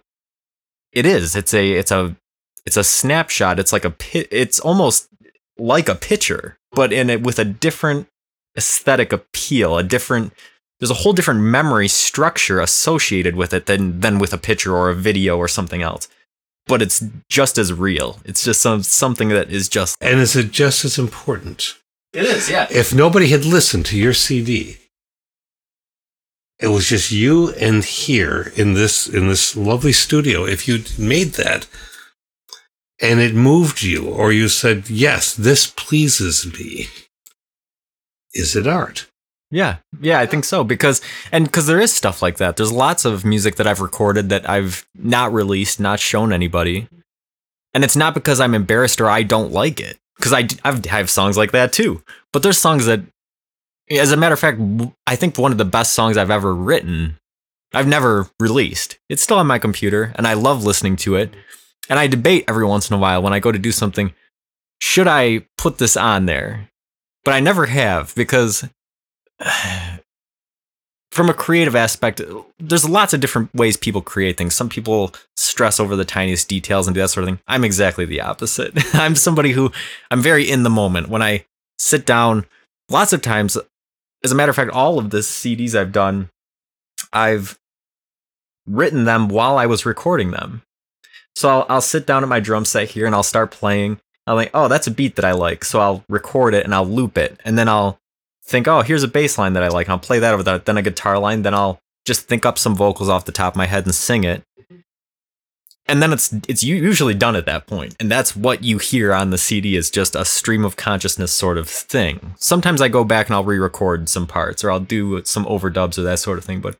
it 0.91 1.05
is. 1.05 1.35
It's 1.35 1.53
a 1.53 1.71
it's 1.71 1.91
a 1.91 2.15
it's 2.65 2.77
a 2.77 2.83
snapshot. 2.83 3.59
It's 3.59 3.71
like 3.71 3.85
a 3.85 3.93
it's 4.13 4.59
almost 4.59 5.07
like 5.57 5.87
a 5.89 5.95
picture, 5.95 6.57
but 6.71 6.91
in 6.91 7.09
it 7.09 7.21
with 7.21 7.39
a 7.39 7.45
different 7.45 8.07
aesthetic 8.57 9.13
appeal, 9.13 9.77
a 9.77 9.83
different 9.83 10.33
there's 10.79 10.91
a 10.91 10.95
whole 10.95 11.13
different 11.13 11.41
memory 11.41 11.87
structure 11.87 12.59
associated 12.59 13.35
with 13.35 13.53
it 13.53 13.65
than 13.65 14.01
than 14.01 14.19
with 14.19 14.33
a 14.33 14.37
picture 14.37 14.75
or 14.75 14.89
a 14.89 14.95
video 14.95 15.37
or 15.37 15.47
something 15.47 15.81
else. 15.81 16.07
But 16.65 16.81
it's 16.81 17.03
just 17.29 17.57
as 17.57 17.71
real. 17.71 18.19
It's 18.25 18.43
just 18.43 18.61
some 18.61 18.83
something 18.83 19.29
that 19.29 19.49
is 19.49 19.69
just 19.69 19.97
And 20.01 20.19
is 20.19 20.35
it 20.35 20.51
just 20.51 20.83
as 20.83 20.99
important? 20.99 21.75
It 22.13 22.23
is, 22.23 22.49
yeah. 22.49 22.67
If 22.69 22.93
nobody 22.93 23.27
had 23.29 23.45
listened 23.45 23.85
to 23.87 23.97
your 23.97 24.13
CD, 24.13 24.77
it 26.59 26.67
was 26.67 26.87
just 26.87 27.11
you 27.11 27.51
and 27.53 27.83
here 27.83 28.51
in 28.55 28.73
this 28.73 29.07
in 29.07 29.27
this 29.27 29.55
lovely 29.55 29.93
studio. 29.93 30.45
If 30.45 30.67
you 30.67 30.83
made 30.97 31.33
that 31.33 31.67
and 32.99 33.19
it 33.19 33.35
moved 33.35 33.83
you, 33.83 34.07
or 34.07 34.31
you 34.31 34.47
said, 34.47 34.89
"Yes, 34.89 35.33
this 35.35 35.67
pleases 35.67 36.45
me," 36.57 36.87
is 38.33 38.55
it 38.55 38.65
art? 38.67 39.07
Yeah, 39.51 39.77
yeah, 40.01 40.19
I 40.19 40.25
think 40.25 40.43
so 40.45 40.63
because 40.63 40.99
and 41.31 41.45
because 41.45 41.67
there 41.67 41.79
is 41.79 41.93
stuff 41.93 42.21
like 42.21 42.37
that. 42.37 42.57
There's 42.57 42.71
lots 42.71 43.05
of 43.05 43.23
music 43.23 43.55
that 43.57 43.67
I've 43.67 43.81
recorded 43.81 44.29
that 44.29 44.49
I've 44.49 44.87
not 44.95 45.31
released, 45.31 45.79
not 45.79 45.99
shown 45.99 46.33
anybody, 46.33 46.87
and 47.73 47.83
it's 47.83 47.95
not 47.95 48.13
because 48.15 48.39
I'm 48.39 48.55
embarrassed 48.55 48.99
or 48.99 49.09
I 49.09 49.23
don't 49.23 49.51
like 49.51 49.79
it 49.79 49.99
because 50.17 50.33
I 50.33 50.47
I've, 50.63 50.85
I 50.85 50.97
have 50.97 51.09
songs 51.09 51.37
like 51.37 51.51
that 51.51 51.73
too. 51.73 52.03
But 52.33 52.43
there's 52.43 52.57
songs 52.57 52.85
that, 52.85 53.01
as 53.89 54.11
a 54.11 54.17
matter 54.17 54.33
of 54.33 54.39
fact, 54.39 54.59
I 55.05 55.15
think 55.15 55.37
one 55.37 55.51
of 55.51 55.57
the 55.57 55.65
best 55.65 55.93
songs 55.93 56.17
I've 56.17 56.31
ever 56.31 56.53
written, 56.53 57.17
I've 57.73 57.87
never 57.87 58.29
released. 58.39 58.99
It's 59.09 59.21
still 59.21 59.37
on 59.37 59.47
my 59.47 59.59
computer, 59.59 60.13
and 60.15 60.27
I 60.27 60.33
love 60.33 60.63
listening 60.63 60.95
to 60.97 61.15
it. 61.15 61.33
And 61.89 61.97
I 61.97 62.07
debate 62.07 62.45
every 62.47 62.65
once 62.65 62.89
in 62.89 62.95
a 62.95 62.99
while 62.99 63.21
when 63.21 63.33
I 63.33 63.39
go 63.39 63.51
to 63.51 63.59
do 63.59 63.71
something, 63.71 64.13
should 64.79 65.07
I 65.07 65.45
put 65.57 65.77
this 65.77 65.95
on 65.95 66.25
there? 66.25 66.69
But 67.23 67.33
I 67.33 67.39
never 67.39 67.65
have 67.65 68.13
because 68.15 68.67
from 71.17 71.29
a 71.29 71.33
creative 71.33 71.75
aspect, 71.75 72.21
there's 72.59 72.87
lots 72.87 73.13
of 73.13 73.19
different 73.19 73.53
ways 73.53 73.75
people 73.75 74.01
create 74.01 74.37
things. 74.37 74.53
Some 74.53 74.69
people 74.69 75.13
stress 75.35 75.79
over 75.79 75.95
the 75.95 76.05
tiniest 76.05 76.47
details 76.47 76.87
and 76.87 76.93
do 76.93 77.01
that 77.01 77.09
sort 77.09 77.23
of 77.23 77.29
thing. 77.29 77.39
I'm 77.47 77.63
exactly 77.63 78.05
the 78.05 78.21
opposite. 78.21 78.73
I'm 78.93 79.15
somebody 79.15 79.51
who 79.51 79.71
I'm 80.11 80.21
very 80.21 80.49
in 80.49 80.61
the 80.61 80.69
moment. 80.69 81.09
When 81.09 81.23
I 81.23 81.45
sit 81.79 82.05
down, 82.05 82.45
lots 82.89 83.13
of 83.13 83.23
times, 83.23 83.57
as 84.23 84.31
a 84.31 84.35
matter 84.35 84.51
of 84.51 84.55
fact, 84.55 84.71
all 84.71 84.99
of 84.99 85.09
the 85.09 85.19
CDs 85.19 85.73
I've 85.73 85.91
done, 85.91 86.29
I've 87.11 87.57
written 88.67 89.05
them 89.05 89.27
while 89.27 89.57
I 89.57 89.65
was 89.65 89.85
recording 89.85 90.31
them. 90.31 90.61
So 91.35 91.49
I'll, 91.49 91.65
I'll 91.67 91.81
sit 91.81 92.05
down 92.05 92.21
at 92.21 92.29
my 92.29 92.39
drum 92.39 92.63
set 92.63 92.89
here 92.89 93.07
and 93.07 93.15
I'll 93.15 93.23
start 93.23 93.49
playing. 93.49 93.99
I'm 94.27 94.35
like, 94.35 94.51
oh, 94.53 94.67
that's 94.67 94.87
a 94.87 94.91
beat 94.91 95.15
that 95.15 95.25
I 95.25 95.31
like. 95.31 95.65
So 95.65 95.79
I'll 95.79 96.03
record 96.09 96.53
it 96.53 96.63
and 96.63 96.75
I'll 96.75 96.85
loop 96.85 97.17
it. 97.17 97.39
And 97.43 97.57
then 97.57 97.67
I'll 97.67 97.97
think, 98.47 98.67
oh, 98.67 98.81
here's 98.81 99.03
a 99.03 99.07
bass 99.07 99.37
line 99.37 99.53
that 99.53 99.63
I 99.63 99.67
like. 99.67 99.89
I'll 99.89 99.99
play 99.99 100.19
that 100.19 100.33
over 100.33 100.43
that. 100.43 100.65
Then 100.65 100.77
a 100.77 100.81
guitar 100.81 101.19
line. 101.19 101.41
Then 101.41 101.53
I'll 101.53 101.79
just 102.05 102.27
think 102.27 102.45
up 102.45 102.57
some 102.57 102.75
vocals 102.75 103.09
off 103.09 103.25
the 103.25 103.31
top 103.31 103.53
of 103.53 103.57
my 103.57 103.65
head 103.65 103.85
and 103.85 103.93
sing 103.93 104.23
it. 104.23 104.43
And 105.89 106.01
then 106.01 106.11
it's 106.11 106.33
it's 106.49 106.63
usually 106.63 107.13
done 107.13 107.37
at 107.37 107.45
that 107.45 107.65
point, 107.65 107.95
and 107.97 108.11
that's 108.11 108.35
what 108.35 108.61
you 108.61 108.77
hear 108.77 109.13
on 109.13 109.29
the 109.29 109.37
CD 109.37 109.77
is 109.77 109.89
just 109.89 110.17
a 110.17 110.25
stream 110.25 110.65
of 110.65 110.75
consciousness 110.75 111.31
sort 111.31 111.57
of 111.57 111.69
thing. 111.69 112.35
Sometimes 112.37 112.81
I 112.81 112.89
go 112.89 113.05
back 113.05 113.27
and 113.27 113.35
I'll 113.35 113.45
re-record 113.45 114.09
some 114.09 114.27
parts, 114.27 114.65
or 114.65 114.71
I'll 114.71 114.81
do 114.81 115.23
some 115.23 115.45
overdubs 115.45 115.97
or 115.97 116.01
that 116.01 116.19
sort 116.19 116.39
of 116.39 116.43
thing. 116.43 116.59
But 116.59 116.77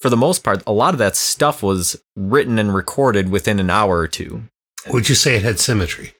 for 0.00 0.08
the 0.08 0.16
most 0.16 0.42
part, 0.42 0.62
a 0.66 0.72
lot 0.72 0.94
of 0.94 0.98
that 0.98 1.16
stuff 1.16 1.62
was 1.62 2.02
written 2.16 2.58
and 2.58 2.74
recorded 2.74 3.28
within 3.28 3.60
an 3.60 3.68
hour 3.68 3.98
or 3.98 4.08
two. 4.08 4.44
Would 4.88 5.10
you 5.10 5.14
say 5.14 5.36
it 5.36 5.42
had 5.42 5.60
symmetry? 5.60 6.14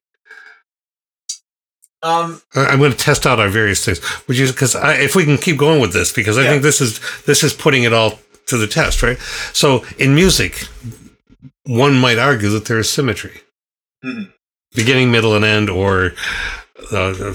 Um, 2.03 2.41
I'm 2.55 2.79
going 2.79 2.93
to 2.93 2.97
test 2.99 3.27
out 3.27 3.41
our 3.41 3.49
various 3.49 3.85
things. 3.85 4.01
Would 4.29 4.39
you? 4.39 4.47
Because 4.47 4.77
if 4.79 5.17
we 5.17 5.25
can 5.25 5.37
keep 5.37 5.57
going 5.59 5.81
with 5.81 5.93
this, 5.93 6.13
because 6.13 6.39
I 6.39 6.43
Yeah. 6.43 6.51
think 6.51 6.63
this 6.63 6.81
is 6.81 7.01
this 7.27 7.43
is 7.43 7.53
putting 7.53 7.83
it 7.83 7.93
all 7.93 8.19
to 8.47 8.57
the 8.57 8.67
test, 8.69 9.03
right? 9.03 9.19
So 9.53 9.85
in 9.99 10.15
music, 10.15 10.69
one 11.65 11.95
might 11.99 12.19
argue 12.19 12.51
that 12.51 12.67
there 12.67 12.79
is 12.79 12.89
symmetry, 12.89 13.43
Mhm. 14.05 14.33
beginning, 14.75 15.11
middle, 15.11 15.35
and 15.35 15.45
end, 15.45 15.69
or 15.71 16.15
uh, 16.93 17.35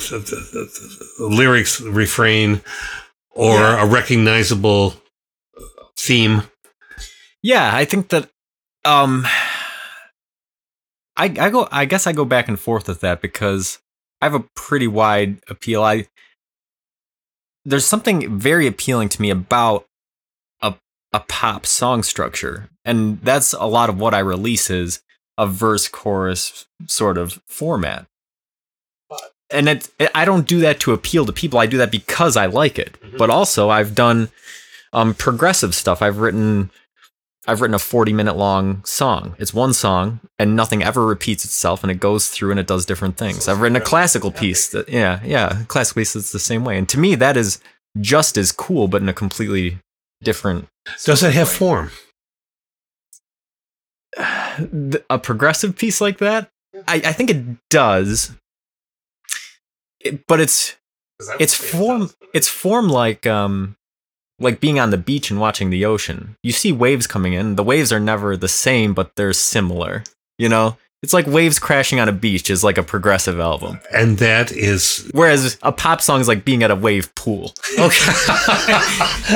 lyrics, 1.19 1.81
refrain, 1.81 2.61
or 3.31 3.55
Yeah. 3.55 3.83
a 3.83 3.85
recognizable 3.85 4.95
theme. 5.97 6.43
Yeah, 7.41 7.75
I 7.75 7.83
think 7.85 8.09
that 8.09 8.29
um 8.85 9.25
I 11.17 11.25
I 11.25 11.49
go 11.49 11.67
I 11.71 11.85
guess 11.85 12.07
I 12.07 12.13
go 12.13 12.25
back 12.25 12.47
and 12.47 12.59
forth 12.59 12.87
with 12.87 13.01
that 13.01 13.21
because 13.21 13.79
I 14.23 14.25
have 14.25 14.35
a 14.35 14.47
pretty 14.55 14.87
wide 14.87 15.41
appeal. 15.49 15.83
I 15.83 16.07
there's 17.65 17.85
something 17.85 18.39
very 18.39 18.67
appealing 18.67 19.09
to 19.09 19.21
me 19.21 19.29
about 19.29 19.85
a 20.61 20.75
a 21.11 21.19
pop 21.19 21.65
song 21.65 22.03
structure. 22.03 22.69
And 22.85 23.19
that's 23.19 23.51
a 23.51 23.65
lot 23.65 23.89
of 23.89 23.99
what 23.99 24.13
I 24.13 24.19
release 24.19 24.69
is 24.69 25.01
a 25.37 25.45
verse 25.45 25.89
chorus 25.89 26.67
sort 26.87 27.17
of 27.17 27.41
format. 27.47 28.05
And 29.49 29.67
it, 29.67 29.89
I 30.15 30.23
don't 30.23 30.47
do 30.47 30.61
that 30.61 30.79
to 30.81 30.93
appeal 30.93 31.25
to 31.25 31.33
people. 31.33 31.59
I 31.59 31.65
do 31.65 31.77
that 31.79 31.91
because 31.91 32.37
I 32.37 32.45
like 32.45 32.79
it. 32.79 32.95
But 33.17 33.29
also 33.29 33.69
I've 33.69 33.93
done 33.93 34.29
um, 34.93 35.15
progressive 35.15 35.75
stuff. 35.75 36.01
I've 36.01 36.19
written 36.19 36.71
I've 37.45 37.59
written 37.61 37.75
a 37.75 37.79
40 37.79 38.13
minute 38.13 38.37
long 38.37 38.83
song. 38.85 39.35
It's 39.37 39.53
one 39.53 39.73
song 39.73 40.21
and 40.39 40.55
nothing 40.55 40.81
ever 40.83 41.05
repeats 41.05 41.43
itself 41.43 41.83
and 41.83 41.91
it 41.91 41.99
goes 41.99 42.29
through 42.29 42.51
and 42.51 42.59
it 42.59 42.67
does 42.67 42.85
different 42.85 43.17
things. 43.17 43.47
I've 43.47 43.59
written 43.59 43.75
a 43.75 43.81
classical 43.81 44.31
piece 44.31 44.69
that 44.69 44.87
yeah, 44.89 45.19
yeah, 45.25 45.63
classical 45.67 45.99
piece 46.01 46.13
that's 46.13 46.31
the 46.31 46.39
same 46.39 46.63
way. 46.63 46.77
And 46.77 46.87
to 46.89 46.97
me 46.99 47.15
that 47.15 47.35
is 47.35 47.59
just 47.99 48.37
as 48.37 48.51
cool 48.51 48.87
but 48.87 49.01
in 49.01 49.09
a 49.09 49.13
completely 49.13 49.77
different 50.23 50.67
Does 51.05 51.21
it 51.23 51.33
have 51.33 51.49
form? 51.49 51.91
a 55.09 55.19
progressive 55.19 55.75
piece 55.77 55.99
like 55.99 56.19
that. 56.19 56.49
I, 56.87 56.95
I 57.05 57.11
think 57.13 57.29
it 57.29 57.45
does. 57.69 58.31
It- 59.99 60.25
but 60.27 60.39
it's 60.39 60.75
it's 61.39 61.53
form 61.53 62.09
it's 62.33 62.47
form 62.49 62.89
like 62.89 63.25
um 63.27 63.75
like 64.43 64.59
being 64.59 64.79
on 64.79 64.91
the 64.91 64.97
beach 64.97 65.31
and 65.31 65.39
watching 65.39 65.69
the 65.69 65.85
ocean. 65.85 66.35
You 66.43 66.51
see 66.51 66.71
waves 66.71 67.07
coming 67.07 67.33
in. 67.33 67.55
The 67.55 67.63
waves 67.63 67.91
are 67.91 67.99
never 67.99 68.37
the 68.37 68.47
same, 68.47 68.93
but 68.93 69.15
they're 69.15 69.33
similar. 69.33 70.03
You 70.37 70.49
know? 70.49 70.77
It's 71.03 71.11
like 71.11 71.27
waves 71.27 71.59
crashing 71.59 71.99
on 71.99 72.07
a 72.07 72.13
beach 72.13 72.49
is 72.49 72.63
like 72.63 72.77
a 72.77 72.83
progressive 72.83 73.37
album. 73.37 73.81
And 73.93 74.19
that 74.19 74.53
is 74.53 75.09
Whereas 75.13 75.57
a 75.61 75.73
pop 75.73 75.99
song 75.99 76.21
is 76.21 76.29
like 76.29 76.45
being 76.45 76.63
at 76.63 76.71
a 76.71 76.77
wave 76.77 77.13
pool. 77.13 77.53
okay. 77.77 78.11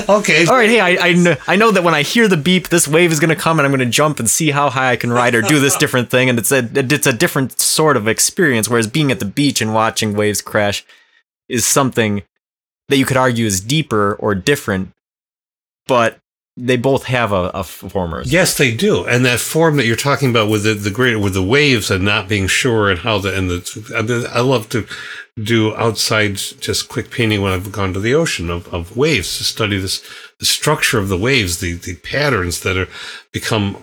okay. 0.09 0.45
All 0.45 0.55
right, 0.55 0.69
hey, 0.69 0.79
I, 0.79 1.09
I, 1.09 1.13
know, 1.13 1.35
I 1.45 1.57
know 1.57 1.71
that 1.71 1.83
when 1.83 1.93
I 1.93 2.03
hear 2.03 2.29
the 2.29 2.37
beep, 2.37 2.69
this 2.69 2.87
wave 2.87 3.11
is 3.11 3.19
going 3.19 3.35
to 3.35 3.35
come 3.35 3.59
and 3.59 3.65
I'm 3.65 3.73
going 3.73 3.85
to 3.85 3.93
jump 3.93 4.17
and 4.17 4.29
see 4.29 4.51
how 4.51 4.69
high 4.69 4.93
I 4.93 4.95
can 4.95 5.11
ride 5.11 5.35
or 5.35 5.41
do 5.41 5.59
this 5.59 5.75
different 5.75 6.09
thing. 6.09 6.29
And 6.29 6.39
it's 6.39 6.53
a, 6.53 6.69
it's 6.73 7.05
a 7.05 7.11
different 7.11 7.59
sort 7.59 7.97
of 7.97 8.07
experience. 8.07 8.69
Whereas 8.69 8.87
being 8.87 9.11
at 9.11 9.19
the 9.19 9.25
beach 9.25 9.61
and 9.61 9.73
watching 9.73 10.13
waves 10.13 10.41
crash 10.41 10.85
is 11.49 11.67
something 11.67 12.23
that 12.87 12.95
you 12.95 13.05
could 13.05 13.17
argue 13.17 13.45
is 13.45 13.59
deeper 13.59 14.13
or 14.13 14.35
different, 14.35 14.93
but 15.87 16.19
they 16.57 16.75
both 16.75 17.03
have 17.03 17.31
a, 17.31 17.51
a 17.53 17.63
former. 17.63 18.23
Yes, 18.25 18.57
they 18.57 18.75
do, 18.75 19.05
and 19.05 19.23
that 19.25 19.39
form 19.39 19.77
that 19.77 19.85
you're 19.85 19.95
talking 19.95 20.31
about 20.31 20.49
with 20.49 20.63
the 20.63 20.73
the 20.73 20.89
great 20.89 21.17
with 21.17 21.35
the 21.35 21.43
waves 21.43 21.91
and 21.91 22.03
not 22.03 22.27
being 22.27 22.47
sure 22.47 22.89
and 22.89 22.99
how 22.99 23.19
the 23.19 23.37
and 23.37 23.49
the 23.49 24.29
I, 24.33 24.41
love 24.41 24.67
to 24.69 24.87
do 25.41 25.75
outside 25.75 26.35
just 26.35 26.89
quick 26.89 27.11
painting 27.11 27.43
when 27.43 27.53
I've 27.53 27.71
gone 27.71 27.93
to 27.93 27.99
the 27.99 28.15
ocean 28.15 28.49
of, 28.49 28.67
of 28.73 28.97
waves 28.97 29.37
to 29.37 29.43
study 29.43 29.77
this 29.77 30.03
the 30.39 30.45
structure 30.45 30.97
of 30.97 31.09
the 31.09 31.17
waves, 31.17 31.59
the 31.59 31.73
the 31.73 31.95
patterns 31.97 32.61
that 32.61 32.75
are 32.75 32.87
become 33.31 33.77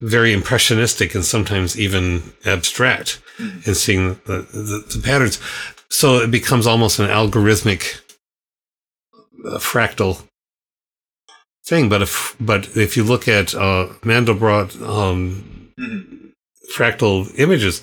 very 0.00 0.32
impressionistic 0.32 1.14
and 1.14 1.24
sometimes 1.24 1.78
even 1.78 2.22
abstract 2.44 3.20
in 3.38 3.74
seeing 3.74 4.20
the, 4.26 4.46
the, 4.52 4.84
the 4.94 5.02
patterns. 5.02 5.40
So 5.88 6.16
it 6.16 6.30
becomes 6.30 6.66
almost 6.66 6.98
an 6.98 7.08
algorithmic 7.08 8.00
uh, 9.46 9.58
fractal 9.58 10.26
thing. 11.66 11.88
But 11.88 12.02
if 12.02 12.36
but 12.40 12.76
if 12.76 12.96
you 12.96 13.04
look 13.04 13.28
at 13.28 13.54
uh, 13.54 13.88
Mandelbrot 14.02 14.80
um, 14.82 15.72
fractal 16.74 17.32
images, 17.38 17.82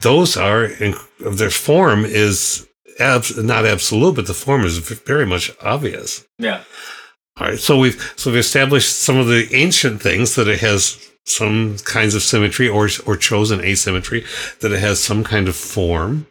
those 0.00 0.36
are 0.36 0.64
in, 0.64 0.94
their 1.20 1.50
form 1.50 2.04
is 2.04 2.66
abs- 2.98 3.36
not 3.36 3.66
absolute, 3.66 4.16
but 4.16 4.26
the 4.26 4.34
form 4.34 4.64
is 4.64 4.78
very 4.78 5.26
much 5.26 5.50
obvious. 5.62 6.24
Yeah. 6.38 6.64
All 7.38 7.46
right, 7.48 7.58
so 7.58 7.78
we've 7.78 8.12
so 8.16 8.30
we've 8.30 8.40
established 8.40 9.00
some 9.00 9.16
of 9.16 9.26
the 9.26 9.48
ancient 9.54 10.02
things 10.02 10.34
that 10.34 10.48
it 10.48 10.60
has 10.60 10.98
some 11.26 11.78
kinds 11.78 12.14
of 12.14 12.22
symmetry 12.22 12.68
or 12.68 12.88
or 13.06 13.16
chosen 13.16 13.60
asymmetry 13.60 14.24
that 14.60 14.72
it 14.72 14.80
has 14.80 15.02
some 15.02 15.24
kind 15.24 15.48
of 15.48 15.56
form 15.56 16.26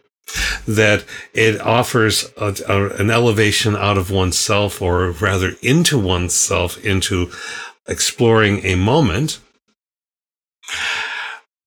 that 0.68 1.06
it 1.34 1.60
offers 1.62 2.32
a, 2.38 2.56
a, 2.68 2.90
an 2.96 3.10
elevation 3.10 3.76
out 3.76 3.98
of 3.98 4.12
oneself 4.12 4.82
or 4.82 5.12
rather 5.12 5.54
into 5.62 5.98
oneself 5.98 6.84
into 6.86 7.32
exploring 7.88 8.66
a 8.66 8.76
moment. 8.76 9.40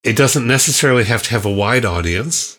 It 0.05 0.17
doesn't 0.17 0.47
necessarily 0.47 1.05
have 1.05 1.23
to 1.25 1.31
have 1.31 1.47
a 1.47 1.53
wide 1.53 1.85
audience. 1.85 2.59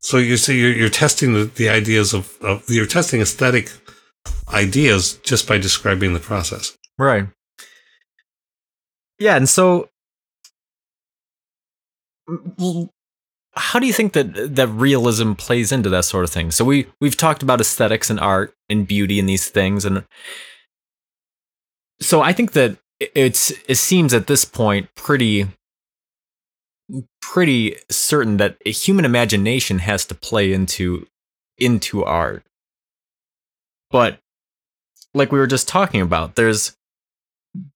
So 0.00 0.16
you 0.16 0.36
see 0.36 0.60
you're, 0.60 0.72
you're 0.72 0.88
testing 0.88 1.32
the, 1.34 1.44
the 1.44 1.68
ideas 1.68 2.14
of, 2.14 2.36
of 2.40 2.68
you're 2.68 2.86
testing 2.86 3.20
aesthetic 3.20 3.70
ideas 4.52 5.14
just 5.24 5.48
by 5.48 5.58
describing 5.58 6.14
the 6.14 6.20
process. 6.20 6.76
Right. 6.98 7.26
Yeah, 9.18 9.36
and 9.36 9.48
so 9.48 9.88
how 13.58 13.78
do 13.78 13.86
you 13.86 13.92
think 13.92 14.12
that 14.12 14.56
that 14.56 14.68
realism 14.68 15.32
plays 15.32 15.72
into 15.72 15.88
that 15.90 16.04
sort 16.04 16.24
of 16.24 16.30
thing? 16.30 16.50
So 16.50 16.64
we 16.64 16.86
we've 17.00 17.16
talked 17.16 17.42
about 17.42 17.60
aesthetics 17.60 18.10
and 18.10 18.20
art 18.20 18.54
and 18.68 18.86
beauty 18.86 19.18
and 19.18 19.28
these 19.28 19.48
things 19.48 19.84
and 19.84 20.04
so 22.00 22.22
I 22.22 22.32
think 22.32 22.52
that 22.52 22.78
it's 23.00 23.52
it 23.68 23.76
seems 23.76 24.14
at 24.14 24.26
this 24.26 24.44
point 24.44 24.88
pretty 24.94 25.46
pretty 27.20 27.76
certain 27.90 28.38
that 28.38 28.56
a 28.64 28.70
human 28.70 29.04
imagination 29.04 29.80
has 29.80 30.04
to 30.06 30.14
play 30.14 30.52
into 30.52 31.06
into 31.58 32.04
art. 32.04 32.44
But 33.90 34.18
like 35.14 35.32
we 35.32 35.38
were 35.38 35.46
just 35.46 35.66
talking 35.68 36.00
about, 36.00 36.36
there's 36.36 36.76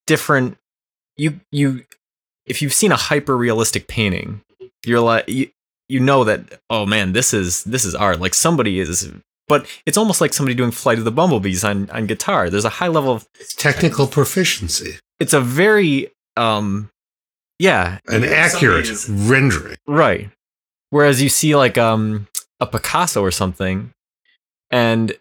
different 0.06 0.58
you 1.16 1.40
you 1.50 1.84
if 2.46 2.62
you've 2.62 2.72
seen 2.72 2.92
a 2.92 2.96
hyper 2.96 3.36
realistic 3.36 3.88
painting 3.88 4.42
you're 4.84 5.00
like 5.00 5.28
you, 5.28 5.48
you 5.92 6.00
know 6.00 6.24
that 6.24 6.60
oh 6.70 6.86
man 6.86 7.12
this 7.12 7.34
is 7.34 7.62
this 7.64 7.84
is 7.84 7.94
art. 7.94 8.18
Like 8.18 8.32
somebody 8.32 8.80
is 8.80 9.12
but 9.46 9.66
it's 9.84 9.98
almost 9.98 10.22
like 10.22 10.32
somebody 10.32 10.54
doing 10.54 10.70
flight 10.70 10.96
of 10.96 11.04
the 11.04 11.10
bumblebees 11.10 11.62
on 11.64 11.90
on 11.90 12.06
guitar. 12.06 12.48
There's 12.48 12.64
a 12.64 12.70
high 12.80 12.88
level 12.88 13.12
of 13.12 13.28
technical 13.58 14.06
proficiency. 14.06 14.98
It's 15.20 15.34
a 15.34 15.40
very 15.40 16.10
um 16.38 16.88
yeah. 17.58 17.98
An 18.08 18.24
accurate 18.24 18.88
rendering. 19.06 19.76
Right. 19.86 20.30
Whereas 20.88 21.22
you 21.22 21.28
see 21.28 21.54
like 21.54 21.76
um 21.76 22.26
a 22.58 22.66
picasso 22.66 23.20
or 23.20 23.30
something 23.30 23.92
and 24.70 25.12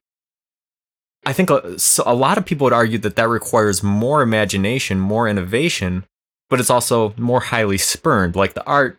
I 1.26 1.34
think 1.34 1.50
a, 1.50 1.78
so 1.78 2.04
a 2.06 2.16
lot 2.16 2.38
of 2.38 2.46
people 2.46 2.64
would 2.64 2.74
argue 2.74 2.98
that 3.00 3.18
that 3.18 3.28
requires 3.28 3.84
more 3.84 4.22
imagination, 4.22 5.00
more 5.00 5.28
innovation, 5.28 6.06
but 6.50 6.62
it's 6.62 6.70
also 6.70 7.14
more 7.18 7.42
highly 7.42 7.78
spurned, 7.78 8.36
like 8.38 8.54
the 8.54 8.66
art 8.66 8.98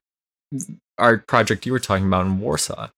art 0.98 1.26
project 1.26 1.66
you 1.66 1.72
were 1.72 1.78
talking 1.78 2.06
about 2.06 2.26
in 2.26 2.40
Warsaw. 2.40 2.88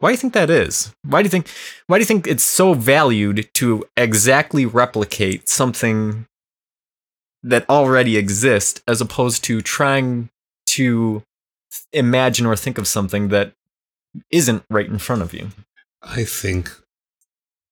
Why 0.00 0.08
do 0.08 0.12
you 0.12 0.16
think 0.16 0.32
that 0.32 0.50
is? 0.50 0.94
Why 1.02 1.22
do 1.22 1.26
you 1.26 1.30
think 1.30 1.48
why 1.86 1.98
do 1.98 2.02
you 2.02 2.06
think 2.06 2.26
it's 2.26 2.44
so 2.44 2.74
valued 2.74 3.50
to 3.54 3.84
exactly 3.96 4.64
replicate 4.64 5.48
something 5.48 6.26
that 7.42 7.68
already 7.68 8.16
exists 8.16 8.82
as 8.88 9.00
opposed 9.00 9.44
to 9.44 9.60
trying 9.60 10.30
to 10.66 11.22
imagine 11.92 12.46
or 12.46 12.56
think 12.56 12.78
of 12.78 12.88
something 12.88 13.28
that 13.28 13.52
isn't 14.30 14.64
right 14.70 14.86
in 14.86 14.98
front 14.98 15.22
of 15.22 15.34
you? 15.34 15.48
I 16.02 16.24
think 16.24 16.70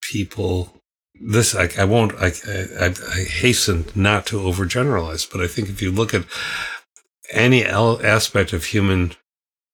people 0.02 0.74
this 1.20 1.54
I, 1.54 1.68
I 1.78 1.84
won't 1.84 2.14
I, 2.16 2.32
I, 2.78 2.94
I 3.14 3.24
hasten 3.24 3.86
not 3.94 4.26
to 4.26 4.38
overgeneralize, 4.38 5.30
but 5.30 5.40
I 5.40 5.46
think 5.46 5.68
if 5.68 5.80
you 5.80 5.90
look 5.90 6.12
at 6.12 6.24
any 7.30 7.64
aspect 7.64 8.52
of 8.52 8.66
human 8.66 9.14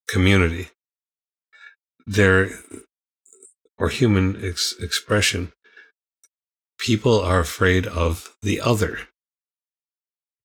community, 0.09 0.69
there 2.07 2.51
or 3.79 3.89
human 3.89 4.43
ex- 4.45 4.75
expression, 4.81 5.53
people 6.79 7.21
are 7.21 7.41
afraid 7.41 7.87
of 7.87 8.37
the 8.43 8.61
other. 8.61 9.01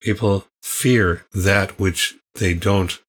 People 0.01 0.45
fear 0.63 1.25
that 1.33 1.79
which 1.79 2.15
they 2.35 2.53
don't 2.53 2.99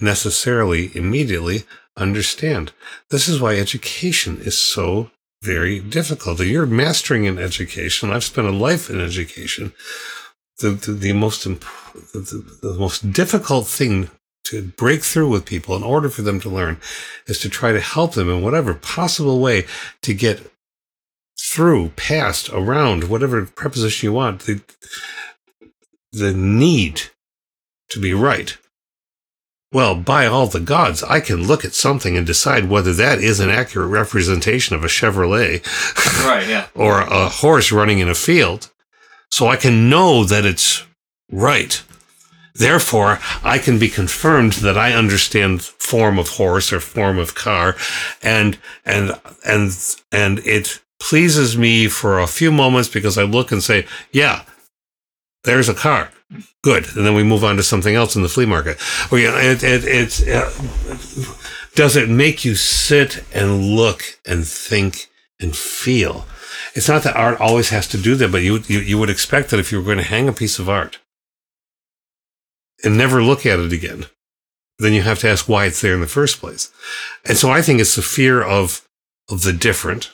necessarily 0.00 0.90
immediately 0.96 1.64
understand. 1.96 2.72
This 3.10 3.28
is 3.28 3.40
why 3.40 3.56
education 3.56 4.38
is 4.40 4.60
so 4.60 5.10
very 5.42 5.80
difficult. 5.80 6.40
You're 6.40 6.66
mastering 6.66 7.26
an 7.26 7.38
education. 7.38 8.10
I've 8.10 8.24
spent 8.24 8.46
a 8.46 8.52
life 8.52 8.90
in 8.90 9.00
education. 9.00 9.72
The, 10.58 10.70
the, 10.70 10.92
the 10.92 11.12
most 11.12 11.46
imp- 11.46 11.64
the, 12.12 12.58
the 12.62 12.74
most 12.78 13.12
difficult 13.12 13.66
thing 13.66 14.10
to 14.50 14.62
break 14.76 15.02
through 15.02 15.28
with 15.28 15.44
people 15.44 15.74
in 15.76 15.82
order 15.82 16.08
for 16.08 16.22
them 16.22 16.40
to 16.40 16.48
learn 16.48 16.78
is 17.26 17.38
to 17.40 17.48
try 17.48 17.72
to 17.72 17.80
help 17.80 18.14
them 18.14 18.28
in 18.28 18.42
whatever 18.42 18.74
possible 18.74 19.40
way 19.40 19.66
to 20.02 20.14
get 20.14 20.50
through, 21.38 21.90
past, 21.90 22.48
around, 22.50 23.04
whatever 23.04 23.44
preposition 23.44 24.06
you 24.06 24.12
want, 24.12 24.42
the, 24.42 24.60
the 26.12 26.32
need 26.32 27.02
to 27.90 28.00
be 28.00 28.12
right. 28.12 28.56
Well, 29.72 29.96
by 29.96 30.26
all 30.26 30.46
the 30.46 30.60
gods, 30.60 31.02
I 31.02 31.20
can 31.20 31.46
look 31.46 31.64
at 31.64 31.74
something 31.74 32.16
and 32.16 32.26
decide 32.26 32.70
whether 32.70 32.94
that 32.94 33.18
is 33.18 33.40
an 33.40 33.50
accurate 33.50 33.90
representation 33.90 34.76
of 34.76 34.84
a 34.84 34.88
Chevrolet. 34.88 35.64
Right, 36.24 36.48
yeah. 36.48 36.68
or 36.74 37.00
a 37.00 37.28
horse 37.28 37.72
running 37.72 37.98
in 37.98 38.08
a 38.08 38.14
field. 38.14 38.70
So 39.30 39.48
I 39.48 39.56
can 39.56 39.90
know 39.90 40.24
that 40.24 40.46
it's 40.46 40.84
right. 41.30 41.82
Therefore, 42.58 43.18
I 43.42 43.58
can 43.58 43.78
be 43.78 43.88
confirmed 43.88 44.54
that 44.54 44.78
I 44.78 44.92
understand 44.92 45.62
form 45.62 46.18
of 46.18 46.30
horse 46.30 46.72
or 46.72 46.80
form 46.80 47.18
of 47.18 47.34
car 47.34 47.76
and, 48.22 48.58
and, 48.84 49.12
and, 49.44 49.72
and 50.10 50.38
it 50.40 50.80
pleases 50.98 51.58
me 51.58 51.88
for 51.88 52.18
a 52.18 52.26
few 52.26 52.50
moments 52.50 52.88
because 52.88 53.18
I 53.18 53.24
look 53.24 53.52
and 53.52 53.62
say, 53.62 53.86
yeah, 54.10 54.42
there's 55.44 55.68
a 55.68 55.74
car. 55.74 56.10
Good. 56.62 56.96
And 56.96 57.06
then 57.06 57.14
we 57.14 57.22
move 57.22 57.44
on 57.44 57.56
to 57.56 57.62
something 57.62 57.94
else 57.94 58.16
in 58.16 58.22
the 58.22 58.28
flea 58.28 58.46
market. 58.46 58.78
You 59.12 59.30
know, 59.30 59.36
it, 59.36 59.62
it, 59.62 59.84
it's, 59.84 60.26
uh, 60.26 60.50
does 61.74 61.94
it 61.94 62.08
make 62.08 62.44
you 62.44 62.54
sit 62.54 63.22
and 63.34 63.62
look 63.76 64.18
and 64.26 64.46
think 64.46 65.08
and 65.38 65.54
feel? 65.54 66.26
It's 66.74 66.88
not 66.88 67.02
that 67.04 67.16
art 67.16 67.40
always 67.40 67.68
has 67.68 67.86
to 67.88 67.98
do 67.98 68.14
that, 68.16 68.32
but 68.32 68.42
you, 68.42 68.60
you, 68.66 68.80
you 68.80 68.98
would 68.98 69.10
expect 69.10 69.50
that 69.50 69.60
if 69.60 69.70
you 69.70 69.78
were 69.78 69.84
going 69.84 69.98
to 69.98 70.04
hang 70.04 70.28
a 70.28 70.32
piece 70.32 70.58
of 70.58 70.68
art 70.68 70.98
and 72.84 72.96
never 72.96 73.22
look 73.22 73.46
at 73.46 73.58
it 73.58 73.72
again, 73.72 74.06
then 74.78 74.92
you 74.92 75.02
have 75.02 75.18
to 75.20 75.28
ask 75.28 75.48
why 75.48 75.66
it's 75.66 75.80
there 75.80 75.94
in 75.94 76.00
the 76.00 76.06
first 76.06 76.40
place. 76.40 76.70
And 77.24 77.36
so 77.36 77.50
I 77.50 77.62
think 77.62 77.80
it's 77.80 77.96
the 77.96 78.02
fear 78.02 78.42
of, 78.42 78.86
of 79.30 79.42
the 79.42 79.52
different. 79.52 80.10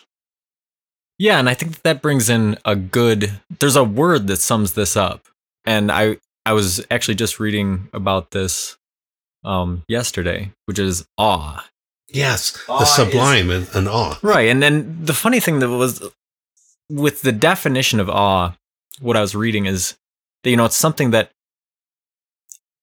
Yeah, 1.18 1.38
and 1.38 1.48
I 1.48 1.54
think 1.54 1.72
that, 1.72 1.82
that 1.84 2.02
brings 2.02 2.28
in 2.28 2.58
a 2.64 2.74
good 2.74 3.40
there's 3.60 3.76
a 3.76 3.84
word 3.84 4.26
that 4.26 4.38
sums 4.38 4.72
this 4.72 4.96
up. 4.96 5.26
And 5.64 5.92
I 5.92 6.16
I 6.44 6.52
was 6.52 6.84
actually 6.90 7.14
just 7.14 7.38
reading 7.38 7.88
about 7.92 8.32
this 8.32 8.76
um 9.44 9.84
yesterday, 9.86 10.52
which 10.66 10.78
is 10.78 11.06
awe. 11.16 11.64
Yes, 12.08 12.58
awe 12.68 12.80
the 12.80 12.86
sublime 12.86 13.50
is, 13.50 13.68
and, 13.68 13.76
and 13.76 13.88
awe. 13.88 14.18
Right. 14.22 14.48
And 14.48 14.62
then 14.62 15.04
the 15.04 15.14
funny 15.14 15.38
thing 15.38 15.60
that 15.60 15.70
was 15.70 16.02
with 16.90 17.22
the 17.22 17.32
definition 17.32 18.00
of 18.00 18.10
awe, 18.10 18.56
what 19.00 19.16
I 19.16 19.20
was 19.20 19.34
reading 19.34 19.66
is 19.66 19.96
that 20.42 20.50
you 20.50 20.56
know 20.56 20.64
it's 20.64 20.76
something 20.76 21.10
that 21.10 21.30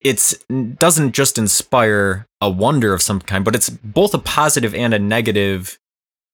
it's 0.01 0.33
doesn't 0.77 1.11
just 1.11 1.37
inspire 1.37 2.25
a 2.41 2.49
wonder 2.49 2.93
of 2.93 3.01
some 3.01 3.19
kind, 3.19 3.43
but 3.43 3.55
it's 3.55 3.69
both 3.69 4.13
a 4.13 4.19
positive 4.19 4.73
and 4.73 4.93
a 4.93 4.99
negative 4.99 5.77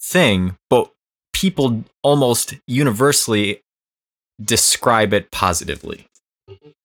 thing. 0.01 0.57
But 0.69 0.91
people 1.33 1.83
almost 2.03 2.55
universally 2.67 3.61
describe 4.43 5.13
it 5.13 5.31
positively. 5.31 6.07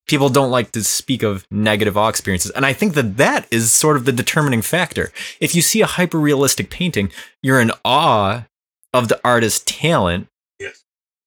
People 0.08 0.28
don't 0.28 0.50
like 0.50 0.72
to 0.72 0.82
speak 0.82 1.22
of 1.22 1.46
negative 1.50 1.96
awe 1.96 2.08
experiences. 2.08 2.50
And 2.52 2.66
I 2.66 2.72
think 2.72 2.94
that 2.94 3.16
that 3.18 3.46
is 3.50 3.72
sort 3.72 3.96
of 3.96 4.06
the 4.06 4.12
determining 4.12 4.62
factor. 4.62 5.12
If 5.38 5.54
you 5.54 5.62
see 5.62 5.82
a 5.82 5.86
hyper 5.86 6.18
realistic 6.18 6.70
painting, 6.70 7.12
you're 7.42 7.60
in 7.60 7.70
awe 7.84 8.46
of 8.92 9.08
the 9.08 9.20
artist's 9.22 9.62
talent. 9.66 10.26
Yes. 10.58 10.82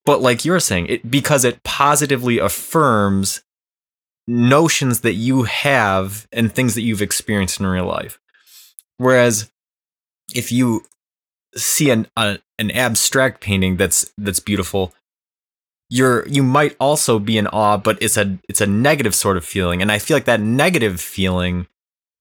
But 0.06 0.22
like 0.22 0.44
you're 0.44 0.60
saying, 0.60 0.88
it 0.88 1.10
because 1.10 1.46
it 1.46 1.64
positively 1.64 2.40
affirms 2.40 3.43
notions 4.28 5.02
that 5.02 5.14
you 5.14 5.44
have 5.44 6.28
and 6.32 6.52
things 6.52 6.76
that 6.76 6.82
you've 6.82 7.02
experienced 7.02 7.60
in 7.60 7.66
real 7.66 7.86
life. 7.86 8.20
Whereas 8.98 9.52
if 10.34 10.52
you 10.52 10.84
see 11.56 11.90
an 11.90 12.08
a, 12.16 12.40
an 12.58 12.72
abstract 12.72 13.42
painting 13.42 13.78
that's 13.78 14.12
that's 14.18 14.40
beautiful, 14.40 14.94
you're 15.90 16.28
you 16.28 16.44
might 16.44 16.76
also 16.80 17.20
be 17.20 17.38
in 17.38 17.48
awe, 17.48 17.78
but 17.78 18.02
it's 18.02 18.18
a 18.18 18.40
it's 18.48 18.62
a 18.62 18.68
negative 18.68 19.16
sort 19.16 19.38
of 19.38 19.46
feeling, 19.46 19.82
and 19.82 19.92
I 19.92 20.00
feel 20.00 20.16
like 20.16 20.26
that 20.26 20.42
negative 20.42 21.00
feeling 21.02 21.68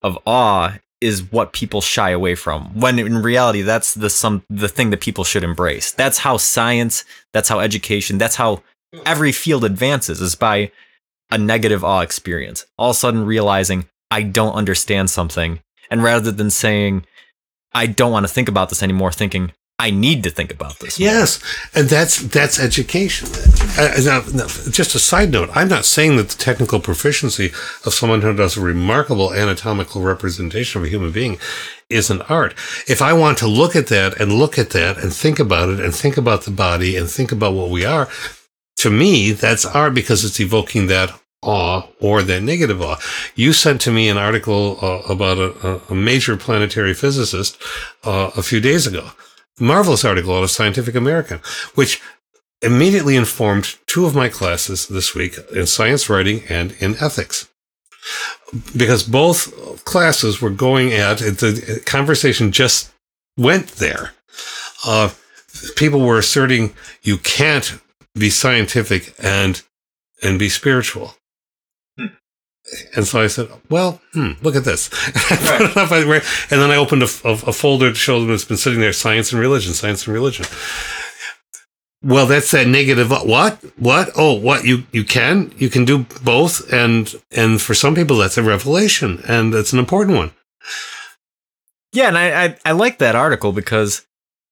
of 0.02 0.18
awe 0.26 0.78
is 1.00 1.32
what 1.32 1.52
people 1.52 1.80
shy 1.80 2.10
away 2.10 2.34
from. 2.34 2.78
When 2.78 2.98
in 2.98 3.22
reality, 3.22 3.62
that's 3.62 3.94
the 3.94 4.10
some 4.10 4.44
the 4.48 4.68
thing 4.68 4.90
that 4.90 5.00
people 5.00 5.24
should 5.24 5.44
embrace. 5.44 5.92
That's 5.92 6.18
how 6.18 6.36
science, 6.36 7.04
that's 7.32 7.48
how 7.48 7.60
education, 7.60 8.18
that's 8.18 8.36
how 8.36 8.62
every 9.06 9.32
field 9.32 9.64
advances 9.64 10.20
is 10.20 10.34
by 10.34 10.70
a 11.32 11.38
negative 11.38 11.82
awe 11.82 12.02
experience. 12.02 12.66
All 12.78 12.90
of 12.90 12.96
a 12.96 12.98
sudden 12.98 13.26
realizing 13.26 13.86
I 14.10 14.22
don't 14.22 14.54
understand 14.54 15.10
something, 15.10 15.60
and 15.90 16.02
rather 16.02 16.30
than 16.30 16.50
saying 16.50 17.06
I 17.74 17.86
don't 17.86 18.12
want 18.12 18.26
to 18.26 18.32
think 18.32 18.48
about 18.48 18.68
this 18.68 18.82
anymore, 18.82 19.10
thinking 19.10 19.52
I 19.78 19.90
need 19.90 20.22
to 20.24 20.30
think 20.30 20.52
about 20.52 20.78
this. 20.78 21.00
More. 21.00 21.08
Yes, 21.08 21.42
and 21.74 21.88
that's 21.88 22.20
that's 22.22 22.60
education. 22.60 23.28
Uh, 23.78 23.98
now, 24.04 24.22
now, 24.32 24.46
just 24.70 24.94
a 24.94 24.98
side 24.98 25.32
note: 25.32 25.48
I'm 25.54 25.68
not 25.68 25.86
saying 25.86 26.16
that 26.18 26.28
the 26.28 26.38
technical 26.38 26.78
proficiency 26.78 27.46
of 27.86 27.94
someone 27.94 28.20
who 28.20 28.34
does 28.36 28.56
a 28.56 28.60
remarkable 28.60 29.32
anatomical 29.32 30.02
representation 30.02 30.80
of 30.80 30.86
a 30.86 30.90
human 30.90 31.10
being 31.10 31.38
is 31.88 32.10
an 32.10 32.22
art. 32.22 32.52
If 32.86 33.00
I 33.00 33.14
want 33.14 33.38
to 33.38 33.48
look 33.48 33.74
at 33.74 33.88
that 33.88 34.20
and 34.20 34.34
look 34.34 34.58
at 34.58 34.70
that 34.70 34.98
and 34.98 35.12
think 35.12 35.38
about 35.38 35.70
it 35.70 35.80
and 35.80 35.94
think 35.94 36.16
about 36.16 36.42
the 36.42 36.50
body 36.50 36.96
and 36.96 37.08
think 37.08 37.32
about 37.32 37.54
what 37.54 37.70
we 37.70 37.84
are, 37.84 38.08
to 38.76 38.90
me, 38.90 39.32
that's 39.32 39.64
art 39.64 39.94
because 39.94 40.24
it's 40.24 40.40
evoking 40.40 40.86
that 40.88 41.18
awe 41.42 41.86
or 42.00 42.22
that 42.22 42.42
negative 42.42 42.80
awe. 42.80 42.96
You 43.34 43.52
sent 43.52 43.80
to 43.82 43.90
me 43.90 44.08
an 44.08 44.16
article 44.16 44.78
uh, 44.80 45.02
about 45.12 45.38
a, 45.38 45.80
a, 45.90 45.94
major 45.94 46.36
planetary 46.36 46.94
physicist 46.94 47.60
uh, 48.04 48.30
a 48.36 48.42
few 48.42 48.60
days 48.60 48.86
ago. 48.86 49.10
Marvelous 49.60 50.04
article 50.04 50.34
out 50.34 50.44
of 50.44 50.50
Scientific 50.50 50.94
American, 50.94 51.40
which 51.74 52.00
immediately 52.62 53.16
informed 53.16 53.76
two 53.86 54.06
of 54.06 54.14
my 54.14 54.28
classes 54.28 54.86
this 54.86 55.14
week 55.14 55.36
in 55.54 55.66
science 55.66 56.08
writing 56.08 56.42
and 56.48 56.72
in 56.80 56.94
ethics. 57.00 57.48
Because 58.76 59.02
both 59.02 59.84
classes 59.84 60.40
were 60.40 60.50
going 60.50 60.92
at 60.92 61.18
the 61.18 61.82
conversation 61.86 62.52
just 62.52 62.92
went 63.36 63.68
there. 63.72 64.12
Uh, 64.86 65.10
people 65.76 66.00
were 66.00 66.18
asserting 66.18 66.74
you 67.02 67.18
can't 67.18 67.80
be 68.14 68.30
scientific 68.30 69.14
and 69.22 69.62
and 70.22 70.38
be 70.38 70.48
spiritual. 70.48 71.14
And 72.94 73.06
so 73.06 73.20
I 73.20 73.26
said, 73.26 73.48
well, 73.68 74.00
hmm, 74.12 74.32
look 74.42 74.56
at 74.56 74.64
this. 74.64 74.88
Right. 75.30 75.60
and 76.50 76.60
then 76.60 76.70
I 76.70 76.76
opened 76.76 77.02
a, 77.02 77.08
a, 77.24 77.32
a, 77.32 77.52
folder 77.52 77.90
to 77.90 77.94
show 77.94 78.20
them 78.20 78.30
it's 78.30 78.44
been 78.44 78.56
sitting 78.56 78.80
there, 78.80 78.92
science 78.92 79.32
and 79.32 79.40
religion, 79.40 79.74
science 79.74 80.06
and 80.06 80.14
religion. 80.14 80.46
Well, 82.02 82.26
that's 82.26 82.50
that 82.52 82.68
negative. 82.68 83.10
What? 83.10 83.58
What? 83.78 84.10
Oh, 84.16 84.32
what? 84.32 84.64
You, 84.64 84.84
you 84.92 85.04
can, 85.04 85.52
you 85.58 85.68
can 85.68 85.84
do 85.84 86.06
both. 86.22 86.72
And, 86.72 87.14
and 87.30 87.60
for 87.60 87.74
some 87.74 87.94
people, 87.94 88.16
that's 88.16 88.38
a 88.38 88.42
revelation 88.42 89.22
and 89.26 89.52
that's 89.52 89.72
an 89.72 89.78
important 89.78 90.16
one. 90.16 90.30
Yeah. 91.92 92.08
And 92.08 92.18
I, 92.18 92.44
I, 92.44 92.56
I 92.64 92.72
like 92.72 92.98
that 92.98 93.16
article 93.16 93.52
because 93.52 94.06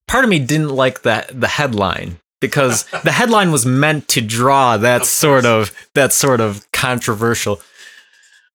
part 0.09 0.25
of 0.25 0.31
me 0.31 0.41
didn't 0.41 0.71
like 0.71 1.03
that, 1.03 1.41
the 1.41 1.49
headline 1.49 2.19
because 2.41 2.85
the 3.05 3.13
headline 3.13 3.53
was 3.53 3.65
meant 3.65 4.09
to 4.09 4.21
draw 4.21 4.77
that 4.77 5.07
sort 5.07 5.45
of 5.47 5.73
that 5.95 6.13
sort 6.13 6.41
of 6.41 6.71
controversial 6.73 7.61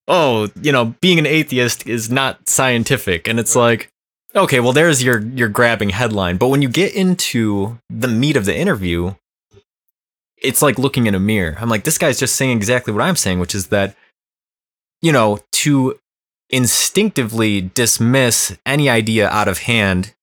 oh 0.07 0.49
you 0.61 0.71
know 0.71 0.95
being 1.01 1.19
an 1.19 1.25
atheist 1.25 1.87
is 1.87 2.09
not 2.09 2.47
scientific 2.47 3.27
and 3.27 3.39
it's 3.39 3.55
like 3.55 3.89
okay 4.35 4.59
well 4.59 4.73
there's 4.73 5.03
your 5.03 5.21
your 5.21 5.49
grabbing 5.49 5.89
headline 5.89 6.37
but 6.37 6.49
when 6.49 6.61
you 6.61 6.69
get 6.69 6.93
into 6.93 7.77
the 7.89 8.07
meat 8.07 8.35
of 8.35 8.45
the 8.45 8.55
interview 8.55 9.13
it's 10.37 10.61
like 10.61 10.77
looking 10.77 11.07
in 11.07 11.15
a 11.15 11.19
mirror 11.19 11.57
i'm 11.59 11.69
like 11.69 11.83
this 11.83 11.97
guy's 11.97 12.19
just 12.19 12.35
saying 12.35 12.55
exactly 12.55 12.93
what 12.93 13.01
i'm 13.01 13.15
saying 13.15 13.39
which 13.39 13.55
is 13.55 13.67
that 13.67 13.95
you 15.01 15.11
know 15.11 15.39
to 15.51 15.97
instinctively 16.49 17.61
dismiss 17.61 18.57
any 18.65 18.89
idea 18.89 19.27
out 19.29 19.47
of 19.47 19.59
hand 19.59 20.13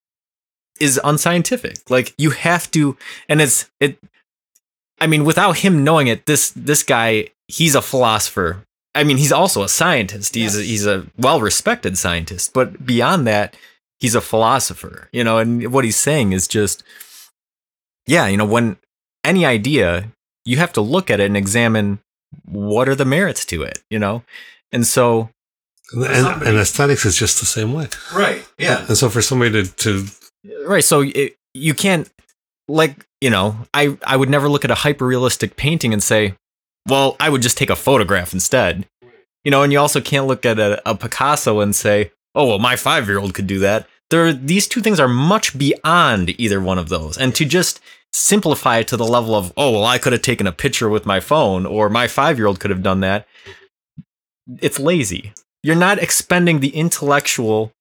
is 0.80 1.00
unscientific. 1.04 1.90
Like 1.90 2.14
you 2.18 2.30
have 2.30 2.70
to, 2.72 2.96
and 3.28 3.40
it's 3.40 3.70
it. 3.80 3.98
I 5.00 5.06
mean, 5.06 5.24
without 5.24 5.58
him 5.58 5.84
knowing 5.84 6.06
it, 6.06 6.26
this 6.26 6.50
this 6.50 6.82
guy 6.82 7.28
he's 7.48 7.74
a 7.74 7.82
philosopher. 7.82 8.64
I 8.94 9.04
mean, 9.04 9.16
he's 9.16 9.32
also 9.32 9.62
a 9.62 9.68
scientist. 9.68 10.34
He's 10.34 10.54
yes. 10.54 10.62
a, 10.62 10.66
he's 10.66 10.86
a 10.86 11.06
well 11.16 11.40
respected 11.40 11.96
scientist, 11.96 12.52
but 12.52 12.84
beyond 12.84 13.26
that, 13.26 13.56
he's 14.00 14.14
a 14.14 14.20
philosopher. 14.20 15.08
You 15.12 15.24
know, 15.24 15.38
and 15.38 15.72
what 15.72 15.84
he's 15.84 15.96
saying 15.96 16.32
is 16.32 16.46
just, 16.46 16.82
yeah, 18.06 18.26
you 18.26 18.36
know, 18.36 18.44
when 18.44 18.76
any 19.24 19.46
idea, 19.46 20.10
you 20.44 20.58
have 20.58 20.72
to 20.74 20.80
look 20.80 21.10
at 21.10 21.20
it 21.20 21.26
and 21.26 21.36
examine 21.36 22.00
what 22.44 22.88
are 22.88 22.94
the 22.94 23.04
merits 23.04 23.46
to 23.46 23.62
it. 23.62 23.78
You 23.88 23.98
know, 23.98 24.24
and 24.72 24.86
so 24.86 25.30
and, 25.92 26.42
and, 26.42 26.58
aesthetics 26.58 27.04
is 27.04 27.16
just 27.16 27.40
the 27.40 27.46
same 27.46 27.72
way. 27.72 27.88
Right. 28.14 28.46
Yeah. 28.58 28.86
And 28.86 28.96
so 28.96 29.08
for 29.08 29.22
somebody 29.22 29.64
to, 29.64 29.72
to 29.76 30.06
right, 30.66 30.84
so 30.84 31.02
it, 31.02 31.36
you 31.54 31.74
can't 31.74 32.10
like 32.68 33.06
you 33.20 33.30
know, 33.30 33.56
I 33.74 33.96
I 34.04 34.16
would 34.16 34.30
never 34.30 34.48
look 34.48 34.64
at 34.64 34.70
a 34.70 34.76
hyper 34.76 35.06
realistic 35.06 35.56
painting 35.56 35.92
and 35.92 36.02
say, 36.02 36.34
well, 36.88 37.16
I 37.20 37.28
would 37.28 37.42
just 37.42 37.56
take 37.56 37.70
a 37.70 37.76
photograph 37.76 38.32
instead. 38.32 38.86
You 39.44 39.50
know, 39.50 39.62
and 39.62 39.72
you 39.72 39.78
also 39.78 40.00
can't 40.00 40.26
look 40.26 40.46
at 40.46 40.58
a, 40.58 40.80
a 40.88 40.94
Picasso 40.94 41.60
and 41.60 41.74
say, 41.74 42.12
oh 42.34 42.46
well, 42.46 42.58
my 42.58 42.76
five 42.76 43.08
year 43.08 43.18
old 43.18 43.34
could 43.34 43.46
do 43.46 43.58
that. 43.60 43.88
There, 44.10 44.32
these 44.32 44.68
two 44.68 44.80
things 44.80 45.00
are 45.00 45.08
much 45.08 45.56
beyond 45.58 46.38
either 46.38 46.60
one 46.60 46.78
of 46.78 46.88
those, 46.88 47.16
and 47.18 47.34
to 47.34 47.44
just 47.44 47.80
simplify 48.12 48.78
it 48.78 48.88
to 48.88 48.96
the 48.96 49.06
level 49.06 49.34
of, 49.34 49.52
oh 49.56 49.72
well, 49.72 49.84
I 49.84 49.98
could 49.98 50.12
have 50.12 50.22
taken 50.22 50.46
a 50.46 50.52
picture 50.52 50.88
with 50.88 51.06
my 51.06 51.18
phone, 51.18 51.66
or 51.66 51.88
my 51.88 52.08
five 52.08 52.38
year 52.38 52.46
old 52.46 52.60
could 52.60 52.70
have 52.70 52.82
done 52.82 53.00
that. 53.00 53.26
It's 54.60 54.78
lazy 54.78 55.32
you're 55.62 55.76
not 55.76 55.98
expending 55.98 56.60
the 56.60 56.74
intellectual 56.74 57.72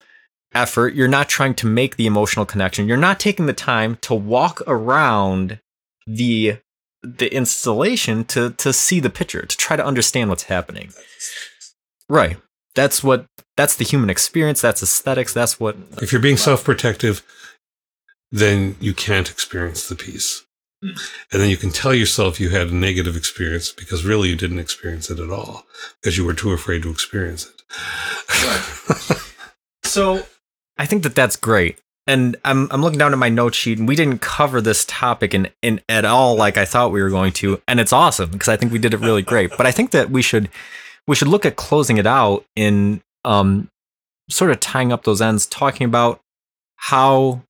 effort. 0.53 0.93
You're 0.93 1.07
not 1.07 1.29
trying 1.29 1.55
to 1.55 1.67
make 1.67 1.95
the 1.95 2.05
emotional 2.05 2.45
connection. 2.45 2.87
You're 2.87 2.97
not 2.97 3.19
taking 3.19 3.47
the 3.47 3.53
time 3.53 3.97
to 4.01 4.13
walk 4.13 4.61
around 4.67 5.59
the 6.05 6.57
the 7.03 7.33
installation 7.33 8.23
to 8.25 8.51
to 8.51 8.73
see 8.73 8.99
the 8.99 9.09
picture, 9.09 9.41
to 9.45 9.57
try 9.57 9.75
to 9.75 9.85
understand 9.85 10.29
what's 10.29 10.43
happening. 10.43 10.91
Right. 12.09 12.37
That's 12.75 13.03
what 13.03 13.25
that's 13.57 13.75
the 13.75 13.83
human 13.83 14.09
experience, 14.09 14.61
that's 14.61 14.81
aesthetics, 14.83 15.33
that's 15.33 15.59
what 15.59 15.75
If 16.01 16.11
you're 16.11 16.21
being 16.21 16.37
self-protective, 16.37 17.23
then 18.31 18.75
you 18.79 18.93
can't 18.93 19.29
experience 19.29 19.87
the 19.87 19.95
piece. 19.95 20.43
And 20.83 20.97
then 21.31 21.49
you 21.49 21.57
can 21.57 21.69
tell 21.69 21.93
yourself 21.93 22.39
you 22.39 22.49
had 22.49 22.69
a 22.69 22.75
negative 22.75 23.15
experience 23.15 23.71
because 23.71 24.03
really 24.03 24.29
you 24.29 24.35
didn't 24.35 24.57
experience 24.57 25.11
it 25.11 25.19
at 25.19 25.29
all 25.29 25.65
because 26.01 26.17
you 26.17 26.25
were 26.25 26.33
too 26.33 26.53
afraid 26.53 26.81
to 26.83 26.89
experience 26.89 27.47
it. 27.47 27.61
so 29.83 30.25
I 30.79 30.87
think 30.87 31.03
that 31.03 31.13
that's 31.13 31.35
great. 31.35 31.77
And 32.11 32.35
I'm 32.43 32.67
I'm 32.71 32.81
looking 32.81 32.99
down 32.99 33.13
at 33.13 33.19
my 33.19 33.29
note 33.29 33.55
sheet, 33.55 33.79
and 33.79 33.87
we 33.87 33.95
didn't 33.95 34.19
cover 34.19 34.59
this 34.59 34.83
topic 34.83 35.33
in, 35.33 35.47
in 35.61 35.79
at 35.87 36.03
all 36.03 36.35
like 36.35 36.57
I 36.57 36.65
thought 36.65 36.91
we 36.91 37.01
were 37.01 37.09
going 37.09 37.31
to, 37.33 37.61
and 37.69 37.79
it's 37.79 37.93
awesome 37.93 38.31
because 38.31 38.49
I 38.49 38.57
think 38.57 38.73
we 38.73 38.79
did 38.79 38.93
it 38.93 38.99
really 38.99 39.21
great. 39.21 39.51
But 39.55 39.65
I 39.65 39.71
think 39.71 39.91
that 39.91 40.09
we 40.09 40.21
should 40.21 40.49
we 41.07 41.15
should 41.15 41.29
look 41.29 41.45
at 41.45 41.55
closing 41.55 41.97
it 41.97 42.05
out 42.05 42.43
in 42.57 43.01
um 43.23 43.69
sort 44.29 44.51
of 44.51 44.59
tying 44.59 44.91
up 44.91 45.05
those 45.05 45.21
ends, 45.21 45.45
talking 45.45 45.85
about 45.85 46.19
how 46.75 47.43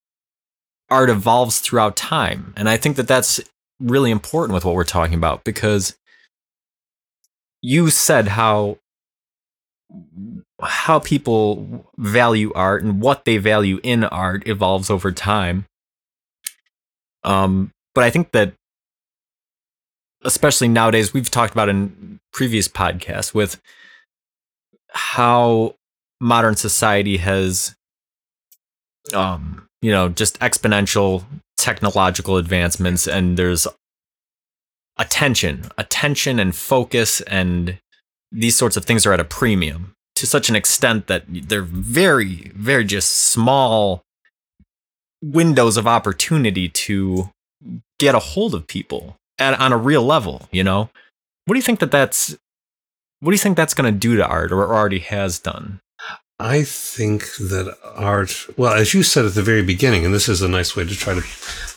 art 0.92 1.10
evolves 1.10 1.60
throughout 1.60 1.96
time, 1.96 2.54
and 2.56 2.70
I 2.70 2.78
think 2.78 2.98
that 2.98 3.08
that's 3.08 3.42
really 3.80 4.12
important 4.12 4.54
with 4.54 4.64
what 4.64 4.76
we're 4.76 4.84
talking 4.84 5.16
about 5.16 5.44
because 5.44 5.98
you 7.64 7.90
said 7.90 8.28
how 8.28 8.78
how 10.62 11.00
people 11.00 11.86
value 11.98 12.52
art 12.54 12.84
and 12.84 13.02
what 13.02 13.26
they 13.26 13.38
value 13.38 13.80
in 13.84 14.04
art 14.04 14.48
evolves 14.48 14.90
over 14.90 15.12
time. 15.12 15.66
Um, 17.24 17.72
but 17.94 18.04
I 18.04 18.10
think 18.10 18.32
that 18.32 18.54
especially 20.24 20.68
nowadays, 20.68 21.14
we've 21.14 21.32
talked 21.32 21.54
about 21.54 21.70
in 21.70 22.20
previous 22.32 22.68
podcasts 22.68 23.34
with 23.34 23.60
how 24.90 25.76
modern 26.20 26.56
society 26.56 27.18
has, 27.18 27.76
um, 29.14 29.68
you 29.82 29.92
know, 29.92 30.10
just 30.10 30.40
exponential 30.40 31.24
technological 31.58 32.38
advancements, 32.38 33.08
and 33.08 33.38
there's 33.38 33.68
attention, 34.98 35.66
attention, 35.78 36.40
and 36.40 36.56
focus, 36.56 37.22
and 37.22 37.78
these 38.32 38.56
sorts 38.56 38.78
of 38.78 38.86
things 38.86 39.06
are 39.06 39.14
at 39.14 39.20
a 39.20 39.26
premium 39.26 39.94
to 40.22 40.28
such 40.28 40.50
an 40.50 40.56
extent 40.56 41.08
that 41.08 41.26
they're 41.28 41.64
very, 41.64 42.52
very 42.56 42.86
just 42.86 43.12
small 43.12 44.04
windows 45.24 45.78
of 45.78 45.88
opportunity 45.88 46.70
to 46.70 47.32
get 48.00 48.14
a 48.14 48.20
hold 48.20 48.54
of 48.54 48.68
people 48.68 49.18
at, 49.40 49.60
on 49.60 49.74
a 49.74 49.78
real 49.78 50.04
level. 50.04 50.48
You 50.52 50.64
know, 50.64 50.92
what 51.46 51.56
do 51.56 51.58
you 51.58 51.64
think 51.64 51.80
that 51.80 51.92
that's? 51.92 52.38
What 53.20 53.32
do 53.32 53.36
you 53.36 53.40
think 53.40 53.58
that's 53.58 53.74
going 53.74 53.92
to 53.92 54.00
do 54.00 54.16
to 54.16 54.26
art, 54.26 54.52
or 54.52 54.74
already 54.74 55.00
has 55.00 55.40
done? 55.40 55.82
I 56.40 56.64
think 56.64 57.36
that 57.38 57.76
art, 57.96 58.48
well, 58.58 58.74
as 58.74 58.94
you 58.94 59.02
said 59.02 59.26
at 59.26 59.34
the 59.34 59.44
very 59.44 59.64
beginning, 59.64 60.06
and 60.06 60.14
this 60.14 60.30
is 60.30 60.42
a 60.42 60.48
nice 60.48 60.76
way 60.76 60.86
to 60.86 60.96
try 60.96 61.16
to 61.16 61.24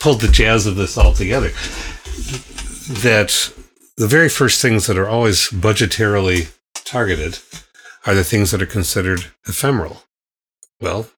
pull 0.01 0.15
the 0.15 0.29
jazz 0.29 0.67
of 0.67 0.77
this 0.77 0.97
all 0.99 1.15
together, 1.15 1.49
that 3.03 3.53
the 3.97 4.07
very 4.07 4.29
first 4.29 4.61
things 4.61 4.87
that 4.87 4.99
are 4.99 5.09
always 5.09 5.49
budgetarily 5.49 6.55
targeted 6.85 7.39
are 8.07 8.15
the 8.15 8.25
things 8.25 8.51
that 8.51 8.63
are 8.63 8.67
considered 8.67 9.27
ephemeral. 9.47 10.03
Well, 10.81 11.09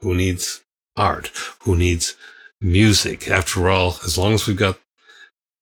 who 0.00 0.14
needs 0.14 0.62
art? 0.96 1.30
Who 1.60 1.76
needs 1.76 2.16
music? 2.60 3.28
After 3.28 3.68
all, 3.68 3.96
as 4.04 4.16
long 4.16 4.34
as 4.34 4.46
we've 4.46 4.56
got 4.56 4.78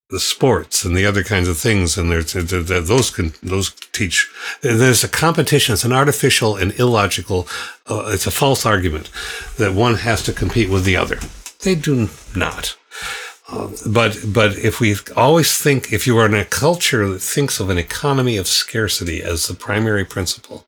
the 0.09 0.21
sports 0.21 0.85
and 0.85 0.97
the 0.97 1.07
other 1.07 1.25
kinds 1.25 1.49
of 1.49 1.57
things, 1.57 1.99
and 1.99 2.11
there's 2.11 2.33
those 2.33 3.11
can 3.11 3.33
those 3.43 3.71
teach. 3.93 4.31
There's 4.63 5.03
a 5.03 5.09
competition. 5.09 5.73
It's 5.73 5.85
an 5.85 5.93
artificial 5.93 6.57
and 6.57 6.79
illogical. 6.79 7.49
Uh, 7.87 8.11
it's 8.13 8.27
a 8.27 8.31
false 8.31 8.65
argument 8.65 9.11
that 9.57 9.75
one 9.75 9.97
has 9.97 10.23
to 10.25 10.33
compete 10.33 10.71
with 10.71 10.85
the 10.85 10.97
other. 10.97 11.19
They 11.63 11.75
do 11.75 12.09
not. 12.37 12.77
But 13.49 14.19
but 14.27 14.57
if 14.57 14.81
we 14.81 14.97
always 15.15 15.57
think, 15.57 15.93
if 15.93 16.07
you 16.07 16.19
are 16.19 16.27
in 16.27 16.35
a 16.35 16.45
culture 16.45 17.09
that 17.09 17.21
thinks 17.21 17.61
of 17.61 17.71
an 17.71 17.79
economy 17.79 18.37
of 18.37 18.49
scarcity 18.49 19.23
as 19.23 19.47
the 19.47 19.55
primary 19.55 20.05
principle, 20.05 20.67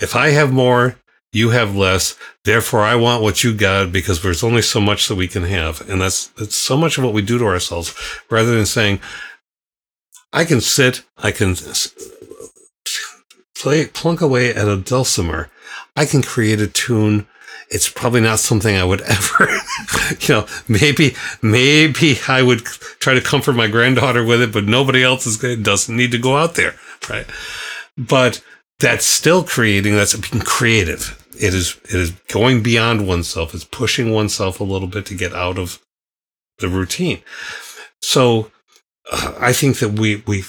if 0.00 0.16
I 0.16 0.30
have 0.30 0.52
more, 0.52 0.96
you 1.32 1.50
have 1.50 1.76
less. 1.76 2.16
Therefore, 2.44 2.80
I 2.80 2.94
want 2.94 3.22
what 3.22 3.44
you 3.44 3.54
got 3.54 3.92
because 3.92 4.22
there's 4.22 4.42
only 4.42 4.62
so 4.62 4.80
much 4.80 5.08
that 5.08 5.16
we 5.16 5.28
can 5.28 5.44
have, 5.44 5.86
and 5.88 6.00
that's 6.00 6.28
that's 6.28 6.56
so 6.56 6.78
much 6.78 6.96
of 6.96 7.04
what 7.04 7.12
we 7.12 7.22
do 7.22 7.38
to 7.38 7.44
ourselves. 7.44 7.94
Rather 8.30 8.54
than 8.54 8.66
saying, 8.66 9.00
I 10.32 10.46
can 10.46 10.62
sit, 10.62 11.04
I 11.18 11.30
can 11.30 11.56
play 13.54 13.86
plunk 13.86 14.22
away 14.22 14.54
at 14.54 14.68
a 14.68 14.76
dulcimer, 14.76 15.50
I 15.94 16.06
can 16.06 16.22
create 16.22 16.60
a 16.60 16.66
tune 16.66 17.26
it's 17.70 17.88
probably 17.88 18.20
not 18.20 18.38
something 18.38 18.74
I 18.74 18.84
would 18.84 19.00
ever, 19.02 19.48
you 20.20 20.28
know, 20.34 20.46
maybe, 20.68 21.14
maybe 21.42 22.18
I 22.28 22.42
would 22.42 22.64
try 22.64 23.14
to 23.14 23.20
comfort 23.20 23.54
my 23.54 23.68
granddaughter 23.68 24.24
with 24.24 24.42
it, 24.42 24.52
but 24.52 24.64
nobody 24.64 25.02
else 25.02 25.26
is 25.26 25.36
good, 25.36 25.62
doesn't 25.62 25.96
need 25.96 26.12
to 26.12 26.18
go 26.18 26.36
out 26.36 26.54
there. 26.54 26.74
Right. 27.08 27.26
But 27.96 28.42
that's 28.78 29.06
still 29.06 29.42
creating, 29.42 29.96
that's 29.96 30.16
being 30.16 30.42
creative. 30.42 31.22
It 31.38 31.54
is, 31.54 31.78
it 31.84 31.94
is 31.94 32.10
going 32.28 32.62
beyond 32.62 33.06
oneself. 33.06 33.54
It's 33.54 33.64
pushing 33.64 34.12
oneself 34.12 34.60
a 34.60 34.64
little 34.64 34.88
bit 34.88 35.06
to 35.06 35.14
get 35.14 35.32
out 35.32 35.58
of 35.58 35.80
the 36.58 36.68
routine. 36.68 37.20
So 38.00 38.50
uh, 39.10 39.34
I 39.38 39.52
think 39.52 39.78
that 39.80 39.98
we, 39.98 40.22
we, 40.26 40.44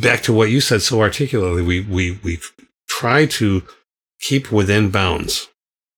back 0.00 0.22
to 0.22 0.32
what 0.32 0.50
you 0.50 0.60
said 0.60 0.82
so 0.82 1.00
articulately, 1.00 1.62
we, 1.62 1.80
we, 1.80 2.18
we 2.22 2.38
try 2.88 3.26
to 3.26 3.62
keep 4.20 4.52
within 4.52 4.90
bounds 4.90 5.48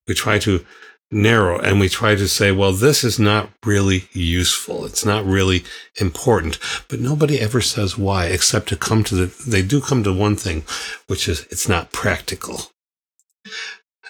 we 0.08 0.14
try 0.14 0.38
to 0.40 0.64
narrow 1.10 1.58
and 1.58 1.80
we 1.80 1.88
try 1.88 2.14
to 2.14 2.28
say, 2.28 2.52
well, 2.52 2.72
this 2.72 3.02
is 3.02 3.18
not 3.18 3.50
really 3.64 4.08
useful. 4.12 4.84
It's 4.84 5.04
not 5.04 5.24
really 5.24 5.64
important. 6.00 6.58
But 6.88 7.00
nobody 7.00 7.40
ever 7.40 7.60
says 7.60 7.96
why, 7.96 8.26
except 8.26 8.68
to 8.68 8.76
come 8.76 9.04
to 9.04 9.14
the, 9.14 9.50
they 9.50 9.62
do 9.62 9.80
come 9.80 10.02
to 10.04 10.12
one 10.12 10.36
thing, 10.36 10.64
which 11.06 11.28
is 11.28 11.46
it's 11.50 11.68
not 11.68 11.92
practical. 11.92 12.62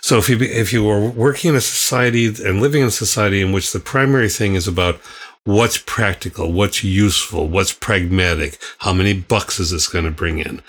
So 0.01 0.19
if 0.19 0.29
you, 0.29 0.39
if 0.41 0.73
you 0.73 0.89
are 0.89 1.01
working 1.01 1.51
in 1.51 1.57
a 1.57 1.61
society 1.61 2.27
and 2.27 2.61
living 2.61 2.83
in 2.83 2.89
a 2.89 2.93
society 2.93 3.41
in 3.41 3.53
which 3.53 3.73
the 3.73 3.81
primary 3.81 4.29
thing 4.29 4.55
is 4.55 4.69
about 4.69 5.01
what's 5.49 5.79
practical, 5.79 6.53
what's 6.53 6.85
useful, 6.85 7.49
what's 7.49 7.73
pragmatic, 7.73 8.59
how 8.81 8.93
many 8.93 9.15
bucks 9.15 9.59
is 9.59 9.71
this 9.71 9.89
going 9.89 10.05
to 10.05 10.11
bring 10.11 10.41
in? 10.41 10.61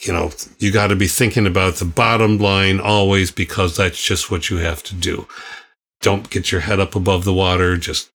You 0.00 0.12
know, 0.14 0.30
you 0.58 0.72
got 0.72 0.86
to 0.86 0.96
be 0.96 1.06
thinking 1.06 1.46
about 1.46 1.74
the 1.74 1.84
bottom 1.84 2.38
line 2.38 2.80
always 2.80 3.30
because 3.30 3.76
that's 3.76 4.02
just 4.02 4.30
what 4.30 4.48
you 4.48 4.56
have 4.56 4.82
to 4.84 4.94
do. 4.94 5.28
Don't 6.00 6.30
get 6.30 6.50
your 6.50 6.62
head 6.62 6.80
up 6.80 6.96
above 6.96 7.24
the 7.26 7.34
water. 7.34 7.76
Just, 7.76 8.10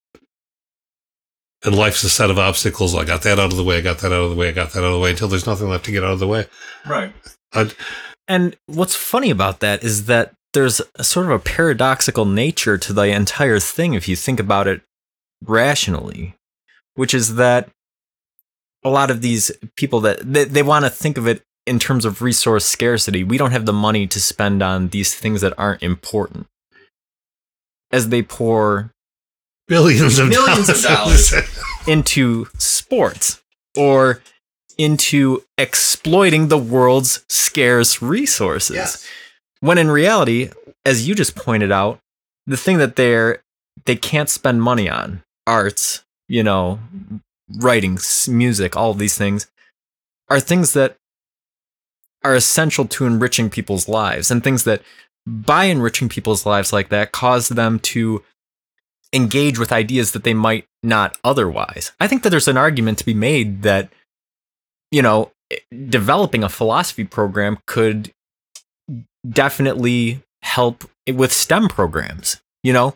and 1.64 1.78
life's 1.78 2.04
a 2.04 2.10
set 2.10 2.32
of 2.32 2.40
obstacles. 2.40 2.96
I 2.96 3.06
got 3.06 3.22
that 3.22 3.38
out 3.38 3.52
of 3.52 3.58
the 3.58 3.64
way. 3.64 3.78
I 3.78 3.82
got 3.82 4.00
that 4.00 4.12
out 4.12 4.24
of 4.24 4.32
the 4.32 4.36
way. 4.36 4.50
I 4.50 4.54
got 4.54 4.72
that 4.72 4.80
out 4.80 4.86
of 4.86 4.94
the 4.94 5.00
way 5.00 5.12
until 5.12 5.28
there's 5.28 5.46
nothing 5.46 5.70
left 5.70 5.86
to 5.86 5.92
get 5.92 6.04
out 6.04 6.14
of 6.14 6.20
the 6.20 6.28
way. 6.28 6.48
Right. 6.84 7.14
I'd, 7.54 7.76
and 8.28 8.58
what's 8.66 8.96
funny 8.96 9.30
about 9.30 9.60
that 9.60 9.84
is 9.84 10.08
that 10.08 10.34
there's 10.54 10.82
a 10.96 11.04
sort 11.04 11.28
of 11.28 11.32
a 11.32 11.40
paradoxical 11.40 12.26
nature 12.26 12.80
to 12.80 12.92
the 12.92 13.04
entire 13.04 13.60
thing 13.60 13.94
if 13.94 14.08
you 14.08 14.16
think 14.16 14.40
about 14.40 14.68
it 14.68 14.82
rationally, 15.44 16.36
which 16.96 17.14
is 17.14 17.36
that 17.36 17.70
a 18.84 18.90
lot 18.90 19.12
of 19.12 19.22
these 19.22 19.52
people 19.76 20.00
that 20.02 20.20
they, 20.22 20.44
they 20.44 20.64
want 20.64 20.86
to 20.86 20.90
think 20.90 21.18
of 21.18 21.28
it 21.28 21.44
in 21.66 21.80
terms 21.80 22.06
of 22.06 22.22
resource 22.22 22.66
scarcity. 22.66 23.24
We 23.24 23.38
don't 23.38 23.52
have 23.52 23.66
the 23.66 23.74
money 23.74 24.08
to 24.08 24.20
spend 24.20 24.64
on 24.64 24.90
these 24.90 25.14
things 25.14 25.42
that 25.42 25.54
aren't 25.58 25.84
important. 25.84 26.48
As 27.92 28.10
they 28.10 28.24
pour 28.24 28.92
billions 29.68 30.18
of 30.20 30.30
millions 30.30 30.68
dollars. 30.68 30.84
of 30.84 30.92
dollars 30.92 31.34
into 31.88 32.48
sports 32.58 33.42
or 33.78 34.22
into 34.78 35.44
exploiting 35.58 36.48
the 36.48 36.58
world's 36.58 37.24
scarce 37.30 38.02
resources. 38.02 38.76
Yes. 38.76 39.08
When 39.60 39.78
in 39.78 39.92
reality, 39.92 40.50
as 40.86 41.08
you 41.08 41.14
just 41.16 41.36
pointed 41.36 41.72
out, 41.72 42.00
the 42.48 42.58
thing 42.58 42.80
that 42.80 42.96
they're 42.96 43.44
they 43.86 43.96
can't 43.96 44.30
spend 44.30 44.62
money 44.62 44.90
on, 44.90 45.24
arts, 45.52 46.04
you 46.28 46.44
know, 46.44 46.80
writing, 47.58 48.00
music, 48.28 48.78
all 48.78 48.92
of 48.92 48.98
these 48.98 49.18
things 49.18 49.48
are 50.30 50.40
things 50.40 50.74
that 50.74 50.96
are 52.24 52.36
essential 52.36 52.86
to 52.86 53.06
enriching 53.06 53.50
people's 53.50 53.90
lives 53.90 54.32
and 54.32 54.44
things 54.44 54.64
that 54.64 54.82
by 55.28 55.66
enriching 55.66 56.08
people's 56.08 56.46
lives 56.46 56.72
like 56.72 56.90
that 56.90 57.12
cause 57.12 57.50
them 57.50 57.80
to 57.80 58.24
engage 59.14 59.60
with 59.60 59.72
ideas 59.72 60.14
that 60.14 60.24
they 60.24 60.34
might 60.34 60.66
not 60.82 61.18
otherwise. 61.24 61.92
I 62.00 62.08
think 62.08 62.24
that 62.24 62.30
there's 62.30 62.48
an 62.48 62.58
argument 62.58 62.98
to 63.00 63.06
be 63.06 63.14
made 63.14 63.64
that 63.64 63.92
you 64.92 65.02
know, 65.02 65.32
eh, 65.50 65.58
developing 65.90 66.44
a 66.44 66.50
philosophy 66.50 67.04
program 67.04 67.58
could 67.66 68.14
definitely 69.28 70.22
help 70.44 70.84
eh, 71.08 71.14
with 71.14 71.32
STEM 71.32 71.70
programs. 71.70 72.42
You 72.64 72.74
know, 72.74 72.94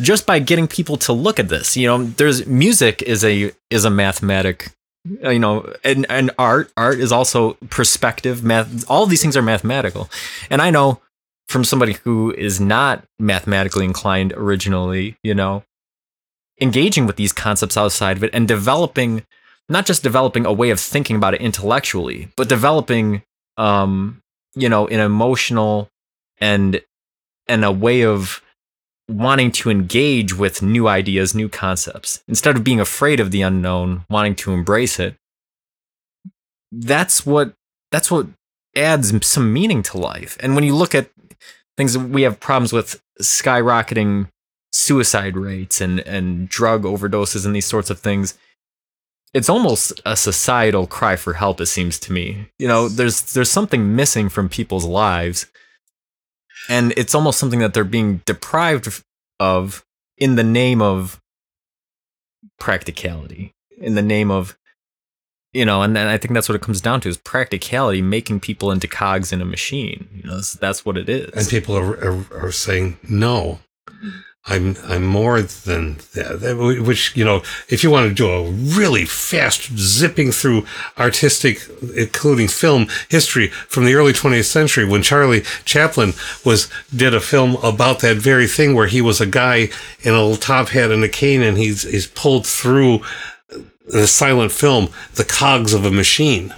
just 0.00 0.26
by 0.26 0.38
getting 0.38 0.68
people 0.68 0.96
to 0.98 1.12
look 1.12 1.38
at 1.38 1.48
this. 1.48 1.76
You 1.76 1.86
know, 1.86 2.04
there's 2.04 2.46
music 2.46 3.02
is 3.02 3.24
a 3.24 3.52
is 3.70 3.84
a 3.84 3.90
mathematic. 3.90 4.70
You 5.04 5.38
know, 5.38 5.72
and 5.84 6.06
and 6.10 6.30
art 6.38 6.70
art 6.76 6.98
is 6.98 7.12
also 7.12 7.54
perspective. 7.70 8.42
Math. 8.42 8.88
All 8.90 9.06
these 9.06 9.22
things 9.22 9.36
are 9.36 9.42
mathematical, 9.42 10.10
and 10.50 10.60
I 10.60 10.70
know 10.70 11.00
from 11.48 11.64
somebody 11.64 11.94
who 12.04 12.32
is 12.34 12.60
not 12.60 13.04
mathematically 13.18 13.84
inclined 13.84 14.32
originally. 14.34 15.16
You 15.22 15.34
know, 15.34 15.62
engaging 16.60 17.06
with 17.06 17.16
these 17.16 17.32
concepts 17.32 17.76
outside 17.76 18.16
of 18.16 18.24
it 18.24 18.30
and 18.34 18.46
developing 18.46 19.24
not 19.68 19.86
just 19.86 20.02
developing 20.02 20.46
a 20.46 20.52
way 20.52 20.70
of 20.70 20.80
thinking 20.80 21.16
about 21.16 21.34
it 21.34 21.40
intellectually, 21.40 22.28
but 22.36 22.48
developing, 22.48 23.22
um, 23.56 24.20
you 24.54 24.68
know, 24.68 24.86
an 24.88 25.00
emotional 25.00 25.88
and 26.38 26.80
and 27.46 27.64
a 27.64 27.72
way 27.72 28.04
of 28.04 28.42
wanting 29.08 29.50
to 29.50 29.70
engage 29.70 30.34
with 30.34 30.62
new 30.62 30.86
ideas, 30.86 31.34
new 31.34 31.48
concepts, 31.48 32.22
instead 32.28 32.56
of 32.56 32.64
being 32.64 32.80
afraid 32.80 33.20
of 33.20 33.30
the 33.30 33.42
unknown, 33.42 34.04
wanting 34.10 34.34
to 34.36 34.52
embrace 34.52 34.98
it. 34.98 35.16
That's 36.70 37.24
what 37.24 37.54
that's 37.90 38.10
what 38.10 38.26
adds 38.76 39.26
some 39.26 39.52
meaning 39.52 39.82
to 39.84 39.98
life. 39.98 40.36
And 40.40 40.54
when 40.54 40.64
you 40.64 40.74
look 40.74 40.94
at 40.94 41.10
things, 41.76 41.96
we 41.96 42.22
have 42.22 42.38
problems 42.38 42.72
with 42.72 43.00
skyrocketing 43.20 44.28
suicide 44.72 45.36
rates 45.36 45.80
and 45.80 46.00
and 46.00 46.48
drug 46.48 46.82
overdoses 46.82 47.46
and 47.46 47.56
these 47.56 47.66
sorts 47.66 47.90
of 47.90 47.98
things 47.98 48.38
it's 49.34 49.48
almost 49.48 50.00
a 50.04 50.16
societal 50.16 50.86
cry 50.86 51.16
for 51.16 51.34
help 51.34 51.60
it 51.60 51.66
seems 51.66 51.98
to 51.98 52.12
me 52.12 52.48
you 52.58 52.68
know 52.68 52.88
there's 52.88 53.32
there's 53.32 53.50
something 53.50 53.96
missing 53.96 54.28
from 54.28 54.48
people's 54.48 54.84
lives 54.84 55.46
and 56.68 56.92
it's 56.96 57.14
almost 57.14 57.38
something 57.38 57.60
that 57.60 57.74
they're 57.74 57.84
being 57.84 58.22
deprived 58.26 59.02
of 59.40 59.84
in 60.16 60.36
the 60.36 60.44
name 60.44 60.82
of 60.82 61.20
practicality 62.58 63.54
in 63.76 63.94
the 63.94 64.02
name 64.02 64.30
of 64.30 64.56
you 65.52 65.64
know 65.64 65.82
and, 65.82 65.96
and 65.96 66.08
i 66.08 66.16
think 66.16 66.34
that's 66.34 66.48
what 66.48 66.56
it 66.56 66.62
comes 66.62 66.80
down 66.80 67.00
to 67.00 67.08
is 67.08 67.16
practicality 67.16 68.02
making 68.02 68.40
people 68.40 68.70
into 68.70 68.86
cogs 68.86 69.32
in 69.32 69.40
a 69.40 69.44
machine. 69.44 70.08
You 70.14 70.22
know 70.24 70.34
that's, 70.36 70.54
that's 70.54 70.84
what 70.84 70.96
it 70.96 71.08
is. 71.08 71.30
And 71.34 71.48
people 71.48 71.76
are, 71.76 71.96
are, 72.04 72.24
are 72.32 72.52
saying 72.52 72.98
no 73.08 73.60
I'm 74.48 74.76
I'm 74.84 75.04
more 75.04 75.42
than 75.42 75.98
that. 76.14 76.78
Which 76.84 77.14
you 77.16 77.24
know, 77.24 77.42
if 77.68 77.84
you 77.84 77.90
want 77.90 78.08
to 78.08 78.14
do 78.14 78.30
a 78.30 78.50
really 78.50 79.04
fast 79.04 79.76
zipping 79.76 80.32
through 80.32 80.64
artistic, 80.98 81.60
including 81.94 82.48
film 82.48 82.88
history 83.08 83.48
from 83.48 83.84
the 83.84 83.94
early 83.94 84.12
20th 84.12 84.46
century, 84.46 84.84
when 84.84 85.02
Charlie 85.02 85.42
Chaplin 85.64 86.14
was 86.44 86.70
did 86.94 87.14
a 87.14 87.20
film 87.20 87.56
about 87.62 88.00
that 88.00 88.16
very 88.16 88.46
thing, 88.46 88.74
where 88.74 88.86
he 88.86 89.02
was 89.02 89.20
a 89.20 89.26
guy 89.26 89.68
in 90.00 90.14
a 90.14 90.22
little 90.22 90.36
top 90.36 90.68
hat 90.68 90.90
and 90.90 91.04
a 91.04 91.08
cane, 91.08 91.42
and 91.42 91.58
he's 91.58 91.82
he's 91.82 92.06
pulled 92.06 92.46
through 92.46 93.00
the 93.86 94.06
silent 94.06 94.52
film 94.52 94.88
the 95.14 95.24
cogs 95.24 95.72
of 95.72 95.84
a 95.84 95.90
machine 95.90 96.54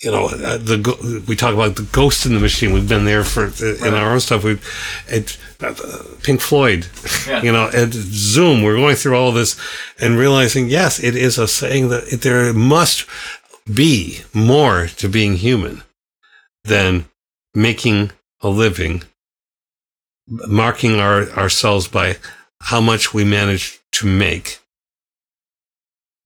you 0.00 0.12
know, 0.12 0.26
uh, 0.26 0.58
the 0.58 1.24
we 1.26 1.34
talk 1.34 1.54
about 1.54 1.74
the 1.76 1.88
ghost 1.90 2.24
in 2.24 2.34
the 2.34 2.40
machine. 2.40 2.72
We've 2.72 2.88
been 2.88 3.04
there 3.04 3.24
for 3.24 3.46
uh, 3.46 3.86
in 3.86 3.94
our 3.94 4.12
own 4.12 4.20
stuff. 4.20 4.44
We've 4.44 4.64
it, 5.08 5.36
uh, 5.60 5.74
Pink 6.22 6.40
Floyd, 6.40 6.86
yeah. 7.26 7.42
you 7.42 7.50
know, 7.50 7.68
and 7.74 7.92
Zoom. 7.92 8.62
We're 8.62 8.76
going 8.76 8.94
through 8.94 9.16
all 9.16 9.32
this 9.32 9.58
and 10.00 10.16
realizing, 10.16 10.68
yes, 10.68 11.02
it 11.02 11.16
is 11.16 11.36
a 11.36 11.48
saying 11.48 11.88
that 11.88 12.12
it, 12.12 12.20
there 12.20 12.52
must 12.52 13.06
be 13.72 14.20
more 14.32 14.86
to 14.86 15.08
being 15.08 15.34
human 15.34 15.82
than 16.64 17.06
making 17.52 18.12
a 18.40 18.48
living, 18.48 19.02
marking 20.28 21.00
our 21.00 21.28
ourselves 21.30 21.88
by 21.88 22.18
how 22.60 22.80
much 22.80 23.12
we 23.12 23.24
manage 23.24 23.80
to 23.90 24.06
make 24.06 24.60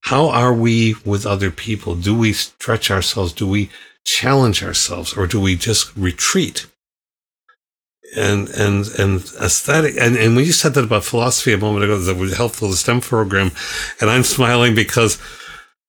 how 0.02 0.28
are 0.28 0.52
we 0.52 0.96
with 1.04 1.24
other 1.24 1.50
people? 1.50 1.94
Do 1.94 2.16
we 2.16 2.32
stretch 2.32 2.90
ourselves? 2.90 3.32
Do 3.32 3.46
we 3.46 3.70
challenge 4.04 4.62
ourselves 4.62 5.16
or 5.16 5.26
do 5.26 5.40
we 5.40 5.56
just 5.56 5.96
retreat? 5.96 6.66
And, 8.16 8.48
and, 8.50 8.86
and 8.98 9.20
aesthetic. 9.40 9.94
And, 9.98 10.16
and 10.16 10.36
when 10.36 10.44
you 10.44 10.52
said 10.52 10.74
that 10.74 10.84
about 10.84 11.04
philosophy 11.04 11.52
a 11.52 11.58
moment 11.58 11.84
ago, 11.84 11.98
that 11.98 12.16
was 12.16 12.36
helpful 12.36 12.68
the 12.68 12.76
STEM 12.76 13.00
program. 13.00 13.52
And 14.00 14.10
I'm 14.10 14.24
smiling 14.24 14.74
because 14.74 15.18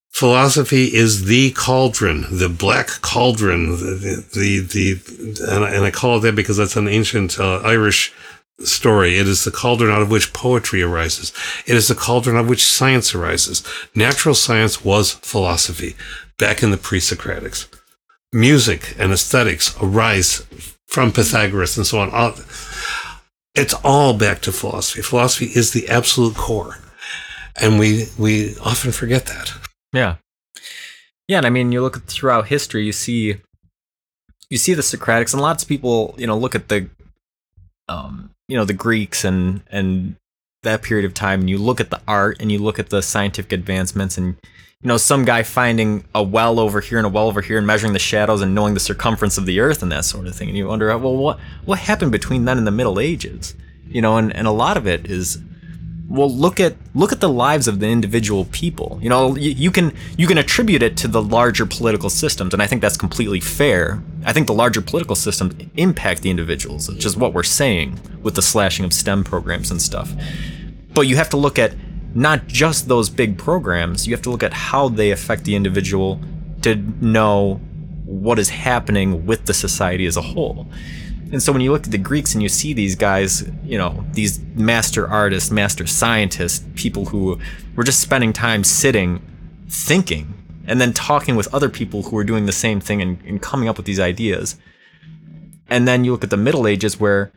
philosophy 0.09 0.93
is 0.93 1.25
the 1.25 1.51
cauldron, 1.51 2.25
the 2.37 2.47
black 2.47 2.87
cauldron, 3.01 3.71
the, 3.71 4.23
the, 4.31 4.59
the, 4.59 5.53
and, 5.53 5.65
I, 5.65 5.71
and 5.71 5.83
I 5.83 5.91
call 5.91 6.17
it 6.17 6.21
that 6.21 6.35
because 6.35 6.55
that's 6.55 6.77
an 6.77 6.87
ancient 6.87 7.39
uh, 7.39 7.57
Irish 7.61 8.13
story. 8.59 9.17
It 9.17 9.27
is 9.27 9.43
the 9.43 9.51
cauldron 9.51 9.91
out 9.91 10.01
of 10.01 10.11
which 10.11 10.33
poetry 10.33 10.81
arises. 10.81 11.33
It 11.65 11.75
is 11.75 11.87
the 11.87 11.95
cauldron 11.95 12.37
out 12.37 12.41
of 12.41 12.49
which 12.49 12.65
science 12.65 13.15
arises. 13.15 13.63
Natural 13.95 14.35
science 14.35 14.83
was 14.83 15.11
philosophy 15.11 15.95
back 16.37 16.63
in 16.63 16.71
the 16.71 16.77
pre-Socratics. 16.77 17.67
Music 18.31 18.95
and 18.97 19.11
aesthetics 19.11 19.75
arise 19.81 20.45
from 20.87 21.11
Pythagoras 21.11 21.77
and 21.77 21.85
so 21.85 21.99
on. 21.99 22.33
It's 23.55 23.73
all 23.83 24.17
back 24.17 24.41
to 24.41 24.51
philosophy. 24.51 25.01
Philosophy 25.01 25.45
is 25.45 25.71
the 25.71 25.89
absolute 25.89 26.35
core. 26.35 26.77
And 27.61 27.77
we, 27.77 28.07
we 28.17 28.55
often 28.57 28.91
forget 28.91 29.27
that. 29.27 29.53
Yeah. 29.91 30.15
Yeah. 31.27 31.37
And 31.37 31.45
I 31.45 31.49
mean, 31.51 31.71
you 31.71 31.81
look 31.81 32.05
throughout 32.07 32.47
history, 32.47 32.85
you 32.85 32.91
see, 32.91 33.37
you 34.49 34.57
see 34.57 34.73
the 34.73 34.81
Socratics 34.81 35.33
and 35.33 35.41
lots 35.41 35.63
of 35.63 35.69
people, 35.69 36.15
you 36.17 36.25
know, 36.25 36.37
look 36.37 36.55
at 36.55 36.69
the, 36.69 36.89
um, 37.87 38.31
you 38.47 38.57
know 38.57 38.65
the 38.65 38.73
Greeks 38.73 39.23
and 39.23 39.61
and 39.71 40.15
that 40.63 40.81
period 40.81 41.05
of 41.05 41.13
time 41.13 41.41
and 41.41 41.49
you 41.49 41.57
look 41.57 41.79
at 41.79 41.89
the 41.89 42.01
art 42.07 42.37
and 42.39 42.51
you 42.51 42.59
look 42.59 42.79
at 42.79 42.89
the 42.89 43.01
scientific 43.01 43.51
advancements 43.51 44.17
and 44.17 44.37
you 44.81 44.87
know 44.87 44.97
some 44.97 45.25
guy 45.25 45.43
finding 45.43 46.05
a 46.15 46.23
well 46.23 46.59
over 46.59 46.79
here 46.79 46.97
and 46.97 47.05
a 47.05 47.09
well 47.09 47.27
over 47.27 47.41
here 47.41 47.57
and 47.57 47.67
measuring 47.67 47.93
the 47.93 47.99
shadows 47.99 48.41
and 48.41 48.55
knowing 48.55 48.73
the 48.73 48.79
circumference 48.79 49.37
of 49.37 49.45
the 49.45 49.59
earth 49.59 49.81
and 49.81 49.91
that 49.91 50.05
sort 50.05 50.27
of 50.27 50.35
thing. 50.35 50.49
And 50.49 50.57
you 50.57 50.67
wonder 50.67 50.95
well 50.97 51.15
what 51.15 51.39
what 51.65 51.79
happened 51.79 52.11
between 52.11 52.45
then 52.45 52.57
and 52.57 52.67
the 52.67 52.71
middle 52.71 52.99
ages? 52.99 53.55
You 53.87 54.01
know 54.01 54.17
and, 54.17 54.33
and 54.35 54.47
a 54.47 54.51
lot 54.51 54.77
of 54.77 54.87
it 54.87 55.09
is 55.09 55.39
well 56.09 56.29
look 56.29 56.59
at 56.59 56.75
look 56.93 57.11
at 57.11 57.21
the 57.21 57.29
lives 57.29 57.67
of 57.67 57.79
the 57.79 57.87
individual 57.87 58.45
people 58.45 58.99
you 59.01 59.09
know 59.09 59.35
you, 59.35 59.51
you, 59.51 59.71
can 59.71 59.93
you 60.17 60.27
can 60.27 60.37
attribute 60.37 60.83
it 60.83 60.97
to 60.97 61.07
the 61.07 61.21
larger 61.21 61.65
political 61.65 62.09
systems 62.09 62.53
and 62.53 62.61
i 62.61 62.67
think 62.67 62.81
that's 62.81 62.97
completely 62.97 63.39
fair 63.39 64.03
i 64.25 64.33
think 64.33 64.45
the 64.47 64.53
larger 64.53 64.81
political 64.81 65.15
systems 65.15 65.55
impact 65.75 66.21
the 66.21 66.29
individuals 66.29 66.89
which 66.89 67.05
is 67.05 67.15
what 67.15 67.33
we're 67.33 67.41
saying 67.41 67.99
with 68.21 68.35
the 68.35 68.41
slashing 68.41 68.83
of 68.83 68.91
stem 68.91 69.23
programs 69.23 69.71
and 69.71 69.81
stuff 69.81 70.13
but 70.93 71.07
you 71.07 71.15
have 71.15 71.29
to 71.29 71.37
look 71.37 71.57
at 71.57 71.73
not 72.15 72.47
just 72.47 72.87
those 72.87 73.09
big 73.09 73.37
programs. 73.37 74.07
You 74.07 74.13
have 74.13 74.21
to 74.23 74.29
look 74.29 74.43
at 74.43 74.53
how 74.53 74.89
they 74.89 75.11
affect 75.11 75.45
the 75.45 75.55
individual 75.55 76.19
to 76.61 76.75
know 76.75 77.55
what 78.05 78.37
is 78.39 78.49
happening 78.49 79.25
with 79.25 79.45
the 79.45 79.53
society 79.53 80.05
as 80.05 80.17
a 80.17 80.21
whole. 80.21 80.67
And 81.33 81.41
so 81.41 81.51
when 81.51 81.61
you 81.61 81.71
look 81.71 81.85
at 81.85 81.91
the 81.91 81.97
Greeks 81.97 82.35
and 82.35 82.43
you 82.43 82.47
see 82.47 82.73
these 82.73 82.95
guys, 82.95 83.49
you 83.63 83.75
know, 83.75 84.05
these 84.13 84.39
master 84.53 85.07
artists, 85.07 85.49
master 85.49 85.87
scientists, 85.87 86.63
people 86.75 87.05
who 87.05 87.39
were 87.75 87.83
just 87.83 87.99
spending 87.99 88.33
time 88.33 88.63
sitting, 88.63 89.19
thinking, 89.67 90.35
and 90.67 90.79
then 90.79 90.93
talking 90.93 91.35
with 91.35 91.51
other 91.51 91.69
people 91.69 92.03
who 92.03 92.15
were 92.15 92.23
doing 92.23 92.45
the 92.45 92.51
same 92.51 92.79
thing 92.79 93.01
and, 93.01 93.19
and 93.25 93.41
coming 93.41 93.67
up 93.67 93.77
with 93.77 93.87
these 93.87 93.99
ideas. 93.99 94.57
And 95.71 95.87
then 95.87 96.05
you 96.05 96.11
look 96.11 96.23
at 96.23 96.29
the 96.29 96.37
Middle 96.37 96.67
Ages 96.67 96.99
where 96.99 97.31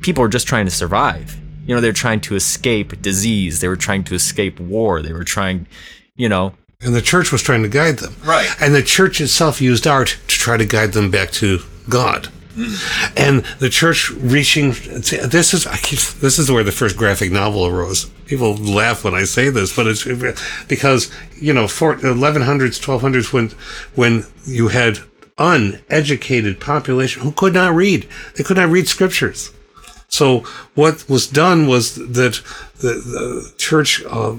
people 0.00 0.22
are 0.22 0.28
just 0.28 0.46
trying 0.46 0.66
to 0.66 0.70
survive. 0.70 1.36
You 1.66 1.74
know, 1.74 1.80
they're 1.80 1.92
trying 1.92 2.20
to 2.20 2.36
escape 2.36 3.02
disease, 3.02 3.60
they 3.60 3.66
were 3.66 3.74
trying 3.74 4.04
to 4.04 4.14
escape 4.14 4.60
war, 4.60 5.02
they 5.02 5.12
were 5.12 5.24
trying, 5.24 5.66
you 6.14 6.28
know. 6.28 6.54
And 6.80 6.94
the 6.94 7.02
church 7.02 7.32
was 7.32 7.42
trying 7.42 7.64
to 7.64 7.68
guide 7.68 7.98
them. 7.98 8.14
Right. 8.24 8.48
And 8.60 8.72
the 8.72 8.84
church 8.84 9.20
itself 9.20 9.60
used 9.60 9.84
art 9.84 10.16
to 10.28 10.38
try 10.38 10.56
to 10.56 10.64
guide 10.64 10.92
them 10.92 11.10
back 11.10 11.32
to 11.32 11.58
God. 11.88 12.28
And 13.16 13.44
the 13.58 13.68
church 13.70 14.10
reaching 14.10 14.70
this 14.70 15.54
is 15.54 15.66
keep, 15.82 15.98
this 16.20 16.38
is 16.38 16.50
where 16.50 16.62
the 16.62 16.72
first 16.72 16.96
graphic 16.96 17.32
novel 17.32 17.66
arose. 17.66 18.06
People 18.26 18.54
laugh 18.56 19.04
when 19.04 19.14
I 19.14 19.24
say 19.24 19.50
this, 19.50 19.74
but 19.74 19.86
it's 19.86 20.04
because 20.68 21.10
you 21.36 21.52
know, 21.52 21.68
four, 21.68 21.96
1100s, 21.96 22.80
1200s, 22.80 23.32
when 23.32 23.50
when 23.94 24.26
you 24.46 24.68
had 24.68 24.98
uneducated 25.38 26.60
population 26.60 27.22
who 27.22 27.32
could 27.32 27.54
not 27.54 27.74
read, 27.74 28.08
they 28.36 28.44
could 28.44 28.56
not 28.56 28.70
read 28.70 28.88
scriptures. 28.88 29.50
So 30.14 30.40
what 30.74 31.08
was 31.08 31.26
done 31.26 31.66
was 31.66 31.96
that 31.96 32.40
the, 32.76 32.94
the 33.14 33.52
church 33.58 34.00
uh, 34.04 34.36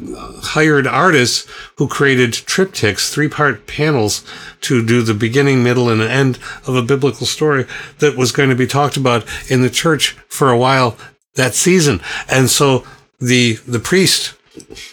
hired 0.55 0.88
artists 0.88 1.49
who 1.78 1.88
created 1.89 2.32
triptychs, 2.32 3.11
three-part 3.11 3.67
panels, 3.67 4.23
to 4.61 4.86
do 4.86 5.01
the 5.01 5.13
beginning, 5.13 5.63
middle, 5.63 5.89
and 5.89 6.01
end 6.01 6.39
of 6.65 6.76
a 6.76 6.82
biblical 6.82 7.28
story 7.28 7.65
that 7.99 8.15
was 8.15 8.32
going 8.32 8.49
to 8.49 8.55
be 8.55 8.67
talked 8.67 8.95
about 8.95 9.26
in 9.51 9.61
the 9.61 9.69
church 9.69 10.11
for 10.30 10.49
a 10.49 10.57
while 10.57 10.97
that 11.34 11.53
season. 11.53 11.99
And 12.30 12.49
so 12.49 12.86
the 13.19 13.55
the 13.67 13.80
priest 13.80 14.36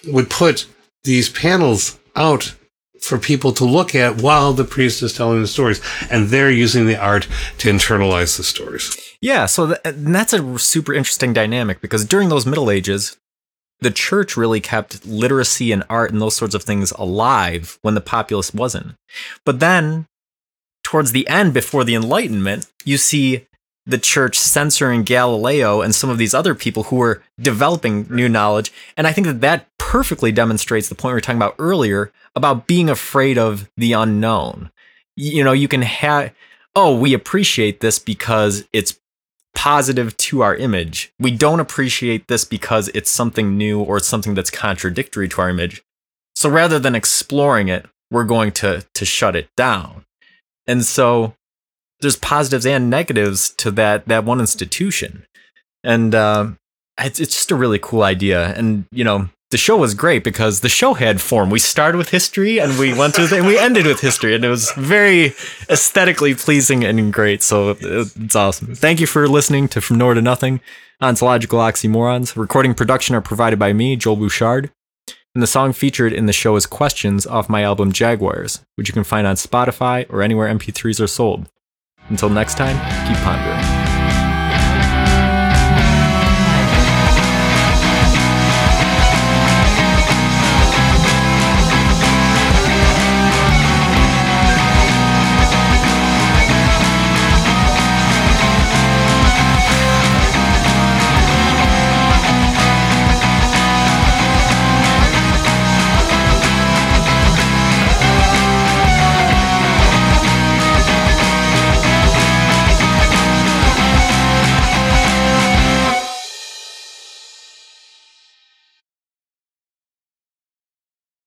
would 0.09 0.28
put 0.30 0.66
these 1.05 1.28
panels 1.28 1.99
out 2.16 2.55
for 3.01 3.18
people 3.18 3.53
to 3.53 3.64
look 3.64 3.95
at 3.95 4.20
while 4.20 4.53
the 4.53 4.64
priest 4.64 5.03
is 5.03 5.12
telling 5.12 5.41
the 5.41 5.47
stories. 5.47 5.80
And 6.11 6.28
they're 6.28 6.51
using 6.51 6.87
the 6.87 6.99
art 6.99 7.28
to 7.59 7.70
internalize 7.70 8.37
the 8.37 8.43
stories. 8.43 9.11
Yeah, 9.23 9.47
so 9.47 9.68
th- 9.68 9.95
that's 9.97 10.33
a 10.33 10.59
super 10.59 10.93
interesting 10.93 11.33
dynamic 11.33 11.81
because 11.81 12.05
during 12.05 12.29
those 12.29 12.45
Middle 12.45 12.70
Ages, 12.70 13.16
the 13.81 13.93
church 13.93 14.37
really 14.37 14.61
kept 14.61 15.07
literacy 15.07 15.73
and 15.73 15.85
art 15.89 16.12
and 16.12 16.20
those 16.20 16.37
sorts 16.37 16.55
of 16.55 16.64
things 16.64 16.91
alive 16.93 17.79
when 17.83 17.95
the 17.95 18.01
populace 18.01 18.53
wasn't. 18.53 18.95
But 19.47 19.61
then, 19.61 20.07
towards 20.83 21.12
the 21.12 21.27
end, 21.29 21.55
before 21.55 21.85
the 21.85 21.95
Enlightenment, 21.95 22.66
you 22.85 22.99
see 22.99 23.47
the 23.87 23.99
church 23.99 24.39
censoring 24.39 25.03
Galileo 25.03 25.81
and 25.81 25.95
some 25.95 26.11
of 26.11 26.18
these 26.18 26.35
other 26.35 26.55
people 26.55 26.85
who 26.85 26.97
were 26.97 27.23
developing 27.41 28.07
new 28.11 28.29
knowledge. 28.29 28.73
And 28.97 29.07
I 29.07 29.12
think 29.12 29.27
that 29.27 29.41
that 29.41 29.68
perfectly 29.79 30.33
demonstrates 30.33 30.89
the 30.89 30.95
point 30.95 31.12
we 31.12 31.14
were 31.14 31.20
talking 31.20 31.39
about 31.39 31.57
earlier 31.59 32.12
about 32.35 32.66
being 32.66 32.89
afraid 32.89 33.39
of 33.39 33.70
the 33.77 33.93
unknown. 33.93 34.70
You 35.16 35.45
know, 35.45 35.53
you 35.53 35.68
can 35.68 35.83
have, 35.83 36.33
oh, 36.75 36.97
we 36.97 37.12
appreciate 37.12 37.81
this 37.81 37.99
because 37.99 38.64
it's 38.73 38.99
positive 39.55 40.16
to 40.16 40.42
our 40.42 40.57
image. 40.57 41.12
We 41.18 41.30
don't 41.30 41.61
appreciate 41.61 42.28
this 42.28 42.44
because 42.44 42.88
it's 42.88 43.11
something 43.11 43.57
new 43.57 43.80
or 43.80 43.98
it's 43.98 44.09
something 44.09 44.34
that's 44.34 44.50
contradictory 44.50 45.28
to 45.28 45.40
our 45.40 45.50
image. 45.50 45.82
So 46.34 46.48
rather 46.48 46.78
than 46.78 46.94
exploring 46.94 47.68
it, 47.68 47.86
we're 48.11 48.24
going 48.24 48.53
to 48.53 48.84
to 48.94 49.05
shut 49.05 49.36
it 49.36 49.48
down. 49.57 50.05
And 50.66 50.84
so 50.84 51.34
there's 52.00 52.16
positives 52.16 52.66
and 52.66 52.90
negatives 52.90 53.50
to 53.50 53.70
that 53.72 54.07
that 54.09 54.24
one 54.24 54.40
institution. 54.40 55.24
And 55.84 56.14
uh, 56.14 56.50
it's 56.98 57.20
it's 57.20 57.34
just 57.34 57.50
a 57.50 57.57
really 57.57 57.78
cool 57.78 58.03
idea. 58.03 58.55
And 58.55 58.86
you 58.90 59.05
know, 59.05 59.28
the 59.53 59.59
show 59.59 59.76
was 59.76 59.94
great 59.94 60.24
because 60.24 60.61
the 60.61 60.68
show 60.68 60.94
had 60.94 61.20
form. 61.20 61.50
We 61.50 61.61
started 61.61 61.98
with 61.98 62.09
history 62.09 62.59
and 62.59 62.76
we 62.78 62.92
went 62.92 63.14
to 63.14 63.28
and 63.32 63.46
we 63.46 63.59
ended 63.59 63.86
with 63.86 64.00
history, 64.00 64.34
and 64.34 64.44
it 64.44 64.48
was 64.48 64.72
very 64.72 65.34
aesthetically 65.70 66.34
pleasing 66.34 66.84
and 66.84 67.12
great. 67.12 67.42
So 67.42 67.76
it's 67.80 68.34
awesome. 68.34 68.74
Thank 68.74 68.98
you 68.98 69.07
for 69.07 69.28
listening 69.28 69.68
to 69.68 69.80
From 69.80 69.98
Nowhere 69.98 70.14
to 70.14 70.22
Nothing, 70.22 70.61
Ontological 71.00 71.61
Oxymorons. 71.61 72.34
Recording 72.34 72.74
production 72.74 73.14
are 73.14 73.20
provided 73.20 73.59
by 73.59 73.72
me, 73.72 73.94
Joel 73.94 74.16
Bouchard. 74.16 74.72
And 75.34 75.42
the 75.42 75.46
song 75.46 75.72
featured 75.72 76.12
in 76.12 76.26
the 76.26 76.32
show 76.32 76.57
is 76.57 76.66
Questions 76.66 77.26
off 77.26 77.48
my 77.48 77.62
album 77.62 77.92
Jaguars, 77.92 78.61
which 78.76 78.88
you 78.88 78.94
can 78.94 79.05
find 79.05 79.26
on 79.26 79.36
Spotify 79.36 80.07
or 80.11 80.22
anywhere 80.22 80.53
MP3s 80.53 81.00
are 81.00 81.07
sold. 81.07 81.48
Until 82.09 82.28
next 82.28 82.57
time, 82.57 82.76
keep 83.07 83.16
pondering. 83.22 83.72